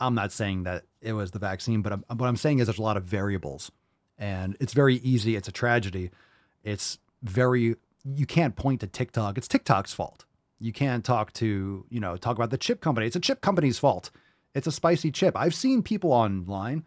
[0.00, 2.78] I'm not saying that it was the vaccine, but I'm, what I'm saying is there's
[2.78, 3.70] a lot of variables,
[4.18, 5.36] and it's very easy.
[5.36, 6.10] It's a tragedy.
[6.62, 9.38] It's very you can't point to TikTok.
[9.38, 10.24] It's TikTok's fault.
[10.60, 13.06] You can't talk to you know talk about the chip company.
[13.06, 14.10] It's a chip company's fault.
[14.54, 15.36] It's a spicy chip.
[15.36, 16.84] I've seen people online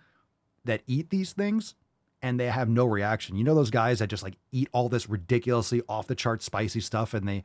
[0.65, 1.76] that eat these things
[2.22, 3.35] and they have no reaction.
[3.35, 6.80] You know those guys that just like eat all this ridiculously off the chart spicy
[6.80, 7.44] stuff and they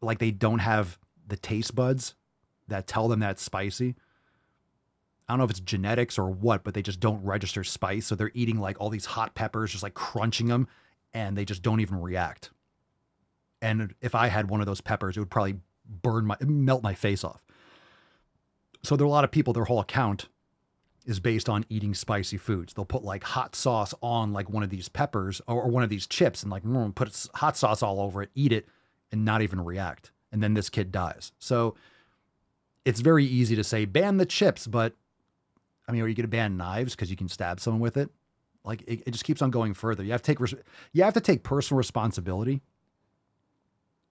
[0.00, 2.14] like they don't have the taste buds
[2.68, 3.94] that tell them that's spicy.
[5.28, 8.06] I don't know if it's genetics or what, but they just don't register spice.
[8.06, 10.68] So they're eating like all these hot peppers, just like crunching them,
[11.12, 12.50] and they just don't even react.
[13.60, 16.94] And if I had one of those peppers, it would probably burn my melt my
[16.94, 17.42] face off.
[18.86, 20.28] So there are a lot of people, their whole account
[21.06, 22.72] is based on eating spicy foods.
[22.72, 26.06] They'll put like hot sauce on like one of these peppers or, one of these
[26.06, 28.68] chips and like mm, put hot sauce all over it, eat it,
[29.10, 30.12] and not even react.
[30.30, 31.32] And then this kid dies.
[31.40, 31.74] So
[32.84, 34.94] it's very easy to say ban the chips, but
[35.88, 38.10] I mean, are you going to ban knives because you can stab someone with it?
[38.64, 40.04] Like it, it just keeps on going further.
[40.04, 40.54] You have to take res-
[40.92, 42.62] you have to take personal responsibility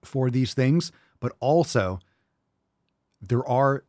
[0.04, 1.98] for these things, but also
[3.22, 3.84] there are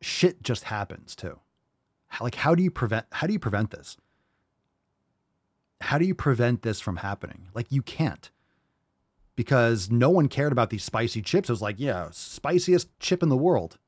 [0.00, 1.40] shit just happens too.
[2.08, 3.96] How, like how do you prevent how do you prevent this?
[5.80, 7.48] How do you prevent this from happening?
[7.54, 8.30] Like you can't.
[9.34, 11.50] Because no one cared about these spicy chips.
[11.50, 13.78] It was like, yeah, spiciest chip in the world.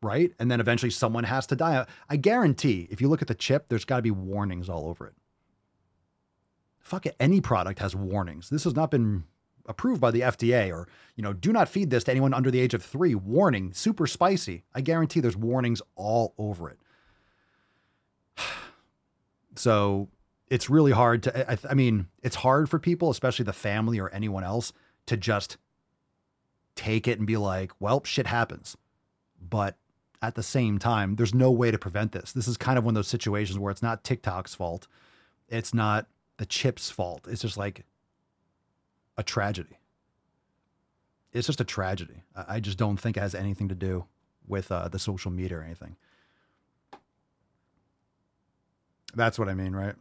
[0.00, 0.32] Right?
[0.38, 1.86] And then eventually someone has to die.
[2.08, 5.06] I guarantee if you look at the chip, there's got to be warnings all over
[5.06, 5.14] it.
[6.80, 8.48] Fuck it, any product has warnings.
[8.48, 9.24] This has not been
[9.66, 12.60] approved by the FDA or, you know, do not feed this to anyone under the
[12.60, 13.14] age of three.
[13.14, 14.64] Warning, super spicy.
[14.74, 16.78] I guarantee there's warnings all over it.
[19.54, 20.08] So
[20.48, 24.08] it's really hard to, I, I mean, it's hard for people, especially the family or
[24.08, 24.72] anyone else,
[25.04, 25.58] to just
[26.74, 28.76] take it and be like, well, shit happens.
[29.40, 29.76] But
[30.22, 32.32] at the same time, there's no way to prevent this.
[32.32, 34.86] This is kind of one of those situations where it's not TikTok's fault.
[35.48, 36.06] It's not
[36.38, 37.26] the chip's fault.
[37.28, 37.84] It's just like
[39.16, 39.78] a tragedy.
[41.32, 42.22] It's just a tragedy.
[42.36, 44.04] I just don't think it has anything to do
[44.46, 45.96] with uh, the social media or anything.
[49.14, 49.94] That's what I mean, right?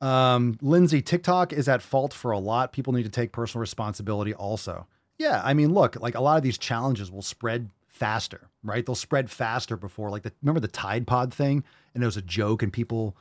[0.00, 2.72] Um, Lindsay, TikTok is at fault for a lot.
[2.72, 4.86] People need to take personal responsibility also.
[5.18, 8.86] Yeah, I mean, look, like a lot of these challenges will spread faster, right?
[8.86, 11.64] They'll spread faster before, like the remember the Tide Pod thing,
[11.94, 13.16] and it was a joke, and people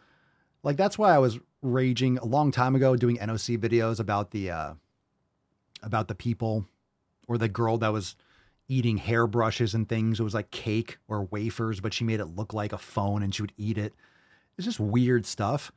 [0.61, 4.51] like that's why I was raging a long time ago doing NOC videos about the
[4.51, 4.73] uh,
[5.83, 6.65] about the people
[7.27, 8.15] or the girl that was
[8.67, 10.19] eating hairbrushes and things.
[10.19, 13.33] It was like cake or wafers, but she made it look like a phone and
[13.33, 13.93] she would eat it.
[14.57, 15.71] It's just weird stuff.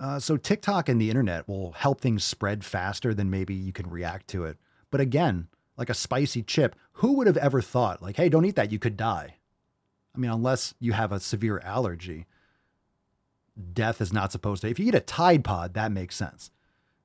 [0.00, 3.88] Uh, so TikTok and the internet will help things spread faster than maybe you can
[3.88, 4.58] react to it.
[4.90, 8.56] But again, like a spicy chip, who would have ever thought like, hey, don't eat
[8.56, 9.36] that, you could die.
[10.14, 12.26] I mean, unless you have a severe allergy
[13.72, 14.68] death is not supposed to.
[14.68, 16.50] If you eat a Tide Pod, that makes sense,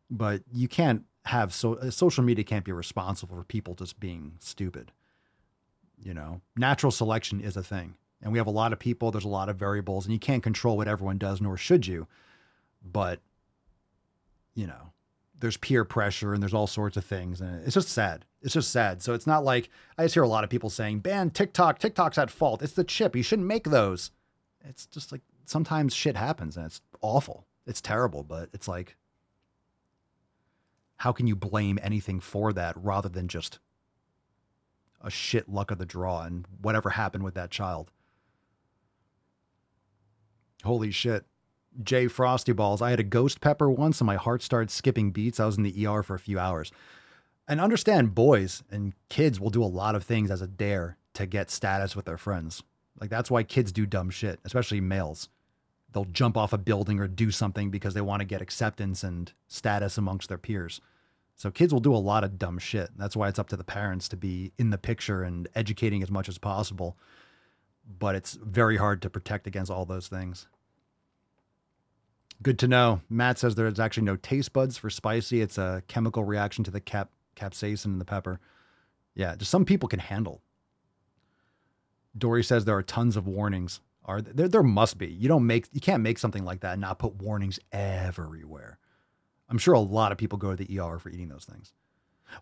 [0.10, 4.34] but you can't have so uh, social media can't be responsible for people just being
[4.40, 4.92] stupid.
[6.02, 9.12] You know, natural selection is a thing, and we have a lot of people.
[9.12, 12.08] There's a lot of variables, and you can't control what everyone does, nor should you.
[12.82, 13.20] But
[14.56, 14.94] you know,
[15.40, 18.26] there's peer pressure and there's all sorts of things, and it's just sad.
[18.42, 19.02] It's just sad.
[19.02, 21.80] So it's not like I just hear a lot of people saying, "Ban TikTok.
[21.80, 22.62] TikTok's at fault.
[22.62, 23.16] It's the chip.
[23.16, 24.12] You shouldn't make those."
[24.62, 27.46] It's just like sometimes shit happens and it's awful.
[27.66, 28.96] It's terrible, but it's like,
[30.98, 33.60] how can you blame anything for that rather than just
[35.02, 37.92] a shit luck of the draw and whatever happened with that child?
[40.64, 41.26] Holy shit.
[41.84, 42.82] Jay Frosty Balls.
[42.82, 45.40] I had a ghost pepper once and my heart started skipping beats.
[45.40, 46.72] I was in the ER for a few hours.
[47.48, 51.26] And understand boys and kids will do a lot of things as a dare to
[51.26, 52.62] get status with their friends.
[53.00, 55.30] Like that's why kids do dumb shit, especially males
[55.94, 59.34] they'll jump off a building or do something because they want to get acceptance and
[59.48, 60.82] status amongst their peers.
[61.36, 62.90] So kids will do a lot of dumb shit.
[62.98, 66.11] That's why it's up to the parents to be in the picture and educating as
[66.11, 66.98] much as possible.
[67.98, 70.48] But it's very hard to protect against all those things.
[72.41, 73.02] Good to know.
[73.10, 75.41] Matt says there's actually no taste buds for spicy.
[75.41, 78.40] It's a chemical reaction to the cap capsaicin in the pepper.
[79.16, 80.41] Yeah, just some people can handle.
[82.18, 83.80] Dory says there are tons of warnings.
[84.10, 84.48] Are there?
[84.48, 85.06] There must be.
[85.06, 85.68] You don't make.
[85.72, 88.80] You can't make something like that and not put warnings everywhere.
[89.48, 91.73] I'm sure a lot of people go to the ER for eating those things.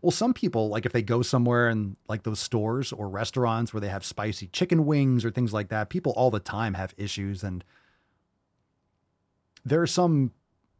[0.01, 3.81] Well, some people, like if they go somewhere and like those stores or restaurants where
[3.81, 7.43] they have spicy chicken wings or things like that, people all the time have issues.
[7.43, 7.65] And
[9.65, 10.31] there are some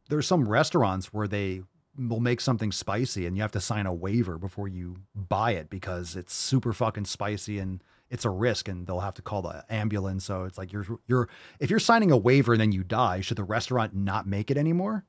[0.07, 1.63] there are some restaurants where they
[1.97, 5.69] will make something spicy and you have to sign a waiver before you buy it
[5.69, 9.65] because it's super fucking spicy and it's a risk and they'll have to call the
[9.69, 10.25] ambulance.
[10.25, 11.29] So it's like you're you're
[11.59, 14.57] if you're signing a waiver and then you die, should the restaurant not make it
[14.57, 15.05] anymore?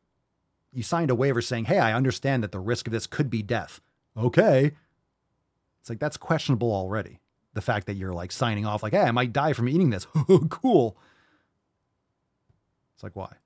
[0.73, 3.43] You signed a waiver saying, "Hey, I understand that the risk of this could be
[3.43, 3.81] death."
[4.17, 4.73] Okay.
[5.81, 7.21] It's like that's questionable already.
[7.55, 10.07] The fact that you're like signing off like, "Hey, I might die from eating this."
[10.51, 10.99] cool.
[12.95, 13.37] It's like why?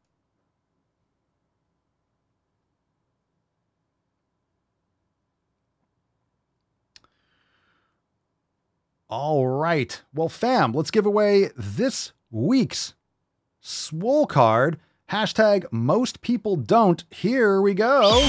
[9.12, 10.00] All right.
[10.14, 12.94] Well, fam, let's give away this week's
[13.60, 14.78] Swole card.
[15.10, 17.04] Hashtag most people don't.
[17.10, 18.26] Here we go.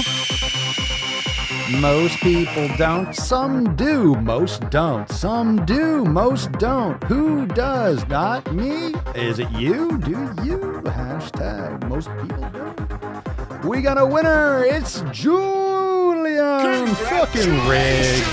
[1.70, 3.14] Most people don't.
[3.14, 4.14] Some do.
[4.16, 5.08] Most don't.
[5.08, 6.04] Some do.
[6.04, 7.02] Most don't.
[7.04, 8.06] Who does?
[8.08, 8.92] Not me.
[9.14, 9.96] Is it you?
[10.00, 10.82] Do you?
[10.84, 13.64] Hashtag most people don't.
[13.64, 14.62] We got a winner.
[14.66, 16.88] It's Julian.
[16.88, 18.26] Fucking rigged.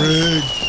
[0.00, 0.67] Rigged.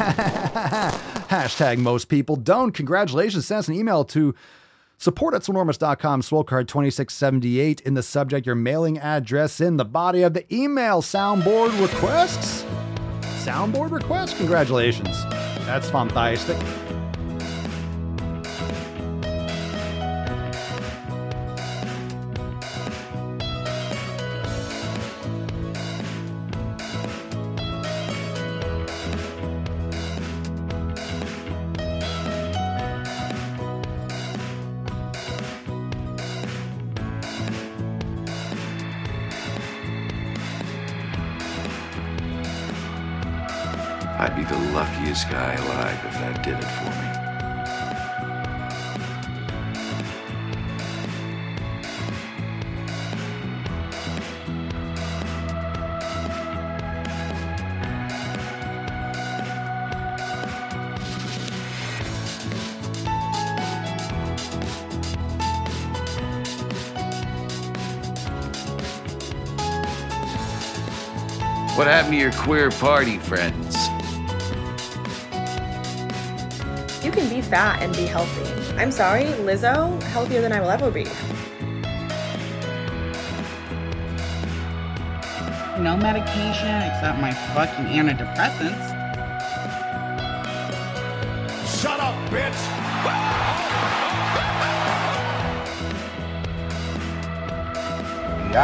[1.28, 2.72] Hashtag most people don't.
[2.72, 3.46] Congratulations.
[3.46, 4.34] Send us an email to
[4.96, 10.34] support at swolenormous.com, swolecard 2678 in the subject, your mailing address in the body of
[10.34, 11.02] the email.
[11.02, 12.64] Soundboard requests?
[13.44, 14.36] Soundboard requests?
[14.36, 15.22] Congratulations.
[15.66, 16.56] That's fantastic.
[44.50, 47.30] The luckiest guy alive if that did it for me.
[71.76, 73.89] What happened to your queer party friends?
[77.50, 78.48] Fat and be healthy.
[78.76, 81.04] I'm sorry, Lizzo, healthier than I will ever be.
[85.82, 88.86] No medication except my fucking antidepressants.
[91.80, 92.80] Shut up, bitch!
[98.50, 98.56] The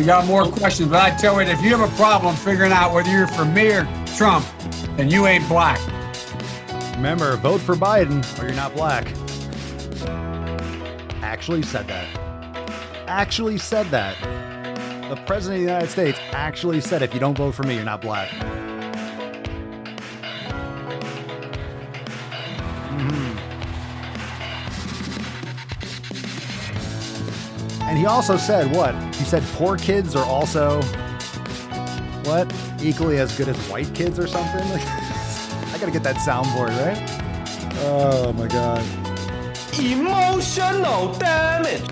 [0.00, 2.94] You got more questions, but I tell you, if you have a problem figuring out
[2.94, 3.86] whether you're for me or
[4.16, 4.46] Trump,
[4.96, 5.78] then you ain't black.
[6.96, 9.08] Remember, vote for Biden or you're not black.
[11.22, 12.08] Actually said that.
[13.08, 14.16] Actually said that.
[15.10, 17.84] The President of the United States actually said if you don't vote for me, you're
[17.84, 18.32] not black.
[28.00, 28.94] He also said what?
[29.14, 30.80] He said poor kids are also
[32.24, 32.50] what?
[32.82, 34.62] Equally as good as white kids or something?
[34.62, 36.98] I gotta get that soundboard, right?
[37.82, 38.82] Oh my god.
[39.78, 41.89] Emotional damage.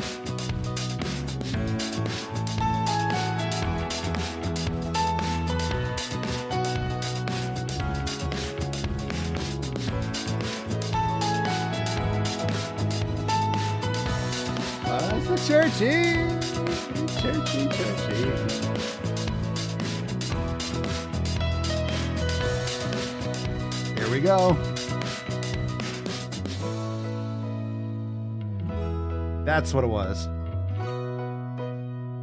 [24.09, 24.55] Here we go.
[29.45, 30.27] That's what it was.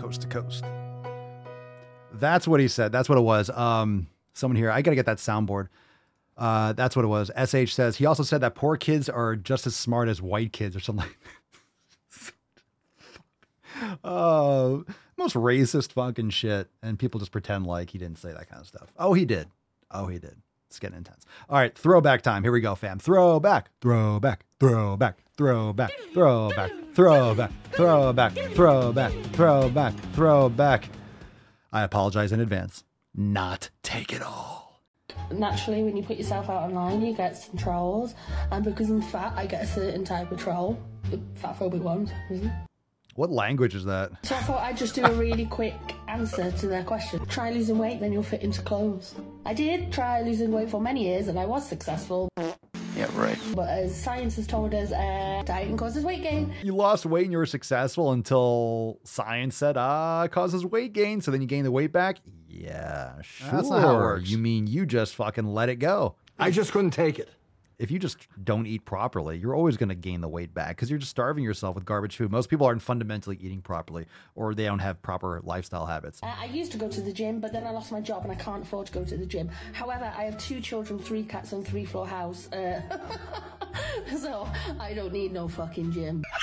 [0.01, 0.63] Coast to coast.
[2.13, 2.91] That's what he said.
[2.91, 3.51] That's what it was.
[3.51, 5.67] Um, someone here, I gotta get that soundboard.
[6.35, 7.29] Uh, that's what it was.
[7.37, 10.75] SH says he also said that poor kids are just as smart as white kids
[10.75, 11.09] or something.
[14.03, 14.85] Oh,
[15.17, 16.69] most racist fucking shit.
[16.81, 18.91] And people just pretend like he didn't say that kind of stuff.
[18.97, 19.49] Oh, he did.
[19.91, 20.37] Oh, he did.
[20.76, 21.26] It's getting intense.
[21.49, 22.43] All right, throwback time.
[22.43, 22.99] Here we go, fam.
[22.99, 30.89] Throwback, throwback, throwback, throwback, throwback, throwback, throwback, throwback, throwback, throwback.
[31.72, 32.84] I apologize in advance.
[33.15, 34.81] Not take it all.
[35.31, 38.14] Naturally, when you put yourself out online, you get some trolls,
[38.52, 40.77] and because I'm fat, I get a certain type of troll,
[41.10, 42.11] the fat phobic ones.
[43.15, 44.11] What language is that?
[44.23, 45.73] So I thought I'd just do a really quick
[46.09, 47.25] answer to their question.
[47.27, 49.15] Try losing weight, then you'll fit into clothes.
[49.45, 52.27] I did try losing weight for many years, and I was successful.
[52.37, 53.37] Yeah, right.
[53.55, 56.53] But as science has told us, uh, dieting causes weight gain.
[56.61, 61.21] You lost weight and you were successful until science said, ah, it causes weight gain.
[61.21, 62.17] So then you gain the weight back?
[62.49, 63.49] Yeah, sure.
[63.49, 64.29] That's not how it works.
[64.29, 66.15] You mean you just fucking let it go.
[66.37, 67.29] I just couldn't take it.
[67.77, 70.89] If you just don't eat properly, you're always going to gain the weight back because
[70.89, 72.31] you're just starving yourself with garbage food.
[72.31, 76.22] Most people aren't fundamentally eating properly or they don't have proper lifestyle habits.
[76.23, 78.35] I used to go to the gym, but then I lost my job and I
[78.35, 79.49] can't afford to go to the gym.
[79.73, 82.52] However, I have two children, three cats, and three floor house.
[82.52, 82.81] Uh,
[84.18, 84.47] so
[84.80, 86.23] I don't need no fucking gym.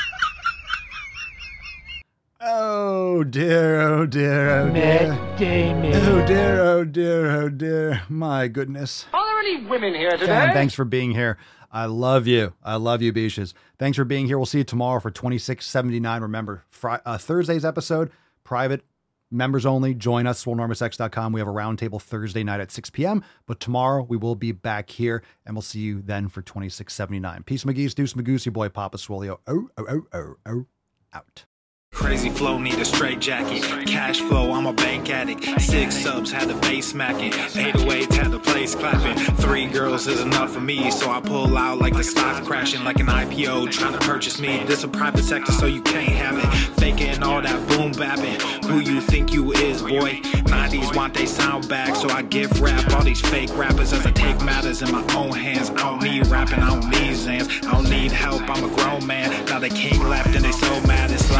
[2.44, 5.12] Oh dear, oh dear, oh dear.
[5.12, 8.02] Oh dear, oh dear, oh dear.
[8.08, 9.06] My goodness.
[9.14, 10.26] Are there any women here today?
[10.26, 11.38] Fam, thanks for being here.
[11.70, 12.52] I love you.
[12.60, 13.54] I love you, Beaches.
[13.78, 14.38] Thanks for being here.
[14.38, 16.22] We'll see you tomorrow for 2679.
[16.22, 18.10] Remember, Fri uh, Thursday's episode,
[18.42, 18.82] private,
[19.30, 19.94] members only.
[19.94, 21.32] Join us, swolenormousx.com.
[21.32, 23.22] We have a roundtable Thursday night at 6 p.m.
[23.46, 27.44] But tomorrow we will be back here and we'll see you then for 2679.
[27.44, 29.38] Peace, McGee's, Deuce Magoose, your boy Papa Swolio.
[29.46, 30.66] Oh, oh, oh, oh, oh,
[31.12, 31.44] out.
[31.92, 33.62] Crazy flow, need a straight jacket.
[33.86, 35.44] Cash flow, I'm a bank addict.
[35.60, 37.32] Six subs, had the bass smacking.
[37.34, 39.16] 808, had the place clapping.
[39.36, 42.98] Three girls is enough for me, so I pull out like the stock crashing, like
[42.98, 44.64] an IPO trying to purchase me.
[44.64, 46.46] This a private sector, so you can't have it.
[46.80, 48.40] Faking all that boom bapping.
[48.64, 50.20] Who you think you is, boy?
[50.48, 54.12] 90s want they sound back, so I give rap all these fake rappers as I
[54.12, 55.70] take matters in my own hands.
[55.70, 57.64] I don't need rapping, I don't need Zans.
[57.66, 59.44] I don't need help, I'm a grown man.
[59.46, 61.10] Now they king left and they so mad.
[61.10, 61.30] It's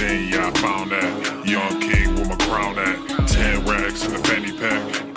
[0.00, 1.46] then yeah, I found that.
[1.46, 3.28] Young king with my crown at.
[3.28, 5.09] Ten racks in the fanny pack.